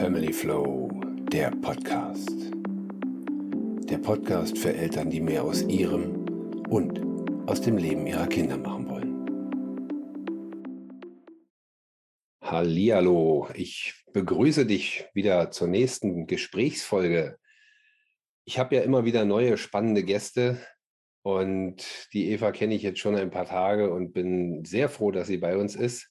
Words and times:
Family 0.00 0.32
Flow, 0.32 0.88
der 1.30 1.50
Podcast. 1.50 2.30
Der 3.84 3.98
Podcast 3.98 4.56
für 4.56 4.72
Eltern, 4.72 5.10
die 5.10 5.20
mehr 5.20 5.44
aus 5.44 5.60
ihrem 5.64 6.24
und 6.70 7.02
aus 7.46 7.60
dem 7.60 7.76
Leben 7.76 8.06
ihrer 8.06 8.26
Kinder 8.26 8.56
machen 8.56 8.88
wollen. 8.88 9.26
Hallihallo, 12.40 13.50
ich 13.52 13.92
begrüße 14.14 14.64
dich 14.64 15.04
wieder 15.12 15.50
zur 15.50 15.68
nächsten 15.68 16.26
Gesprächsfolge. 16.26 17.36
Ich 18.46 18.58
habe 18.58 18.76
ja 18.76 18.80
immer 18.80 19.04
wieder 19.04 19.26
neue 19.26 19.58
spannende 19.58 20.02
Gäste 20.02 20.66
und 21.20 21.84
die 22.14 22.30
Eva 22.30 22.52
kenne 22.52 22.74
ich 22.74 22.82
jetzt 22.82 23.00
schon 23.00 23.16
ein 23.16 23.30
paar 23.30 23.44
Tage 23.44 23.92
und 23.92 24.14
bin 24.14 24.64
sehr 24.64 24.88
froh, 24.88 25.10
dass 25.10 25.26
sie 25.26 25.36
bei 25.36 25.58
uns 25.58 25.76
ist. 25.76 26.10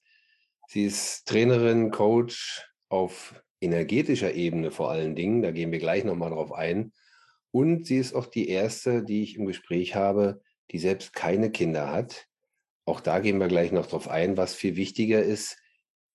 Sie 0.67 0.85
ist 0.85 1.25
Trainerin, 1.27 1.89
Coach 1.89 2.71
auf 2.89 3.33
energetischer 3.61 4.33
Ebene 4.33 4.71
vor 4.71 4.91
allen 4.91 5.15
Dingen. 5.15 5.41
Da 5.41 5.51
gehen 5.51 5.71
wir 5.71 5.79
gleich 5.79 6.03
nochmal 6.03 6.31
drauf 6.31 6.51
ein. 6.51 6.93
Und 7.51 7.85
sie 7.85 7.97
ist 7.97 8.13
auch 8.13 8.27
die 8.27 8.49
erste, 8.49 9.03
die 9.03 9.23
ich 9.23 9.35
im 9.35 9.45
Gespräch 9.45 9.95
habe, 9.95 10.41
die 10.71 10.79
selbst 10.79 11.13
keine 11.13 11.51
Kinder 11.51 11.91
hat. 11.91 12.27
Auch 12.85 13.01
da 13.01 13.19
gehen 13.19 13.39
wir 13.39 13.47
gleich 13.47 13.71
noch 13.71 13.87
drauf 13.87 14.07
ein, 14.07 14.37
was 14.37 14.53
viel 14.53 14.75
wichtiger 14.75 15.21
ist. 15.21 15.57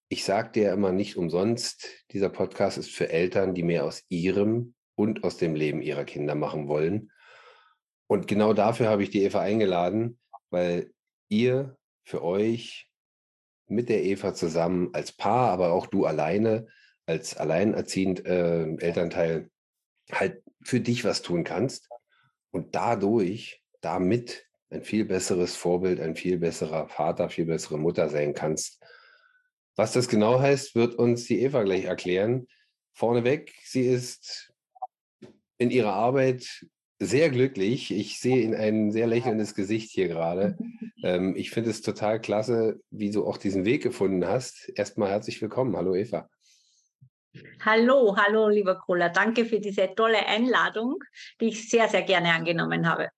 Ich 0.09 0.25
sage 0.25 0.53
dir 0.53 0.73
immer 0.73 0.93
nicht 0.93 1.17
umsonst, 1.17 1.89
dieser 2.13 2.29
Podcast 2.29 2.79
ist 2.79 2.91
für 2.91 3.09
Eltern, 3.09 3.55
die 3.55 3.63
mehr 3.63 3.85
aus 3.85 4.05
ihrem 4.09 4.75
und 4.95 5.25
aus 5.25 5.37
dem 5.39 5.55
Leben 5.55 5.83
ihrer 5.83 6.05
Kinder 6.05 6.35
machen 6.35 6.69
wollen. 6.69 7.11
Und 8.07 8.29
genau 8.29 8.53
dafür 8.53 8.89
habe 8.89 9.03
ich 9.03 9.11
die 9.11 9.23
Eva 9.23 9.41
eingeladen, 9.41 10.19
weil 10.51 10.93
ihr 11.29 11.77
für 12.05 12.23
euch 12.23 12.91
mit 13.67 13.89
der 13.89 14.05
Eva 14.05 14.35
zusammen 14.35 14.91
als 14.93 15.11
Paar, 15.11 15.51
aber 15.51 15.73
auch 15.73 15.87
du 15.87 16.05
alleine 16.05 16.69
als 17.07 17.37
alleinerziehend 17.37 18.25
äh, 18.27 18.65
Elternteil 18.77 19.51
halt 20.11 20.43
für 20.63 20.81
dich 20.81 21.05
was 21.05 21.23
tun 21.23 21.45
kannst 21.45 21.89
und 22.51 22.75
dadurch, 22.75 23.63
damit 23.81 24.47
ein 24.71 24.83
viel 24.83 25.05
besseres 25.05 25.57
Vorbild, 25.57 26.01
ein 26.01 26.17
viel 26.17 26.39
besserer 26.39 26.89
Vater, 26.89 27.29
viel 27.29 27.47
bessere 27.47 27.79
Mutter 27.79 28.09
sein 28.09 28.35
kannst. 28.35 28.83
Was 29.77 29.93
das 29.93 30.09
genau 30.09 30.41
heißt, 30.41 30.75
wird 30.75 30.95
uns 30.95 31.25
die 31.25 31.43
Eva 31.43 31.63
gleich 31.63 31.85
erklären. 31.85 32.47
Vorneweg, 32.93 33.53
sie 33.65 33.83
ist 33.83 34.53
in 35.59 35.71
ihrer 35.71 35.93
Arbeit 35.93 36.67
sehr 37.01 37.31
glücklich. 37.31 37.93
Ich 37.93 38.19
sehe 38.21 38.43
in 38.43 38.55
ein 38.55 38.93
sehr 38.93 39.07
lächelndes 39.07 39.55
Gesicht 39.55 39.91
hier 39.91 40.09
gerade. 40.09 40.57
Ähm, 41.03 41.37
ich 41.37 41.51
finde 41.51 41.69
es 41.69 41.83
total 41.83 42.19
klasse, 42.19 42.81
wie 42.91 43.11
du 43.11 43.27
auch 43.27 43.37
diesen 43.37 43.67
Weg 43.67 43.83
gefunden 43.83 44.27
hast. 44.27 44.73
Erstmal 44.75 45.11
herzlich 45.11 45.43
willkommen. 45.43 45.77
Hallo 45.77 45.95
Eva. 45.95 46.31
Hallo, 47.65 48.17
hallo, 48.17 48.49
lieber 48.49 48.77
Kohler. 48.77 49.11
Danke 49.11 49.45
für 49.45 49.61
diese 49.61 49.95
tolle 49.95 50.27
Einladung, 50.27 51.03
die 51.41 51.49
ich 51.49 51.69
sehr, 51.69 51.89
sehr 51.89 52.03
gerne 52.03 52.33
angenommen 52.33 52.89
habe. 52.89 53.09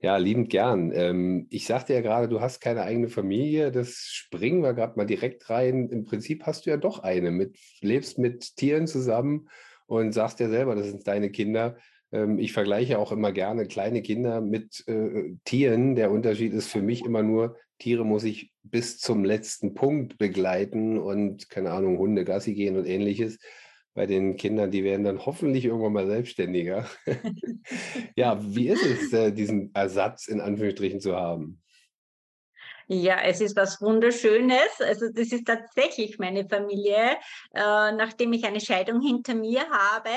Ja, 0.00 0.18
liebend 0.18 0.50
gern. 0.50 0.92
Ähm, 0.92 1.46
ich 1.50 1.66
sagte 1.66 1.94
ja 1.94 2.00
gerade, 2.00 2.28
du 2.28 2.40
hast 2.40 2.60
keine 2.60 2.82
eigene 2.82 3.08
Familie. 3.08 3.72
Das 3.72 4.08
springen 4.10 4.62
wir 4.62 4.74
gerade 4.74 4.96
mal 4.96 5.06
direkt 5.06 5.48
rein. 5.50 5.88
Im 5.88 6.04
Prinzip 6.04 6.44
hast 6.44 6.66
du 6.66 6.70
ja 6.70 6.76
doch 6.76 7.00
eine. 7.00 7.30
Mit, 7.30 7.56
lebst 7.80 8.18
mit 8.18 8.56
Tieren 8.56 8.86
zusammen 8.86 9.48
und 9.86 10.12
sagst 10.12 10.38
ja 10.40 10.48
selber, 10.48 10.74
das 10.74 10.86
sind 10.86 11.06
deine 11.06 11.30
Kinder. 11.30 11.76
Ähm, 12.12 12.38
ich 12.38 12.52
vergleiche 12.52 12.98
auch 12.98 13.10
immer 13.10 13.32
gerne 13.32 13.66
kleine 13.66 14.02
Kinder 14.02 14.40
mit 14.40 14.86
äh, 14.86 15.34
Tieren. 15.44 15.96
Der 15.96 16.10
Unterschied 16.10 16.52
ist 16.52 16.68
für 16.68 16.82
mich 16.82 17.04
immer 17.04 17.22
nur, 17.22 17.56
Tiere 17.78 18.04
muss 18.04 18.24
ich 18.24 18.52
bis 18.62 18.98
zum 18.98 19.24
letzten 19.24 19.74
Punkt 19.74 20.18
begleiten 20.18 20.98
und, 20.98 21.50
keine 21.50 21.72
Ahnung, 21.72 21.98
Hunde 21.98 22.24
Gassi 22.24 22.54
gehen 22.54 22.76
und 22.76 22.86
ähnliches. 22.86 23.38
Bei 23.94 24.06
den 24.06 24.36
Kindern, 24.36 24.70
die 24.70 24.84
werden 24.84 25.04
dann 25.04 25.24
hoffentlich 25.24 25.64
irgendwann 25.64 25.92
mal 25.92 26.06
selbstständiger. 26.06 26.86
ja, 28.16 28.38
wie 28.42 28.68
ist 28.68 28.84
es, 28.84 29.12
äh, 29.12 29.32
diesen 29.32 29.74
Ersatz 29.74 30.28
in 30.28 30.40
Anführungsstrichen 30.40 31.00
zu 31.00 31.16
haben? 31.16 31.62
Ja, 32.88 33.20
es 33.22 33.40
ist 33.40 33.56
was 33.56 33.80
Wunderschönes. 33.82 34.80
Also 34.80 35.08
das 35.12 35.32
ist 35.32 35.44
tatsächlich 35.44 36.18
meine 36.20 36.48
Familie, 36.48 37.16
äh, 37.52 37.92
nachdem 37.92 38.32
ich 38.32 38.44
eine 38.44 38.60
Scheidung 38.60 39.00
hinter 39.00 39.34
mir 39.34 39.68
habe. 39.68 40.10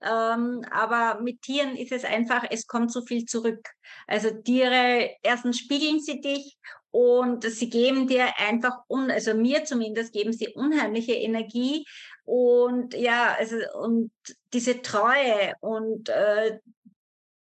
Ähm, 0.00 0.64
aber 0.70 1.20
mit 1.20 1.42
Tieren 1.42 1.76
ist 1.76 1.92
es 1.92 2.04
einfach, 2.04 2.44
es 2.50 2.66
kommt 2.66 2.92
so 2.92 3.02
viel 3.02 3.26
zurück. 3.26 3.68
Also 4.06 4.30
Tiere, 4.30 5.10
erstens 5.22 5.58
spiegeln 5.58 6.00
sie 6.00 6.22
dich 6.22 6.56
und 6.90 7.44
sie 7.44 7.68
geben 7.68 8.06
dir 8.06 8.26
einfach, 8.38 8.78
un, 8.88 9.10
also 9.10 9.34
mir 9.34 9.64
zumindest, 9.64 10.14
geben 10.14 10.32
sie 10.32 10.48
unheimliche 10.48 11.14
Energie. 11.14 11.84
Und 12.24 12.94
ja, 12.94 13.34
also 13.38 13.56
und 13.82 14.10
diese 14.54 14.80
Treue 14.80 15.52
und 15.60 16.08
äh, 16.08 16.58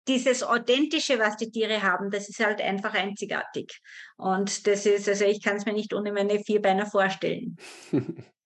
dieses 0.09 0.43
Authentische, 0.43 1.19
was 1.19 1.37
die 1.37 1.51
Tiere 1.51 1.83
haben, 1.83 2.11
das 2.11 2.29
ist 2.29 2.45
halt 2.45 2.61
einfach 2.61 2.95
einzigartig. 2.95 3.81
Und 4.17 4.67
das 4.67 4.87
ist, 4.87 5.09
also 5.09 5.25
ich 5.25 5.43
kann 5.43 5.57
es 5.57 5.67
mir 5.67 5.73
nicht 5.73 5.93
ohne 5.95 6.13
meine 6.13 6.41
Vierbeiner 6.41 6.87
vorstellen. 6.87 7.57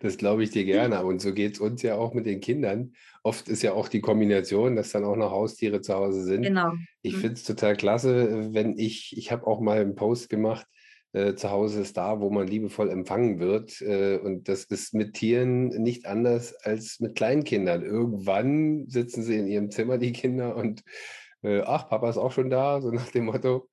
Das 0.00 0.16
glaube 0.16 0.44
ich 0.44 0.50
dir 0.50 0.64
gerne. 0.64 1.04
Und 1.04 1.20
so 1.20 1.34
geht 1.34 1.54
es 1.54 1.60
uns 1.60 1.82
ja 1.82 1.96
auch 1.96 2.14
mit 2.14 2.24
den 2.24 2.40
Kindern. 2.40 2.92
Oft 3.24 3.48
ist 3.48 3.62
ja 3.62 3.72
auch 3.72 3.88
die 3.88 4.00
Kombination, 4.00 4.76
dass 4.76 4.90
dann 4.90 5.04
auch 5.04 5.16
noch 5.16 5.32
Haustiere 5.32 5.80
zu 5.80 5.94
Hause 5.94 6.22
sind. 6.22 6.42
Genau. 6.42 6.72
Ich 7.02 7.16
mhm. 7.16 7.20
finde 7.20 7.34
es 7.34 7.42
total 7.42 7.76
klasse, 7.76 8.54
wenn 8.54 8.78
ich, 8.78 9.14
ich 9.16 9.32
habe 9.32 9.46
auch 9.46 9.60
mal 9.60 9.80
einen 9.80 9.96
Post 9.96 10.30
gemacht, 10.30 10.66
äh, 11.12 11.34
zu 11.34 11.50
Hause 11.50 11.80
ist 11.80 11.96
da, 11.96 12.20
wo 12.20 12.30
man 12.30 12.46
liebevoll 12.46 12.90
empfangen 12.90 13.40
wird. 13.40 13.80
Äh, 13.80 14.18
und 14.18 14.48
das 14.48 14.64
ist 14.64 14.94
mit 14.94 15.14
Tieren 15.14 15.68
nicht 15.68 16.06
anders 16.06 16.54
als 16.54 17.00
mit 17.00 17.16
Kleinkindern. 17.16 17.82
Irgendwann 17.82 18.86
sitzen 18.88 19.22
sie 19.22 19.36
in 19.36 19.46
ihrem 19.46 19.70
Zimmer, 19.70 19.98
die 19.98 20.12
Kinder, 20.12 20.56
und 20.56 20.82
äh, 21.42 21.62
ach, 21.62 21.88
Papa 21.88 22.10
ist 22.10 22.18
auch 22.18 22.32
schon 22.32 22.50
da, 22.50 22.80
so 22.80 22.90
nach 22.90 23.10
dem 23.10 23.26
Motto. 23.26 23.68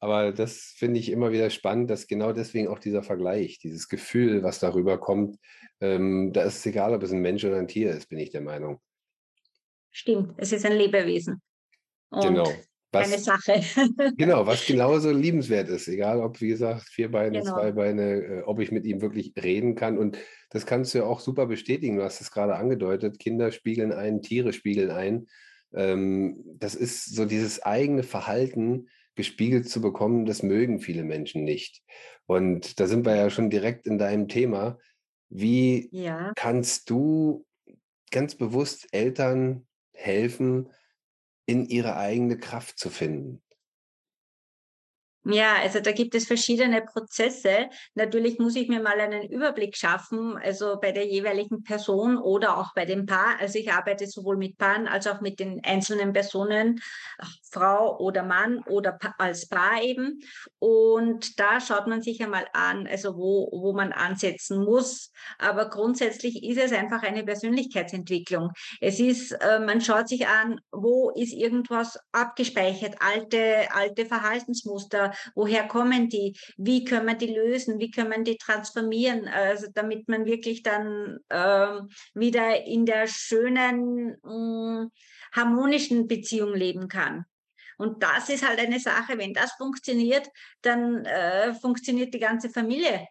Aber 0.00 0.32
das 0.32 0.74
finde 0.76 1.00
ich 1.00 1.10
immer 1.10 1.32
wieder 1.32 1.48
spannend, 1.48 1.88
dass 1.88 2.06
genau 2.06 2.32
deswegen 2.32 2.68
auch 2.68 2.78
dieser 2.78 3.02
Vergleich, 3.02 3.58
dieses 3.58 3.88
Gefühl, 3.88 4.42
was 4.42 4.58
darüber 4.58 4.98
kommt, 4.98 5.38
ähm, 5.80 6.32
da 6.32 6.42
ist 6.42 6.58
es 6.58 6.66
egal, 6.66 6.92
ob 6.94 7.02
es 7.02 7.12
ein 7.12 7.20
Mensch 7.20 7.44
oder 7.44 7.56
ein 7.56 7.68
Tier 7.68 7.92
ist, 7.92 8.08
bin 8.08 8.18
ich 8.18 8.30
der 8.30 8.42
Meinung. 8.42 8.80
Stimmt, 9.90 10.34
es 10.36 10.52
ist 10.52 10.66
ein 10.66 10.72
Lebewesen. 10.72 11.40
Und 12.10 12.22
genau 12.22 12.52
was, 12.94 13.12
eine 13.12 13.18
Sache. 13.18 13.60
genau, 14.16 14.46
was 14.46 14.66
genauso 14.66 15.10
liebenswert 15.10 15.68
ist, 15.68 15.88
egal 15.88 16.20
ob, 16.20 16.40
wie 16.40 16.48
gesagt, 16.48 16.88
vier 16.88 17.10
Beine, 17.10 17.40
genau. 17.40 17.54
zwei 17.54 17.72
Beine, 17.72 18.12
äh, 18.12 18.42
ob 18.42 18.60
ich 18.60 18.72
mit 18.72 18.86
ihm 18.86 19.00
wirklich 19.00 19.32
reden 19.40 19.74
kann. 19.74 19.98
Und 19.98 20.18
das 20.50 20.66
kannst 20.66 20.94
du 20.94 20.98
ja 20.98 21.04
auch 21.04 21.20
super 21.20 21.46
bestätigen. 21.46 21.96
Du 21.96 22.04
hast 22.04 22.20
es 22.20 22.30
gerade 22.30 22.56
angedeutet, 22.56 23.18
Kinder 23.18 23.52
spiegeln 23.52 23.92
ein, 23.92 24.22
Tiere 24.22 24.52
spiegeln 24.52 24.90
ein. 24.90 25.26
Ähm, 25.74 26.42
das 26.58 26.74
ist 26.74 27.14
so 27.14 27.24
dieses 27.24 27.62
eigene 27.62 28.02
Verhalten 28.02 28.88
gespiegelt 29.14 29.68
zu 29.68 29.80
bekommen, 29.80 30.26
das 30.26 30.42
mögen 30.42 30.80
viele 30.80 31.04
Menschen 31.04 31.44
nicht. 31.44 31.82
Und 32.26 32.80
da 32.80 32.86
sind 32.86 33.06
wir 33.06 33.16
ja 33.16 33.30
schon 33.30 33.50
direkt 33.50 33.86
in 33.86 33.98
deinem 33.98 34.28
Thema. 34.28 34.78
Wie 35.28 35.88
ja. 35.92 36.32
kannst 36.36 36.90
du 36.90 37.44
ganz 38.10 38.34
bewusst 38.34 38.88
Eltern 38.92 39.66
helfen, 39.92 40.70
in 41.46 41.66
ihre 41.66 41.96
eigene 41.96 42.38
Kraft 42.38 42.78
zu 42.78 42.90
finden. 42.90 43.43
Ja, 45.26 45.54
also 45.62 45.80
da 45.80 45.92
gibt 45.92 46.14
es 46.14 46.26
verschiedene 46.26 46.82
Prozesse. 46.82 47.70
Natürlich 47.94 48.38
muss 48.38 48.56
ich 48.56 48.68
mir 48.68 48.80
mal 48.80 49.00
einen 49.00 49.22
Überblick 49.22 49.74
schaffen, 49.74 50.36
also 50.36 50.78
bei 50.78 50.92
der 50.92 51.06
jeweiligen 51.06 51.62
Person 51.62 52.18
oder 52.18 52.58
auch 52.58 52.74
bei 52.74 52.84
dem 52.84 53.06
Paar. 53.06 53.40
Also 53.40 53.58
ich 53.58 53.72
arbeite 53.72 54.06
sowohl 54.06 54.36
mit 54.36 54.58
Paaren 54.58 54.86
als 54.86 55.06
auch 55.06 55.22
mit 55.22 55.40
den 55.40 55.64
einzelnen 55.64 56.12
Personen, 56.12 56.82
Frau 57.50 57.98
oder 58.00 58.22
Mann 58.22 58.62
oder 58.66 58.98
als 59.16 59.48
Paar 59.48 59.82
eben. 59.82 60.20
Und 60.58 61.38
da 61.40 61.58
schaut 61.58 61.86
man 61.86 62.02
sich 62.02 62.22
einmal 62.22 62.46
an, 62.52 62.86
also 62.86 63.16
wo, 63.16 63.48
wo 63.50 63.72
man 63.72 63.92
ansetzen 63.92 64.62
muss. 64.62 65.10
Aber 65.38 65.70
grundsätzlich 65.70 66.44
ist 66.44 66.58
es 66.58 66.72
einfach 66.72 67.02
eine 67.02 67.24
Persönlichkeitsentwicklung. 67.24 68.50
Es 68.80 69.00
ist, 69.00 69.32
äh, 69.32 69.58
man 69.58 69.80
schaut 69.80 70.08
sich 70.08 70.26
an, 70.26 70.60
wo 70.70 71.10
ist 71.14 71.32
irgendwas 71.32 71.98
abgespeichert, 72.12 72.96
alte, 73.00 73.68
alte 73.72 74.04
Verhaltensmuster, 74.04 75.13
woher 75.34 75.66
kommen 75.66 76.08
die, 76.08 76.36
wie 76.56 76.84
können 76.84 77.06
wir 77.06 77.14
die 77.14 77.34
lösen, 77.34 77.78
wie 77.78 77.90
können 77.90 78.10
wir 78.10 78.22
die 78.22 78.36
transformieren, 78.36 79.28
also 79.28 79.66
damit 79.72 80.08
man 80.08 80.24
wirklich 80.26 80.62
dann 80.62 81.18
äh, 81.28 81.80
wieder 82.14 82.64
in 82.64 82.86
der 82.86 83.06
schönen, 83.06 84.16
mh, 84.22 84.84
mm, 84.84 84.90
harmonischen 85.32 86.06
Beziehung 86.06 86.54
leben 86.54 86.88
kann. 86.88 87.24
Und 87.76 88.02
das 88.02 88.28
ist 88.28 88.46
halt 88.46 88.60
eine 88.60 88.78
Sache, 88.78 89.18
wenn 89.18 89.34
das 89.34 89.52
funktioniert, 89.52 90.28
dann 90.62 91.04
äh, 91.04 91.54
funktioniert 91.54 92.14
die 92.14 92.20
ganze 92.20 92.48
Familie. 92.48 93.08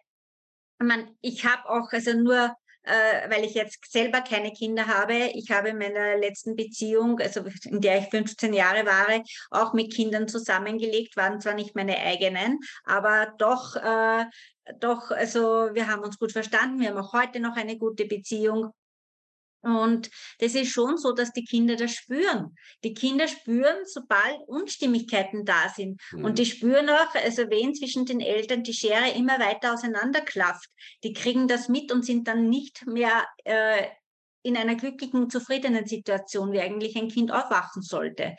Ich, 0.80 0.86
meine, 0.86 1.14
ich 1.20 1.44
habe 1.44 1.68
auch 1.68 1.92
also 1.92 2.14
nur 2.14 2.56
äh, 2.84 3.30
weil 3.30 3.44
ich 3.44 3.54
jetzt 3.54 3.90
selber 3.90 4.20
keine 4.20 4.52
Kinder 4.52 4.86
habe. 4.86 5.30
Ich 5.34 5.50
habe 5.50 5.70
in 5.70 5.78
meiner 5.78 6.16
letzten 6.16 6.56
Beziehung, 6.56 7.18
also 7.20 7.42
in 7.64 7.80
der 7.80 7.98
ich 7.98 8.10
15 8.10 8.52
Jahre 8.52 8.86
war, 8.86 9.22
auch 9.50 9.72
mit 9.72 9.92
Kindern 9.92 10.28
zusammengelegt, 10.28 11.16
waren 11.16 11.40
zwar 11.40 11.54
nicht 11.54 11.74
meine 11.74 11.98
eigenen, 11.98 12.60
aber 12.84 13.34
doch, 13.38 13.76
äh, 13.76 14.24
doch, 14.80 15.10
also 15.10 15.70
wir 15.72 15.88
haben 15.88 16.02
uns 16.02 16.18
gut 16.18 16.32
verstanden. 16.32 16.80
Wir 16.80 16.90
haben 16.90 16.98
auch 16.98 17.12
heute 17.12 17.40
noch 17.40 17.56
eine 17.56 17.76
gute 17.76 18.06
Beziehung. 18.06 18.70
Und 19.64 20.10
das 20.38 20.54
ist 20.54 20.70
schon 20.70 20.98
so, 20.98 21.12
dass 21.12 21.32
die 21.32 21.44
Kinder 21.44 21.76
das 21.76 21.92
spüren. 21.92 22.54
Die 22.82 22.94
Kinder 22.94 23.26
spüren, 23.28 23.84
sobald 23.84 24.36
Unstimmigkeiten 24.46 25.44
da 25.44 25.68
sind. 25.74 26.00
Mhm. 26.12 26.24
Und 26.24 26.38
die 26.38 26.46
spüren 26.46 26.88
auch, 26.90 27.14
also 27.14 27.42
wenn 27.50 27.74
zwischen 27.74 28.04
den 28.04 28.20
Eltern 28.20 28.62
die 28.62 28.74
Schere 28.74 29.10
immer 29.16 29.38
weiter 29.38 29.74
auseinanderklafft, 29.74 30.68
die 31.02 31.12
kriegen 31.12 31.48
das 31.48 31.68
mit 31.68 31.90
und 31.92 32.04
sind 32.04 32.28
dann 32.28 32.48
nicht 32.48 32.86
mehr 32.86 33.26
äh, 33.44 33.86
in 34.42 34.56
einer 34.56 34.74
glücklichen, 34.74 35.30
zufriedenen 35.30 35.86
Situation, 35.86 36.52
wie 36.52 36.60
eigentlich 36.60 36.96
ein 36.96 37.08
Kind 37.08 37.32
aufwachen 37.32 37.82
sollte. 37.82 38.36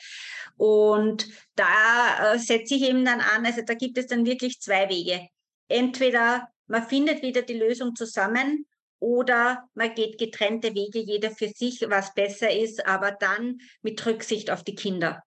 Und 0.56 1.28
da 1.56 2.34
äh, 2.34 2.40
setze 2.40 2.76
ich 2.76 2.84
eben 2.84 3.04
dann 3.04 3.22
an, 3.22 3.46
also 3.46 3.62
da 3.66 3.74
gibt 3.74 3.98
es 3.98 4.08
dann 4.08 4.26
wirklich 4.26 4.60
zwei 4.60 4.88
Wege. 4.90 5.28
Entweder 5.68 6.48
man 6.68 6.88
findet 6.88 7.24
wieder 7.24 7.42
die 7.42 7.58
Lösung 7.58 7.96
zusammen 7.96 8.68
oder 9.00 9.68
man 9.74 9.94
geht 9.94 10.18
getrennte 10.18 10.74
Wege, 10.74 11.00
jeder 11.00 11.32
für 11.32 11.50
sich, 11.50 11.82
was 11.90 12.14
besser 12.14 12.52
ist, 12.52 12.86
aber 12.86 13.12
dann 13.12 13.60
mit 13.82 14.06
Rücksicht 14.06 14.50
auf 14.52 14.64
die 14.64 14.76
Kinder. 14.76 15.24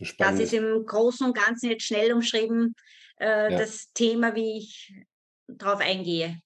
Spannend. 0.00 0.40
Das 0.40 0.46
ist 0.46 0.52
im 0.52 0.84
Großen 0.84 1.26
und 1.26 1.36
Ganzen 1.36 1.70
jetzt 1.70 1.84
schnell 1.84 2.12
umschrieben, 2.12 2.74
äh, 3.20 3.52
ja. 3.52 3.58
das 3.58 3.92
Thema, 3.92 4.34
wie 4.34 4.58
ich 4.58 4.92
darauf 5.46 5.80
eingehe. 5.80 6.40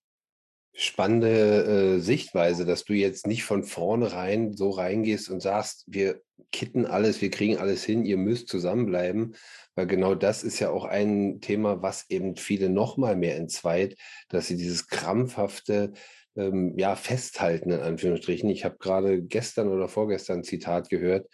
Spannende 0.78 1.96
äh, 1.96 2.00
Sichtweise, 2.00 2.66
dass 2.66 2.84
du 2.84 2.92
jetzt 2.92 3.26
nicht 3.26 3.44
von 3.44 3.64
vornherein 3.64 4.52
so 4.52 4.70
reingehst 4.70 5.30
und 5.30 5.40
sagst, 5.40 5.84
wir 5.86 6.20
kitten 6.52 6.84
alles, 6.84 7.22
wir 7.22 7.30
kriegen 7.30 7.56
alles 7.56 7.82
hin, 7.82 8.04
ihr 8.04 8.18
müsst 8.18 8.48
zusammenbleiben, 8.48 9.36
weil 9.74 9.86
genau 9.86 10.14
das 10.14 10.42
ist 10.42 10.58
ja 10.60 10.68
auch 10.68 10.84
ein 10.84 11.40
Thema, 11.40 11.82
was 11.82 12.10
eben 12.10 12.36
viele 12.36 12.68
noch 12.68 12.98
mal 12.98 13.16
mehr 13.16 13.36
entzweit, 13.36 13.96
dass 14.28 14.48
sie 14.48 14.56
dieses 14.58 14.88
krampfhafte 14.88 15.92
ähm, 16.36 16.74
ja, 16.76 16.94
Festhalten 16.94 17.70
in 17.70 17.80
Anführungsstrichen. 17.80 18.50
Ich 18.50 18.66
habe 18.66 18.76
gerade 18.78 19.22
gestern 19.22 19.68
oder 19.68 19.88
vorgestern 19.88 20.40
ein 20.40 20.44
Zitat 20.44 20.90
gehört, 20.90 21.26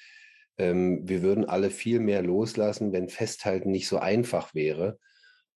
ähm, 0.57 1.01
wir 1.03 1.23
würden 1.23 1.47
alle 1.47 1.71
viel 1.71 1.99
mehr 1.99 2.23
loslassen, 2.23 2.93
wenn 2.93 3.09
Festhalten 3.09 3.73
nicht 3.73 3.89
so 3.89 3.99
einfach 3.99 4.55
wäre. 4.55 4.99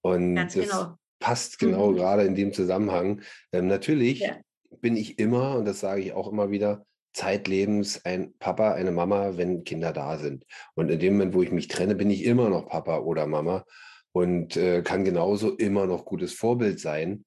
Und 0.00 0.34
Ganz 0.34 0.54
das 0.54 0.64
genau. 0.64 0.98
Passt 1.18 1.58
genau 1.58 1.90
mhm. 1.90 1.96
gerade 1.96 2.22
in 2.24 2.34
dem 2.34 2.52
Zusammenhang. 2.52 3.22
Ähm, 3.52 3.68
natürlich 3.68 4.20
ja. 4.20 4.36
bin 4.80 4.96
ich 4.96 5.18
immer, 5.18 5.56
und 5.56 5.64
das 5.64 5.80
sage 5.80 6.02
ich 6.02 6.12
auch 6.12 6.30
immer 6.30 6.50
wieder, 6.50 6.84
zeitlebens 7.12 8.04
ein 8.04 8.34
Papa, 8.38 8.72
eine 8.72 8.90
Mama, 8.90 9.38
wenn 9.38 9.64
Kinder 9.64 9.92
da 9.92 10.18
sind. 10.18 10.44
Und 10.74 10.90
in 10.90 10.98
dem 10.98 11.14
Moment, 11.14 11.34
wo 11.34 11.42
ich 11.42 11.50
mich 11.50 11.68
trenne, 11.68 11.94
bin 11.94 12.10
ich 12.10 12.24
immer 12.24 12.50
noch 12.50 12.68
Papa 12.68 12.98
oder 12.98 13.26
Mama 13.26 13.64
und 14.12 14.56
äh, 14.56 14.82
kann 14.82 15.04
genauso 15.04 15.54
immer 15.56 15.86
noch 15.86 16.04
gutes 16.04 16.34
Vorbild 16.34 16.78
sein. 16.78 17.24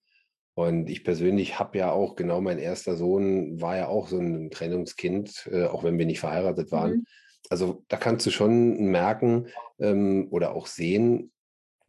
Und 0.53 0.89
ich 0.89 1.03
persönlich 1.03 1.57
habe 1.57 1.77
ja 1.77 1.91
auch, 1.91 2.15
genau 2.15 2.39
mein 2.41 2.59
erster 2.59 2.95
Sohn 2.95 3.61
war 3.61 3.77
ja 3.77 3.87
auch 3.87 4.07
so 4.07 4.19
ein 4.19 4.51
Trennungskind, 4.51 5.49
äh, 5.51 5.65
auch 5.65 5.83
wenn 5.83 5.97
wir 5.97 6.05
nicht 6.05 6.19
verheiratet 6.19 6.71
waren. 6.71 6.91
Mhm. 6.91 7.05
Also 7.49 7.83
da 7.87 7.97
kannst 7.97 8.25
du 8.25 8.31
schon 8.31 8.91
merken 8.91 9.47
ähm, 9.79 10.27
oder 10.29 10.53
auch 10.53 10.67
sehen, 10.67 11.31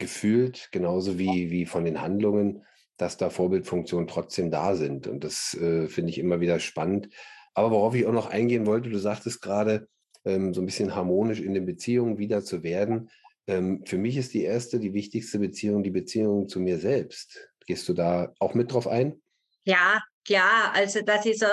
gefühlt, 0.00 0.69
genauso 0.73 1.19
wie, 1.19 1.50
wie 1.50 1.67
von 1.67 1.85
den 1.85 2.00
Handlungen, 2.00 2.64
dass 2.97 3.17
da 3.17 3.31
Vorbildfunktionen 3.31 4.08
trotzdem 4.08 4.50
da 4.50 4.75
sind. 4.75 5.06
Und 5.06 5.25
das 5.25 5.55
äh, 5.55 5.87
finde 5.87 6.11
ich 6.11 6.19
immer 6.19 6.41
wieder 6.41 6.58
spannend, 6.58 7.08
aber 7.55 7.70
worauf 7.70 7.94
ich 7.94 8.06
auch 8.06 8.12
noch 8.12 8.31
eingehen 8.31 8.67
wollte, 8.67 8.91
du 8.91 8.99
sagtest 8.99 9.43
gerade, 9.43 9.88
ähm, 10.25 10.52
so 10.55 10.61
ein 10.61 10.67
bisschen 10.67 10.94
harmonisch 10.94 11.41
in 11.41 11.55
den 11.55 11.67
Beziehungen 11.67 12.19
wieder 12.19 12.44
zu 12.44 12.62
werden. 12.62 13.11
Ähm, 13.47 13.82
für 13.87 13.99
mich 13.99 14.17
ist 14.17 14.35
die 14.35 14.43
erste, 14.43 14.79
die 14.79 14.93
wichtigste 14.93 15.38
Beziehung 15.38 15.82
die 15.82 15.91
Beziehung 15.91 16.49
zu 16.49 16.61
mir 16.61 16.79
selbst. 16.79 17.49
Gehst 17.67 17.88
du 17.88 17.94
da 17.94 18.32
auch 18.38 18.55
mit 18.55 18.73
drauf 18.73 18.87
ein? 18.87 19.20
Ja, 19.64 20.00
Klar, 20.26 20.72
also 20.75 21.00
das 21.00 21.25
ist 21.25 21.44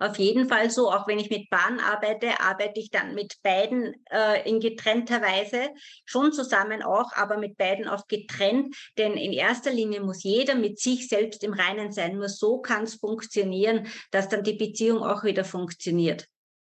auf 0.00 0.18
jeden 0.18 0.48
Fall 0.48 0.70
so. 0.70 0.90
Auch 0.90 1.06
wenn 1.06 1.18
ich 1.18 1.30
mit 1.30 1.48
Bahn 1.48 1.78
arbeite, 1.78 2.40
arbeite 2.40 2.80
ich 2.80 2.90
dann 2.90 3.14
mit 3.14 3.34
beiden 3.42 3.94
äh, 4.10 4.48
in 4.48 4.58
getrennter 4.58 5.22
Weise, 5.22 5.70
schon 6.04 6.32
zusammen 6.32 6.82
auch, 6.82 7.12
aber 7.14 7.38
mit 7.38 7.56
beiden 7.56 7.86
auch 7.86 8.06
getrennt. 8.08 8.74
Denn 8.98 9.12
in 9.12 9.32
erster 9.32 9.70
Linie 9.70 10.00
muss 10.00 10.24
jeder 10.24 10.56
mit 10.56 10.80
sich 10.80 11.08
selbst 11.08 11.44
im 11.44 11.52
Reinen 11.52 11.92
sein. 11.92 12.16
Nur 12.16 12.28
so 12.28 12.58
kann 12.60 12.84
es 12.84 12.96
funktionieren, 12.96 13.88
dass 14.10 14.28
dann 14.28 14.42
die 14.42 14.54
Beziehung 14.54 15.04
auch 15.04 15.22
wieder 15.22 15.44
funktioniert. 15.44 16.26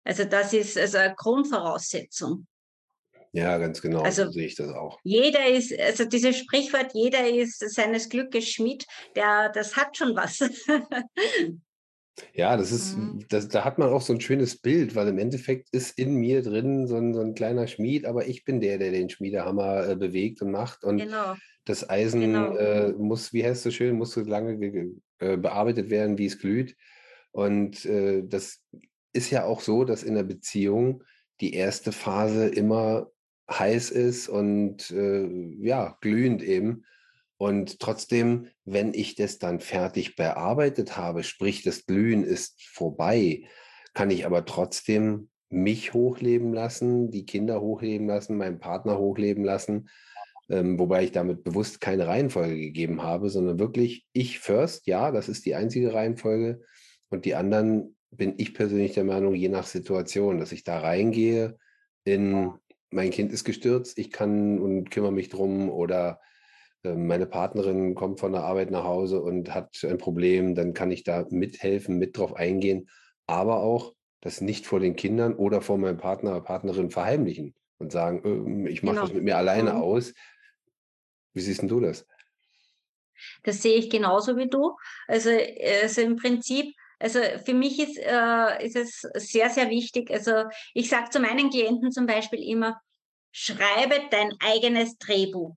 Also 0.04 0.26
das 0.26 0.54
ist 0.54 0.78
also 0.78 0.98
eine 1.00 1.16
Grundvoraussetzung. 1.16 2.46
Ja, 3.32 3.58
ganz 3.60 3.82
genau, 3.82 4.02
also 4.02 4.26
so 4.26 4.32
sehe 4.32 4.48
ich 4.48 4.56
das 4.56 4.70
auch. 4.70 5.00
Jeder 5.04 5.48
ist, 5.48 5.78
also 5.80 6.06
dieses 6.06 6.38
Sprichwort, 6.38 6.92
jeder 6.94 7.28
ist 7.30 7.60
seines 7.74 8.10
Glückes 8.10 8.50
Schmied, 8.50 8.86
der, 9.16 9.50
das 9.50 9.76
hat 9.76 9.96
schon 9.96 10.16
was. 10.16 10.40
Ja, 12.34 12.58
das 12.58 12.72
ist, 12.72 12.98
mhm. 12.98 13.26
das, 13.30 13.48
da 13.48 13.64
hat 13.64 13.78
man 13.78 13.90
auch 13.90 14.02
so 14.02 14.14
ein 14.14 14.22
schönes 14.22 14.58
Bild, 14.58 14.96
weil 14.96 15.08
im 15.08 15.18
Endeffekt 15.18 15.70
ist 15.72 15.98
in 15.98 16.16
mir 16.16 16.42
drin 16.42 16.88
so 16.88 16.96
ein, 16.96 17.14
so 17.14 17.22
ein 17.22 17.34
kleiner 17.34 17.68
Schmied, 17.68 18.06
aber 18.06 18.28
ich 18.28 18.44
bin 18.44 18.60
der, 18.60 18.78
der 18.78 18.92
den 18.92 19.10
Schmiedehammer 19.10 19.90
äh, 19.90 19.96
bewegt 19.96 20.42
und 20.42 20.52
macht. 20.52 20.84
Und 20.84 20.98
genau. 20.98 21.36
das 21.66 21.90
Eisen 21.90 22.22
genau. 22.22 22.56
äh, 22.56 22.92
muss, 22.94 23.34
wie 23.34 23.44
heißt 23.44 23.58
es 23.58 23.64
so 23.64 23.72
schön, 23.72 23.98
muss 23.98 24.12
so 24.12 24.22
lange 24.22 24.92
äh, 25.20 25.38
bearbeitet 25.38 25.90
werden, 25.90 26.18
wie 26.18 26.26
es 26.26 26.40
glüht. 26.40 26.76
Und 27.32 27.86
äh, 27.86 28.24
das 28.26 28.62
ist 29.14 29.30
ja 29.30 29.46
auch 29.46 29.62
so, 29.62 29.84
dass 29.84 30.04
in 30.04 30.16
der 30.16 30.24
Beziehung 30.24 31.04
die 31.42 31.54
erste 31.54 31.92
Phase 31.92 32.48
immer 32.48 33.10
heiß 33.50 33.92
ist 33.92 34.30
und 34.30 34.92
äh, 34.92 35.28
ja, 35.60 35.98
glühend 36.02 36.44
eben. 36.44 36.84
Und 37.38 37.80
trotzdem, 37.80 38.48
wenn 38.66 38.94
ich 38.94 39.16
das 39.16 39.40
dann 39.40 39.60
fertig 39.60 40.16
bearbeitet 40.16 40.98
habe, 40.98 41.24
sprich 41.24 41.64
das 41.64 41.86
Glühen 41.86 42.24
ist 42.24 42.62
vorbei, 42.68 43.44
kann 43.94 44.12
ich 44.12 44.26
aber 44.26 44.46
trotzdem 44.46 45.30
mich 45.50 45.94
hochleben 45.94 46.54
lassen, 46.54 47.12
die 47.12 47.26
Kinder 47.26 47.62
hochleben 47.62 48.08
lassen, 48.08 48.38
meinen 48.38 48.60
Partner 48.60 48.98
hochleben 49.00 49.44
lassen, 49.44 49.90
ähm, 50.50 50.78
wobei 50.78 51.06
ich 51.06 51.12
damit 51.12 51.44
bewusst 51.44 51.82
keine 51.82 52.08
Reihenfolge 52.08 52.56
gegeben 52.56 53.02
habe, 53.04 53.30
sondern 53.30 53.58
wirklich 53.58 54.06
ich 54.14 54.40
first, 54.40 54.86
ja, 54.86 55.12
das 55.12 55.30
ist 55.30 55.46
die 55.46 55.56
einzige 55.56 55.94
Reihenfolge. 55.94 56.62
Und 57.10 57.26
die 57.26 57.36
anderen 57.36 57.96
bin 58.12 58.34
ich 58.38 58.54
persönlich 58.54 58.94
der 58.94 59.04
Meinung, 59.04 59.34
je 59.34 59.50
nach 59.50 59.66
Situation, 59.66 60.40
dass 60.40 60.52
ich 60.52 60.64
da 60.64 60.80
reingehe 60.80 61.58
in 62.04 62.52
mein 62.92 63.12
Kind 63.12 63.32
ist 63.32 63.44
gestürzt, 63.44 63.98
ich 63.98 64.12
kann 64.12 64.60
und 64.60 64.90
kümmere 64.90 65.12
mich 65.12 65.30
drum 65.30 65.70
oder 65.70 66.20
äh, 66.84 66.94
meine 66.94 67.26
Partnerin 67.26 67.96
kommt 67.96 68.20
von 68.20 68.32
der 68.32 68.44
Arbeit 68.44 68.72
nach 68.72 68.84
Hause 68.84 69.22
und 69.22 69.54
hat 69.54 69.84
ein 69.84 69.98
Problem, 69.98 70.56
dann 70.56 70.74
kann 70.74 70.92
ich 70.92 71.04
da 71.04 71.26
mithelfen, 71.30 71.98
mit 71.98 72.18
drauf 72.18 72.36
eingehen, 72.36 72.90
aber 73.28 73.62
auch 73.62 73.94
das 74.22 74.42
nicht 74.42 74.66
vor 74.66 74.80
den 74.80 74.96
Kindern 74.96 75.34
oder 75.36 75.62
vor 75.62 75.78
meinem 75.78 75.98
Partner 75.98 76.32
oder 76.32 76.42
Partnerin 76.42 76.90
verheimlichen 76.90 77.56
und 77.78 77.92
sagen, 77.92 78.66
äh, 78.66 78.70
ich 78.70 78.84
mache 78.84 78.96
genau. 78.96 79.06
das 79.06 79.14
mit 79.14 79.24
mir 79.24 79.38
alleine 79.38 79.74
mhm. 79.74 79.82
aus. 79.82 80.14
Wie 81.34 81.42
siehst 81.42 81.64
du 81.64 81.80
das? 81.80 82.06
Das 83.44 83.62
sehe 83.62 83.76
ich 83.76 83.90
genauso 83.90 84.38
wie 84.38 84.50
du. 84.50 84.76
Also, 85.08 85.30
also 85.30 86.02
im 86.02 86.16
Prinzip 86.16 86.74
also 87.00 87.20
für 87.46 87.54
mich 87.54 87.80
ist, 87.80 87.98
äh, 87.98 88.66
ist 88.66 88.76
es 88.76 89.02
sehr, 89.14 89.50
sehr 89.50 89.70
wichtig. 89.70 90.12
Also 90.12 90.44
ich 90.74 90.90
sage 90.90 91.10
zu 91.10 91.20
meinen 91.20 91.50
Klienten 91.50 91.92
zum 91.92 92.06
Beispiel 92.06 92.44
immer, 92.44 92.80
schreibe 93.32 93.96
dein 94.10 94.32
eigenes 94.40 94.98
Drehbuch. 94.98 95.56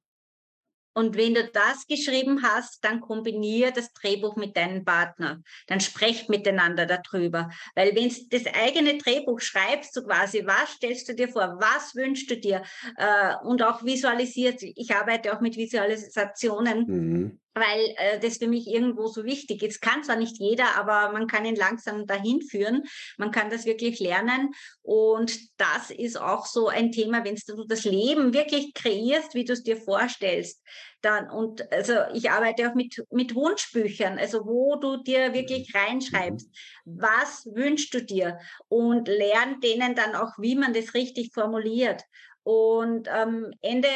Und 0.94 1.16
wenn 1.16 1.34
du 1.34 1.44
das 1.48 1.86
geschrieben 1.86 2.42
hast, 2.42 2.84
dann 2.84 3.00
kombiniere 3.00 3.72
das 3.72 3.92
Drehbuch 3.92 4.36
mit 4.36 4.56
deinem 4.56 4.84
Partner. 4.84 5.42
Dann 5.66 5.80
sprecht 5.80 6.28
miteinander 6.28 6.86
darüber. 6.86 7.50
Weil 7.74 7.96
wenn 7.96 8.10
du 8.10 8.16
das 8.30 8.46
eigene 8.54 8.98
Drehbuch 8.98 9.40
schreibst, 9.40 9.94
so 9.94 10.02
quasi, 10.02 10.46
was 10.46 10.72
stellst 10.72 11.08
du 11.08 11.14
dir 11.14 11.28
vor, 11.28 11.56
was 11.58 11.94
wünschst 11.94 12.30
du 12.30 12.36
dir 12.36 12.62
äh, 12.96 13.34
und 13.42 13.62
auch 13.62 13.82
visualisiert. 13.82 14.62
Ich 14.62 14.94
arbeite 14.94 15.34
auch 15.34 15.40
mit 15.40 15.56
Visualisationen. 15.56 16.86
Mhm 16.86 17.38
weil 17.54 17.94
äh, 17.96 18.18
das 18.18 18.38
für 18.38 18.48
mich 18.48 18.66
irgendwo 18.66 19.06
so 19.06 19.24
wichtig 19.24 19.62
ist. 19.62 19.80
Kann 19.80 20.02
zwar 20.02 20.16
nicht 20.16 20.38
jeder, 20.38 20.76
aber 20.76 21.12
man 21.12 21.26
kann 21.26 21.44
ihn 21.44 21.56
langsam 21.56 22.06
dahin 22.06 22.40
führen. 22.40 22.82
Man 23.18 23.30
kann 23.30 23.50
das 23.50 23.66
wirklich 23.66 24.00
lernen. 24.00 24.50
Und 24.82 25.38
das 25.58 25.90
ist 25.90 26.20
auch 26.20 26.46
so 26.46 26.68
ein 26.68 26.92
Thema, 26.92 27.24
wenn 27.24 27.36
du 27.46 27.64
das 27.66 27.84
Leben 27.84 28.32
wirklich 28.32 28.72
kreierst, 28.74 29.34
wie 29.34 29.44
du 29.44 29.52
es 29.52 29.62
dir 29.62 29.76
vorstellst. 29.76 30.62
Dann, 31.02 31.28
und 31.30 31.70
also 31.72 31.94
ich 32.14 32.30
arbeite 32.30 32.70
auch 32.70 32.74
mit, 32.74 33.04
mit 33.10 33.34
Wunschbüchern, 33.34 34.18
also 34.18 34.46
wo 34.46 34.76
du 34.76 35.02
dir 35.02 35.34
wirklich 35.34 35.74
reinschreibst, 35.74 36.48
was 36.84 37.44
wünschst 37.46 37.92
du 37.92 38.04
dir 38.04 38.38
und 38.68 39.08
lern 39.08 39.60
denen 39.60 39.94
dann 39.94 40.14
auch, 40.14 40.38
wie 40.38 40.54
man 40.54 40.72
das 40.72 40.94
richtig 40.94 41.32
formuliert. 41.34 42.02
Und 42.44 43.08
am 43.08 43.44
ähm, 43.44 43.50
Ende 43.60 43.88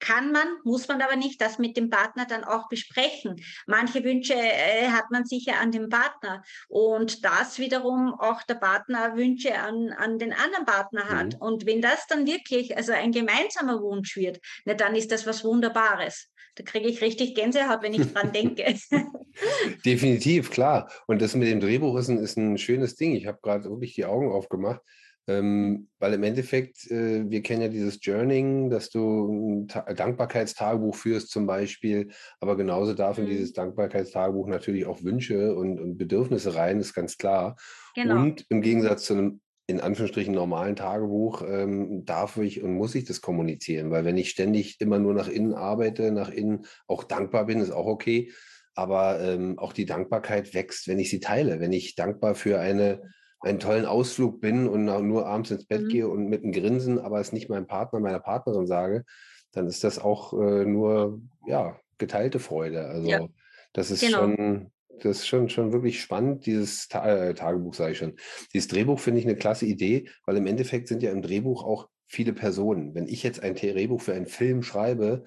kann 0.00 0.32
man, 0.32 0.46
muss 0.64 0.88
man 0.88 1.00
aber 1.02 1.16
nicht, 1.16 1.40
das 1.40 1.58
mit 1.58 1.76
dem 1.76 1.90
Partner 1.90 2.26
dann 2.26 2.44
auch 2.44 2.68
besprechen. 2.68 3.42
Manche 3.66 4.04
Wünsche 4.04 4.34
äh, 4.34 4.88
hat 4.88 5.10
man 5.10 5.24
sicher 5.24 5.58
an 5.60 5.72
den 5.72 5.88
Partner 5.88 6.42
und 6.68 7.24
das 7.24 7.58
wiederum 7.58 8.14
auch 8.18 8.42
der 8.42 8.54
Partner 8.54 9.16
Wünsche 9.16 9.58
an, 9.58 9.90
an 9.90 10.18
den 10.18 10.32
anderen 10.32 10.64
Partner 10.64 11.08
hat. 11.08 11.34
Mhm. 11.34 11.40
Und 11.40 11.66
wenn 11.66 11.82
das 11.82 12.06
dann 12.08 12.26
wirklich 12.26 12.76
also 12.76 12.92
ein 12.92 13.12
gemeinsamer 13.12 13.80
Wunsch 13.80 14.16
wird, 14.16 14.40
na, 14.64 14.74
dann 14.74 14.94
ist 14.94 15.12
das 15.12 15.26
was 15.26 15.44
Wunderbares. 15.44 16.30
Da 16.54 16.64
kriege 16.64 16.88
ich 16.88 17.00
richtig 17.00 17.34
Gänsehaut, 17.34 17.82
wenn 17.82 17.94
ich 17.94 18.12
dran 18.12 18.32
denke. 18.32 18.74
Definitiv, 19.84 20.50
klar. 20.50 20.90
Und 21.06 21.22
das 21.22 21.34
mit 21.34 21.48
dem 21.48 21.60
Drehbuch 21.60 21.96
ist 21.98 22.08
ein, 22.08 22.18
ist 22.18 22.36
ein 22.36 22.58
schönes 22.58 22.96
Ding. 22.96 23.14
Ich 23.14 23.26
habe 23.26 23.38
gerade 23.42 23.64
wirklich 23.64 23.94
die 23.94 24.04
Augen 24.04 24.32
aufgemacht. 24.32 24.80
Ähm, 25.28 25.88
weil 25.98 26.14
im 26.14 26.22
Endeffekt, 26.22 26.90
äh, 26.90 27.28
wir 27.30 27.42
kennen 27.42 27.60
ja 27.60 27.68
dieses 27.68 27.98
Journing, 28.00 28.70
dass 28.70 28.88
du 28.88 29.28
ein 29.28 29.68
Ta 29.68 29.82
Dankbarkeitstagebuch 29.92 30.94
führst 30.94 31.30
zum 31.30 31.46
Beispiel, 31.46 32.10
aber 32.40 32.56
genauso 32.56 32.94
darf 32.94 33.18
in 33.18 33.26
mhm. 33.26 33.28
dieses 33.28 33.52
Dankbarkeitstagebuch 33.52 34.48
natürlich 34.48 34.86
auch 34.86 35.02
Wünsche 35.02 35.54
und, 35.54 35.78
und 35.78 35.98
Bedürfnisse 35.98 36.54
rein, 36.54 36.80
ist 36.80 36.94
ganz 36.94 37.18
klar. 37.18 37.56
Genau. 37.94 38.16
Und 38.16 38.46
im 38.48 38.62
Gegensatz 38.62 39.04
zu 39.04 39.12
einem 39.12 39.40
in 39.66 39.80
Anführungsstrichen 39.82 40.32
normalen 40.32 40.76
Tagebuch 40.76 41.42
ähm, 41.46 42.06
darf 42.06 42.38
ich 42.38 42.62
und 42.62 42.72
muss 42.72 42.94
ich 42.94 43.04
das 43.04 43.20
kommunizieren, 43.20 43.90
weil 43.90 44.06
wenn 44.06 44.16
ich 44.16 44.30
ständig 44.30 44.80
immer 44.80 44.98
nur 44.98 45.12
nach 45.12 45.28
innen 45.28 45.52
arbeite, 45.52 46.10
nach 46.10 46.30
innen 46.30 46.64
auch 46.86 47.04
dankbar 47.04 47.44
bin, 47.44 47.60
ist 47.60 47.70
auch 47.70 47.86
okay. 47.86 48.32
Aber 48.74 49.20
ähm, 49.20 49.58
auch 49.58 49.74
die 49.74 49.84
Dankbarkeit 49.84 50.54
wächst, 50.54 50.88
wenn 50.88 50.98
ich 50.98 51.10
sie 51.10 51.20
teile. 51.20 51.60
Wenn 51.60 51.72
ich 51.72 51.96
dankbar 51.96 52.34
für 52.34 52.60
eine, 52.60 53.02
einen 53.40 53.60
tollen 53.60 53.86
Ausflug 53.86 54.40
bin 54.40 54.68
und 54.68 54.84
nur 54.84 55.26
abends 55.26 55.50
ins 55.50 55.66
Bett 55.66 55.82
mhm. 55.82 55.88
gehe 55.88 56.08
und 56.08 56.28
mit 56.28 56.42
einem 56.42 56.52
Grinsen, 56.52 56.98
aber 56.98 57.20
es 57.20 57.32
nicht 57.32 57.48
meinem 57.48 57.66
Partner, 57.66 58.00
meiner 58.00 58.20
Partnerin 58.20 58.66
sage, 58.66 59.04
dann 59.52 59.66
ist 59.66 59.84
das 59.84 59.98
auch 59.98 60.32
äh, 60.32 60.64
nur 60.64 61.20
ja, 61.46 61.78
geteilte 61.98 62.40
Freude. 62.40 62.86
Also 62.86 63.08
ja. 63.08 63.26
das 63.72 63.90
ist 63.90 64.00
genau. 64.00 64.18
schon 64.18 64.70
das 65.00 65.18
ist 65.18 65.28
schon, 65.28 65.48
schon 65.48 65.72
wirklich 65.72 66.00
spannend, 66.00 66.46
dieses 66.46 66.88
Ta 66.88 67.06
äh, 67.06 67.34
Tagebuch, 67.34 67.74
sage 67.74 67.92
ich 67.92 67.98
schon. 67.98 68.14
Dieses 68.52 68.68
Drehbuch 68.68 68.98
finde 68.98 69.20
ich 69.20 69.26
eine 69.26 69.36
klasse 69.36 69.66
Idee, 69.66 70.08
weil 70.26 70.36
im 70.36 70.46
Endeffekt 70.46 70.88
sind 70.88 71.02
ja 71.02 71.12
im 71.12 71.22
Drehbuch 71.22 71.64
auch 71.64 71.88
viele 72.06 72.32
Personen. 72.32 72.94
Wenn 72.94 73.06
ich 73.06 73.22
jetzt 73.22 73.42
ein 73.42 73.54
Drehbuch 73.54 74.00
für 74.00 74.14
einen 74.14 74.26
Film 74.26 74.62
schreibe, 74.62 75.24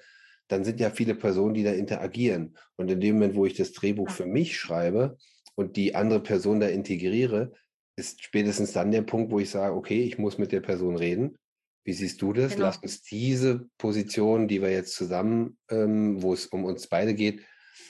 dann 0.48 0.64
sind 0.64 0.80
ja 0.80 0.90
viele 0.90 1.14
Personen, 1.14 1.54
die 1.54 1.62
da 1.62 1.72
interagieren. 1.72 2.56
Und 2.76 2.90
in 2.90 3.00
dem 3.00 3.14
Moment, 3.14 3.36
wo 3.36 3.46
ich 3.46 3.54
das 3.54 3.72
Drehbuch 3.72 4.10
für 4.10 4.26
mich 4.26 4.58
schreibe 4.58 5.16
und 5.54 5.76
die 5.76 5.94
andere 5.94 6.20
Person 6.20 6.60
da 6.60 6.66
integriere, 6.66 7.52
ist 7.96 8.22
spätestens 8.22 8.72
dann 8.72 8.90
der 8.90 9.02
Punkt, 9.02 9.30
wo 9.30 9.38
ich 9.38 9.50
sage, 9.50 9.74
okay, 9.74 10.02
ich 10.02 10.18
muss 10.18 10.38
mit 10.38 10.52
der 10.52 10.60
Person 10.60 10.96
reden. 10.96 11.36
Wie 11.84 11.92
siehst 11.92 12.22
du 12.22 12.32
das? 12.32 12.52
Genau. 12.52 12.66
Lass 12.66 12.78
uns 12.78 13.02
diese 13.02 13.68
Position, 13.76 14.48
die 14.48 14.62
wir 14.62 14.70
jetzt 14.70 14.94
zusammen, 14.94 15.58
ähm, 15.68 16.22
wo 16.22 16.32
es 16.32 16.46
um 16.46 16.64
uns 16.64 16.86
beide 16.86 17.14
geht, 17.14 17.42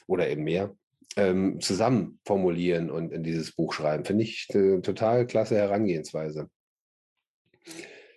oder 0.07 0.29
eben 0.29 0.45
mehr, 0.45 0.75
ähm, 1.17 1.61
zusammen 1.61 2.19
formulieren 2.25 2.91
und 2.91 3.13
in 3.13 3.23
dieses 3.23 3.53
Buch 3.53 3.73
schreiben. 3.75 4.05
Finde 4.05 4.25
ich 4.25 4.49
eine 4.53 4.81
total 4.81 5.27
klasse 5.27 5.57
Herangehensweise. 5.57 6.49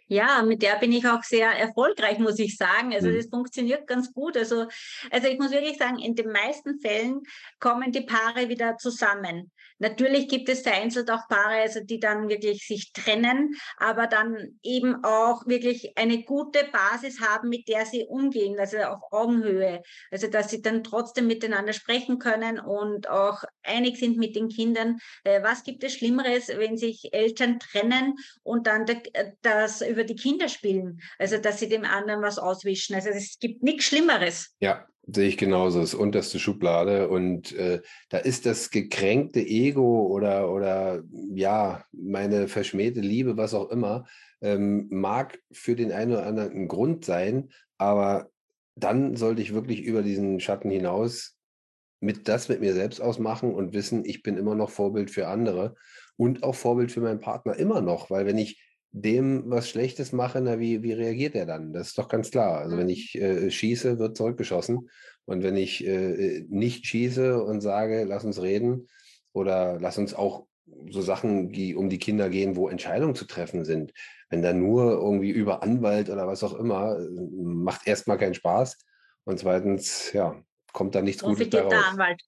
Ja, 0.07 0.43
mit 0.43 0.61
der 0.61 0.75
bin 0.75 0.91
ich 0.91 1.07
auch 1.07 1.23
sehr 1.23 1.49
erfolgreich, 1.49 2.19
muss 2.19 2.37
ich 2.37 2.57
sagen. 2.57 2.93
Also 2.93 3.09
mhm. 3.09 3.15
das 3.15 3.27
funktioniert 3.27 3.87
ganz 3.87 4.13
gut. 4.13 4.37
Also, 4.37 4.67
also 5.09 5.27
ich 5.27 5.39
muss 5.39 5.51
wirklich 5.51 5.77
sagen, 5.77 5.97
in 5.97 6.15
den 6.15 6.31
meisten 6.31 6.79
Fällen 6.79 7.21
kommen 7.59 7.91
die 7.91 8.01
Paare 8.01 8.47
wieder 8.47 8.77
zusammen. 8.77 9.51
Natürlich 9.79 10.27
gibt 10.27 10.49
es 10.49 10.61
vereinzelt 10.61 11.11
auch 11.11 11.27
Paare, 11.27 11.61
also 11.61 11.81
die 11.81 11.99
dann 11.99 12.29
wirklich 12.29 12.65
sich 12.65 12.93
trennen, 12.93 13.55
aber 13.77 14.07
dann 14.07 14.57
eben 14.63 15.03
auch 15.03 15.45
wirklich 15.47 15.97
eine 15.97 16.23
gute 16.23 16.65
Basis 16.71 17.19
haben, 17.19 17.49
mit 17.49 17.67
der 17.67 17.85
sie 17.85 18.05
umgehen, 18.05 18.57
also 18.59 18.77
auf 18.77 19.01
Augenhöhe. 19.11 19.81
Also 20.11 20.27
dass 20.27 20.49
sie 20.49 20.61
dann 20.61 20.83
trotzdem 20.83 21.27
miteinander 21.27 21.73
sprechen 21.73 22.19
können 22.19 22.59
und 22.59 23.09
auch 23.09 23.43
einig 23.63 23.97
sind 23.97 24.17
mit 24.17 24.35
den 24.35 24.49
Kindern. 24.49 24.99
Äh, 25.23 25.43
was 25.43 25.63
gibt 25.63 25.83
es 25.83 25.93
Schlimmeres, 25.93 26.47
wenn 26.47 26.77
sich 26.77 27.13
Eltern 27.13 27.59
trennen 27.59 28.15
und 28.43 28.67
dann 28.67 28.85
das 29.41 29.81
über 29.81 30.03
die 30.03 30.15
Kinder 30.15 30.47
spielen? 30.47 31.01
Also 31.19 31.37
dass 31.37 31.59
sie 31.59 31.69
dem 31.69 31.83
anderen 31.85 32.21
was 32.21 32.37
auswischen. 32.37 32.95
Also 32.95 33.09
es 33.09 33.37
gibt 33.39 33.63
nichts 33.63 33.85
Schlimmeres. 33.85 34.55
Ja, 34.59 34.87
Sehe 35.07 35.27
ich 35.27 35.37
genauso, 35.37 35.81
das 35.81 35.93
unterste 35.93 36.39
Schublade. 36.39 37.09
Und 37.09 37.53
äh, 37.53 37.81
da 38.09 38.17
ist 38.17 38.45
das 38.45 38.71
gekränkte 38.71 39.39
Ego 39.39 40.07
oder, 40.07 40.51
oder 40.51 41.03
ja, 41.33 41.85
meine 41.91 42.47
verschmähte 42.47 43.01
Liebe, 43.01 43.37
was 43.37 43.53
auch 43.53 43.69
immer, 43.69 44.05
ähm, 44.41 44.87
mag 44.89 45.39
für 45.51 45.75
den 45.75 45.91
einen 45.91 46.13
oder 46.13 46.25
anderen 46.25 46.53
ein 46.53 46.67
Grund 46.67 47.05
sein, 47.05 47.49
aber 47.77 48.29
dann 48.75 49.15
sollte 49.15 49.41
ich 49.41 49.53
wirklich 49.53 49.83
über 49.83 50.03
diesen 50.03 50.39
Schatten 50.39 50.69
hinaus 50.69 51.37
mit 52.01 52.27
das 52.27 52.49
mit 52.49 52.59
mir 52.59 52.73
selbst 52.73 53.01
ausmachen 53.01 53.53
und 53.53 53.73
wissen, 53.73 54.03
ich 54.05 54.21
bin 54.21 54.37
immer 54.37 54.55
noch 54.55 54.69
Vorbild 54.69 55.09
für 55.09 55.27
andere 55.27 55.75
und 56.17 56.43
auch 56.43 56.55
Vorbild 56.55 56.91
für 56.91 57.01
meinen 57.01 57.19
Partner 57.19 57.55
immer 57.55 57.81
noch, 57.81 58.09
weil 58.09 58.25
wenn 58.25 58.37
ich 58.37 58.61
dem 58.97 59.43
was 59.47 59.69
Schlechtes 59.69 60.13
mache, 60.13 60.39
na, 60.39 60.57
wie, 60.57 60.81
wie 60.81 60.93
reagiert 60.93 61.35
er 61.35 61.45
dann? 61.45 61.73
Das 61.73 61.87
ist 61.87 61.97
doch 61.97 62.07
ganz 62.07 62.31
klar. 62.31 62.59
Also 62.59 62.77
wenn 62.77 62.85
mhm. 62.85 62.93
ich 62.93 63.15
äh, 63.15 63.51
schieße, 63.51 63.99
wird 63.99 64.15
zurückgeschossen. 64.15 64.89
Und 65.25 65.43
wenn 65.43 65.57
ich 65.57 65.85
äh, 65.85 66.45
nicht 66.47 66.85
schieße 66.85 67.43
und 67.43 67.59
sage, 67.59 68.05
lass 68.05 68.23
uns 68.23 68.41
reden 68.41 68.87
oder 69.33 69.77
lass 69.81 69.97
uns 69.97 70.13
auch 70.13 70.47
so 70.89 71.01
Sachen, 71.01 71.51
die 71.51 71.75
um 71.75 71.89
die 71.89 71.97
Kinder 71.97 72.29
gehen, 72.29 72.55
wo 72.55 72.69
Entscheidungen 72.69 73.15
zu 73.15 73.25
treffen 73.25 73.65
sind. 73.65 73.91
Wenn 74.29 74.41
da 74.41 74.53
nur 74.53 74.93
irgendwie 74.93 75.31
über 75.31 75.61
Anwalt 75.61 76.09
oder 76.09 76.25
was 76.25 76.43
auch 76.43 76.53
immer, 76.53 76.97
äh, 76.97 77.09
macht 77.09 77.87
erstmal 77.87 78.17
keinen 78.17 78.33
Spaß. 78.33 78.77
Und 79.25 79.39
zweitens, 79.39 80.13
ja, 80.13 80.41
kommt 80.71 80.95
da 80.95 81.01
nichts 81.01 81.21
Gutes 81.21 81.49
daraus. 81.49 81.69
Der 81.69 81.85
Anwalt. 81.85 82.21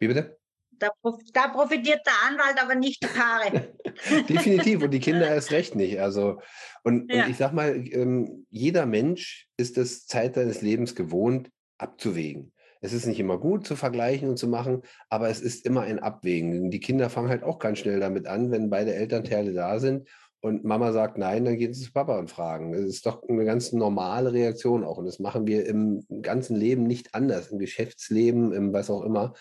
Wie 0.00 0.08
bitte? 0.08 0.37
Da, 0.78 0.90
da, 1.32 1.48
profitiert 1.48 2.00
der 2.06 2.12
Anwalt, 2.28 2.62
aber 2.62 2.74
nicht 2.74 3.02
die 3.02 3.08
Paare. 3.08 3.74
Definitiv 4.28 4.82
und 4.82 4.90
die 4.90 5.00
Kinder 5.00 5.28
erst 5.34 5.50
recht 5.50 5.74
nicht. 5.74 6.00
Also 6.00 6.40
und, 6.84 7.12
ja. 7.12 7.24
und 7.24 7.30
ich 7.30 7.36
sag 7.36 7.52
mal, 7.52 7.84
ähm, 7.90 8.46
jeder 8.50 8.86
Mensch 8.86 9.48
ist 9.56 9.78
es 9.78 10.06
Zeit 10.06 10.34
seines 10.34 10.62
Lebens 10.62 10.94
gewohnt, 10.94 11.50
abzuwägen. 11.78 12.52
Es 12.80 12.92
ist 12.92 13.06
nicht 13.06 13.18
immer 13.18 13.38
gut 13.38 13.66
zu 13.66 13.74
vergleichen 13.74 14.28
und 14.28 14.36
zu 14.36 14.46
machen, 14.46 14.82
aber 15.08 15.28
es 15.28 15.40
ist 15.40 15.66
immer 15.66 15.82
ein 15.82 15.98
Abwägen. 15.98 16.70
Die 16.70 16.80
Kinder 16.80 17.10
fangen 17.10 17.28
halt 17.28 17.42
auch 17.42 17.58
ganz 17.58 17.80
schnell 17.80 17.98
damit 17.98 18.28
an, 18.28 18.52
wenn 18.52 18.70
beide 18.70 18.94
Elternteile 18.94 19.52
da 19.52 19.80
sind 19.80 20.08
und 20.40 20.64
Mama 20.64 20.92
sagt 20.92 21.18
nein, 21.18 21.44
dann 21.44 21.56
gehen 21.56 21.74
sie 21.74 21.84
zu 21.84 21.92
Papa 21.92 22.16
und 22.16 22.30
fragen. 22.30 22.72
Das 22.72 22.82
ist 22.82 23.04
doch 23.06 23.28
eine 23.28 23.44
ganz 23.44 23.72
normale 23.72 24.32
Reaktion 24.32 24.84
auch. 24.84 24.98
Und 24.98 25.06
das 25.06 25.18
machen 25.18 25.48
wir 25.48 25.66
im 25.66 26.04
ganzen 26.22 26.54
Leben 26.54 26.84
nicht 26.84 27.14
anders, 27.14 27.48
im 27.48 27.58
Geschäftsleben, 27.58 28.52
im 28.52 28.72
was 28.72 28.88
auch 28.88 29.02
immer, 29.02 29.34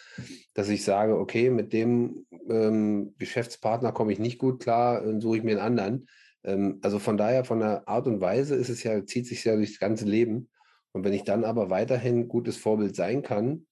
dass 0.55 0.69
ich 0.69 0.83
sage, 0.83 1.17
okay, 1.19 1.51
mit 1.51 1.71
dem 1.71 2.25
ähm, 2.49 3.13
Geschäftspartner 3.19 3.91
komme 3.91 4.11
ich 4.11 4.17
nicht 4.17 4.39
gut 4.39 4.59
klar, 4.59 5.01
dann 5.01 5.21
suche 5.21 5.37
ich 5.37 5.43
mir 5.43 5.51
einen 5.51 5.77
anderen. 5.79 6.07
Ähm, 6.43 6.79
also 6.81 6.97
von 6.97 7.15
daher, 7.15 7.45
von 7.45 7.59
der 7.59 7.87
Art 7.87 8.07
und 8.07 8.19
Weise 8.19 8.55
ist 8.55 8.69
es 8.69 8.81
ja, 8.81 9.05
zieht 9.05 9.27
sich 9.27 9.43
ja 9.43 9.55
durchs 9.55 9.79
ganze 9.79 10.05
Leben. 10.05 10.49
Und 10.93 11.03
wenn 11.03 11.13
ich 11.13 11.23
dann 11.23 11.43
aber 11.43 11.69
weiterhin 11.69 12.27
gutes 12.27 12.57
Vorbild 12.57 12.95
sein 12.95 13.21
kann, 13.21 13.67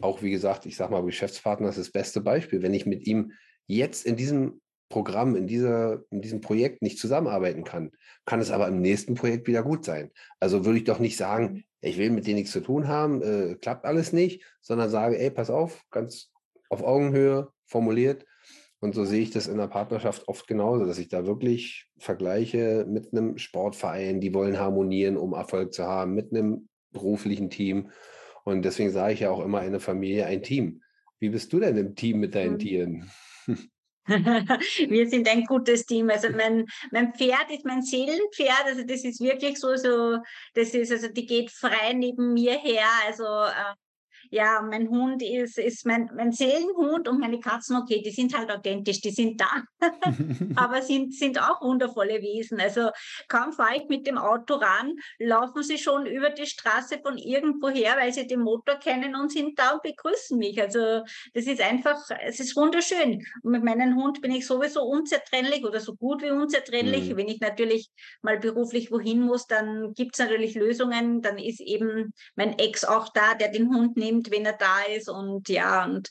auch 0.00 0.22
wie 0.22 0.30
gesagt, 0.30 0.64
ich 0.64 0.76
sage 0.76 0.92
mal, 0.92 1.04
Geschäftspartner 1.04 1.68
ist 1.68 1.78
das 1.78 1.90
beste 1.90 2.22
Beispiel. 2.22 2.62
Wenn 2.62 2.72
ich 2.72 2.86
mit 2.86 3.06
ihm 3.06 3.32
jetzt 3.66 4.06
in 4.06 4.16
diesem 4.16 4.62
Programm, 4.88 5.36
in, 5.36 5.46
dieser, 5.46 6.02
in 6.10 6.22
diesem 6.22 6.40
Projekt 6.40 6.82
nicht 6.82 6.98
zusammenarbeiten 6.98 7.64
kann, 7.64 7.90
kann 8.24 8.40
es 8.40 8.50
aber 8.50 8.68
im 8.68 8.80
nächsten 8.80 9.14
Projekt 9.14 9.46
wieder 9.46 9.62
gut 9.62 9.84
sein. 9.84 10.10
Also 10.40 10.64
würde 10.64 10.78
ich 10.78 10.84
doch 10.84 10.98
nicht 10.98 11.16
sagen, 11.16 11.52
mhm. 11.52 11.64
ich 11.80 11.98
will 11.98 12.10
mit 12.10 12.26
denen 12.26 12.36
nichts 12.36 12.52
zu 12.52 12.60
tun 12.60 12.88
haben, 12.88 13.22
äh, 13.22 13.56
klappt 13.56 13.84
alles 13.84 14.12
nicht, 14.12 14.44
sondern 14.60 14.90
sage, 14.90 15.18
ey, 15.18 15.30
pass 15.30 15.50
auf, 15.50 15.82
ganz 15.90 16.30
auf 16.70 16.82
Augenhöhe 16.82 17.48
formuliert. 17.66 18.24
Und 18.80 18.94
so 18.94 19.04
sehe 19.04 19.22
ich 19.22 19.30
das 19.30 19.48
in 19.48 19.58
der 19.58 19.66
Partnerschaft 19.66 20.28
oft 20.28 20.46
genauso, 20.46 20.84
dass 20.84 20.98
ich 20.98 21.08
da 21.08 21.26
wirklich 21.26 21.90
vergleiche 21.98 22.86
mit 22.88 23.12
einem 23.12 23.36
Sportverein, 23.36 24.20
die 24.20 24.32
wollen 24.32 24.58
harmonieren, 24.58 25.16
um 25.16 25.32
Erfolg 25.32 25.74
zu 25.74 25.84
haben, 25.84 26.14
mit 26.14 26.32
einem 26.32 26.68
beruflichen 26.92 27.50
Team. 27.50 27.90
Und 28.44 28.64
deswegen 28.64 28.90
sage 28.90 29.14
ich 29.14 29.20
ja 29.20 29.30
auch 29.30 29.44
immer, 29.44 29.58
eine 29.58 29.80
Familie, 29.80 30.26
ein 30.26 30.42
Team. 30.42 30.82
Wie 31.18 31.28
bist 31.28 31.52
du 31.52 31.58
denn 31.58 31.76
im 31.76 31.96
Team 31.96 32.20
mit 32.20 32.34
deinen 32.36 32.54
mhm. 32.54 32.58
Tieren? 32.58 33.10
wir 34.88 35.08
sind 35.08 35.28
ein 35.28 35.44
gutes 35.44 35.84
Team. 35.84 36.08
Also 36.10 36.30
mein, 36.30 36.66
mein 36.90 37.14
Pferd 37.14 37.50
ist 37.50 37.64
mein 37.64 37.82
Seelenpferd. 37.82 38.64
Also 38.64 38.84
das 38.84 39.04
ist 39.04 39.20
wirklich 39.20 39.58
so, 39.58 39.76
so, 39.76 40.18
das 40.54 40.70
ist, 40.74 40.90
also 40.90 41.08
die 41.08 41.26
geht 41.26 41.50
frei 41.50 41.92
neben 41.92 42.32
mir 42.32 42.58
her. 42.58 42.88
Also 43.06 43.24
äh, 43.24 43.74
ja, 44.30 44.60
mein 44.60 44.88
Hund 44.88 45.22
ist, 45.22 45.58
ist 45.58 45.86
mein, 45.86 46.10
mein 46.14 46.32
Seelenhund 46.32 47.08
und 47.08 47.18
meine 47.18 47.40
Katzen, 47.40 47.76
okay, 47.76 48.02
die 48.02 48.10
sind 48.10 48.36
halt 48.36 48.50
authentisch, 48.50 49.00
die 49.00 49.10
sind 49.10 49.40
da, 49.40 49.64
aber 50.56 50.82
sind, 50.82 51.14
sind 51.14 51.40
auch 51.40 51.62
wundervolle 51.62 52.20
Wesen. 52.20 52.60
Also 52.60 52.90
kaum 53.28 53.52
fahre 53.52 53.76
ich 53.76 53.88
mit 53.88 54.06
dem 54.06 54.18
Auto 54.18 54.54
ran, 54.54 54.94
laufen 55.18 55.62
sie 55.62 55.78
schon 55.78 56.06
über 56.06 56.30
die 56.30 56.46
Straße 56.46 56.98
von 57.02 57.16
irgendwo 57.16 57.68
her, 57.68 57.96
weil 57.98 58.12
sie 58.12 58.26
den 58.26 58.40
Motor 58.40 58.76
kennen 58.76 59.14
und 59.14 59.32
sind 59.32 59.58
da 59.58 59.72
und 59.72 59.82
begrüßen 59.82 60.38
mich. 60.38 60.60
Also 60.60 61.02
das 61.34 61.46
ist 61.46 61.60
einfach, 61.60 61.98
es 62.26 62.40
ist 62.40 62.56
wunderschön. 62.56 63.24
Und 63.42 63.52
mit 63.52 63.64
meinem 63.64 63.96
Hund 63.96 64.20
bin 64.20 64.32
ich 64.32 64.46
sowieso 64.46 64.82
unzertrennlich 64.82 65.64
oder 65.64 65.80
so 65.80 65.94
gut 65.94 66.22
wie 66.22 66.30
unzertrennlich. 66.30 67.10
Mhm. 67.10 67.16
Wenn 67.16 67.28
ich 67.28 67.40
natürlich 67.40 67.90
mal 68.22 68.38
beruflich 68.38 68.90
wohin 68.90 69.22
muss, 69.22 69.46
dann 69.46 69.94
gibt 69.94 70.14
es 70.14 70.18
natürlich 70.18 70.54
Lösungen. 70.54 71.22
Dann 71.22 71.38
ist 71.38 71.60
eben 71.60 72.12
mein 72.36 72.58
Ex 72.58 72.84
auch 72.84 73.08
da, 73.12 73.34
der 73.34 73.48
den 73.48 73.74
Hund 73.74 73.96
nimmt, 73.96 74.17
wenn 74.30 74.46
er 74.46 74.54
da 74.54 74.82
ist. 74.82 75.08
Und 75.08 75.48
ja, 75.48 75.84
und 75.84 76.10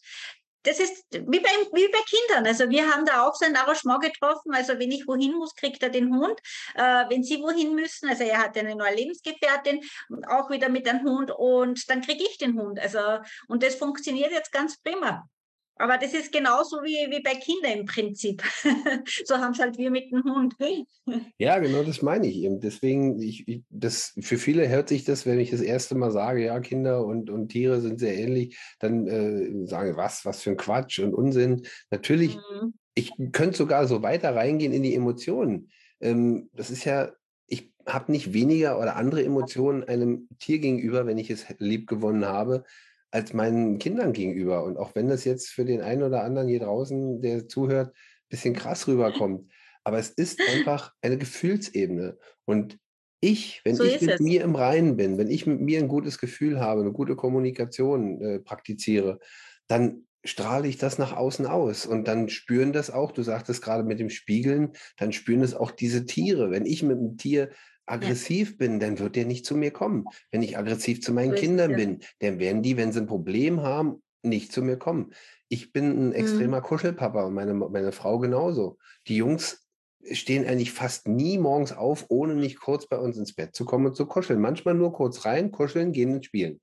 das 0.64 0.80
ist 0.80 1.06
wie 1.12 1.40
bei, 1.40 1.50
wie 1.72 1.88
bei 1.88 2.00
Kindern. 2.10 2.46
Also 2.46 2.70
wir 2.70 2.90
haben 2.90 3.06
da 3.06 3.26
auch 3.26 3.36
sein 3.36 3.56
Arrangement 3.56 4.02
getroffen. 4.02 4.54
Also 4.54 4.78
wenn 4.80 4.92
ich 4.92 5.08
wohin 5.08 5.34
muss, 5.34 5.56
kriegt 5.56 5.82
er 5.82 5.90
den 5.90 6.14
Hund. 6.14 6.40
Äh, 6.76 7.06
wenn 7.10 7.24
sie 7.24 7.42
wohin 7.42 7.74
müssen, 7.74 8.10
also 8.10 8.24
er 8.24 8.40
hat 8.40 8.58
eine 8.58 8.76
neue 8.76 8.96
Lebensgefährtin, 8.96 9.82
auch 10.28 10.50
wieder 10.50 10.70
mit 10.70 10.88
einem 10.88 11.06
Hund 11.06 11.32
und 11.32 11.90
dann 11.90 12.02
kriege 12.02 12.24
ich 12.24 12.38
den 12.38 12.60
Hund. 12.60 12.80
Also 12.80 13.00
und 13.48 13.64
das 13.64 13.76
funktioniert 13.76 14.32
jetzt 14.32 14.52
ganz 14.52 14.78
prima. 14.82 15.30
Aber 15.79 15.98
das 15.98 16.13
ist 16.13 16.31
genauso 16.31 16.77
wie, 16.77 17.10
wie 17.12 17.22
bei 17.22 17.36
Kindern 17.36 17.79
im 17.79 17.86
Prinzip. 17.86 18.43
so 19.25 19.38
haben 19.38 19.53
es 19.53 19.60
halt 19.60 19.77
wir 19.77 19.91
mit 19.91 20.12
dem 20.12 20.24
Hund. 20.24 20.55
ja, 21.38 21.60
genau 21.60 21.84
das 21.84 22.01
meine 22.01 22.27
ich 22.27 22.38
eben. 22.38 22.60
Deswegen, 22.60 23.22
ich, 23.22 23.48
ich, 23.48 23.63
das, 23.69 24.13
für 24.19 24.38
viele 24.38 24.67
hört 24.69 24.89
sich 24.89 25.03
das, 25.03 25.25
wenn 25.25 25.39
ich 25.39 25.51
das 25.51 25.62
erste 25.62 25.96
Mal 25.96 26.12
sage, 26.12 26.46
ja, 26.46 26.60
Kinder 26.60 27.05
und, 27.05 27.29
und 27.29 27.50
Tiere 27.50 27.81
sind 27.81 28.00
sehr 28.00 28.17
ähnlich, 28.17 28.57
dann 28.79 29.07
äh, 29.07 29.67
sagen, 29.67 29.96
was, 29.98 30.25
was 30.25 30.41
für 30.41 30.51
ein 30.51 30.57
Quatsch 30.57 31.00
und 31.00 31.13
Unsinn. 31.13 31.63
Natürlich, 31.91 32.36
mhm. 32.36 32.74
ich 32.93 33.12
könnte 33.31 33.57
sogar 33.57 33.88
so 33.88 34.01
weiter 34.01 34.36
reingehen 34.36 34.74
in 34.74 34.84
die 34.84 34.96
Emotionen. 34.96 35.69
Ähm, 36.00 36.50
das 36.53 36.72
ist 36.72 36.86
ja, 36.86 37.12
ich 37.48 37.72
habe 37.86 38.12
nicht 38.12 38.34
weniger 38.34 38.79
oder 38.79 38.96
andere 38.96 39.24
Emotionen 39.24 39.84
einem 39.84 40.27
Tier 40.39 40.60
gegenüber, 40.60 41.05
wenn 41.05 41.17
ich 41.17 41.29
es 41.29 41.46
lieb 41.60 41.88
gewonnen 41.88 42.25
habe, 42.25 42.63
als 43.12 43.34
meinen 43.34 43.80
Kindern 43.80 44.14
gegenüber. 44.14 44.64
Und 44.64 44.78
auch 44.78 44.96
wenn 44.96 45.08
das 45.08 45.26
jetzt 45.26 45.50
für 45.50 45.66
den 45.66 45.82
einen 45.82 46.04
oder 46.04 46.24
anderen 46.24 46.48
hier 46.48 46.60
draußen, 46.60 47.22
der 47.22 47.48
zuhört, 47.48 47.90
ein 47.90 48.30
bisschen 48.30 48.54
krass 48.54 48.88
rüberkommt. 48.88 49.52
Aber 49.84 50.00
es 50.00 50.10
ist 50.10 50.40
einfach 50.54 50.94
eine 51.02 51.18
Gefühlsebene. 51.18 52.18
Und 52.46 52.78
ich, 53.20 53.62
wenn 53.64 53.76
so 53.76 53.84
ich 53.84 54.02
mit 54.02 54.16
es. 54.16 54.20
mir 54.20 54.44
im 54.44 54.56
Reinen 54.56 54.98
bin, 54.98 55.18
wenn 55.18 55.30
ich 55.30 55.48
mit 55.48 55.60
mir 55.62 55.80
ein 55.80 55.88
gutes 55.88 56.20
Gefühl 56.20 56.60
habe, 56.60 56.82
eine 56.82 56.92
gute 56.92 57.16
Kommunikation 57.16 58.22
äh, 58.22 58.40
praktiziere, 58.40 59.20
dann 59.68 60.06
strahle 60.24 60.68
ich 60.68 60.78
das 60.78 60.98
nach 60.98 61.16
außen 61.16 61.46
aus. 61.46 61.86
Und 61.86 62.08
dann 62.08 62.30
spüren 62.30 62.74
das 62.74 62.92
auch, 62.92 63.12
du 63.12 63.24
sagtest 63.24 63.64
gerade 63.64 63.84
mit 63.84 64.00
dem 64.00 64.10
Spiegeln, 64.10 64.74
dann 64.98 65.14
spüren 65.14 65.42
es 65.42 65.56
auch 65.56 65.72
diese 65.72 66.06
Tiere. 66.06 66.52
Wenn 66.52 66.66
ich 66.66 66.84
mit 66.84 66.98
einem 66.98 67.18
Tier 67.18 67.50
aggressiv 67.88 68.51
ja. 68.51 68.56
bin, 68.58 68.79
dann 68.79 69.00
wird 69.00 69.15
der 69.15 69.25
nicht 69.25 69.46
zu 69.46 69.56
mir 69.56 69.72
kommen. 69.72 70.06
Wenn 70.32 70.44
ich 70.44 70.58
aggressiv 70.58 71.01
zu 71.01 71.13
meinen 71.13 71.32
Richtig, 71.32 71.50
Kindern 71.50 71.75
bin, 71.75 72.00
dann 72.20 72.39
werden 72.39 72.62
die, 72.62 72.77
wenn 72.77 72.91
sie 72.91 73.00
ein 73.00 73.08
Problem 73.08 73.62
haben, 73.62 74.03
nicht 74.24 74.51
zu 74.51 74.62
mir 74.62 74.77
kommen. 74.77 75.13
Ich 75.50 75.72
bin 75.72 75.91
ein 75.91 76.08
mhm. 76.08 76.13
extremer 76.13 76.60
mhm. 76.60 76.63
Kuschelpapa 76.63 77.24
und 77.24 77.34
meine, 77.34 77.53
meine 77.53 77.91
Frau 77.91 78.20
genauso. 78.20 78.77
Die 79.08 79.15
Jungs 79.15 79.65
stehen 80.12 80.46
eigentlich 80.46 80.72
fast 80.72 81.08
nie 81.08 81.38
morgens 81.38 81.74
auf, 81.74 82.06
ohne 82.10 82.36
nicht 82.36 82.60
kurz 82.60 82.88
bei 82.88 82.98
uns 82.98 83.17
ins 83.17 83.34
Bett 83.34 83.56
zu 83.56 83.65
kommen 83.65 83.88
und 83.88 83.96
zu 83.96 84.06
kuscheln. 84.06 84.39
Manchmal 84.39 84.75
nur 84.75 84.94
kurz 84.94 85.25
rein, 85.25 85.51
kuscheln, 85.51 85.91
gehen 85.91 86.15
ins 86.15 86.25
Spielen. 86.25 86.62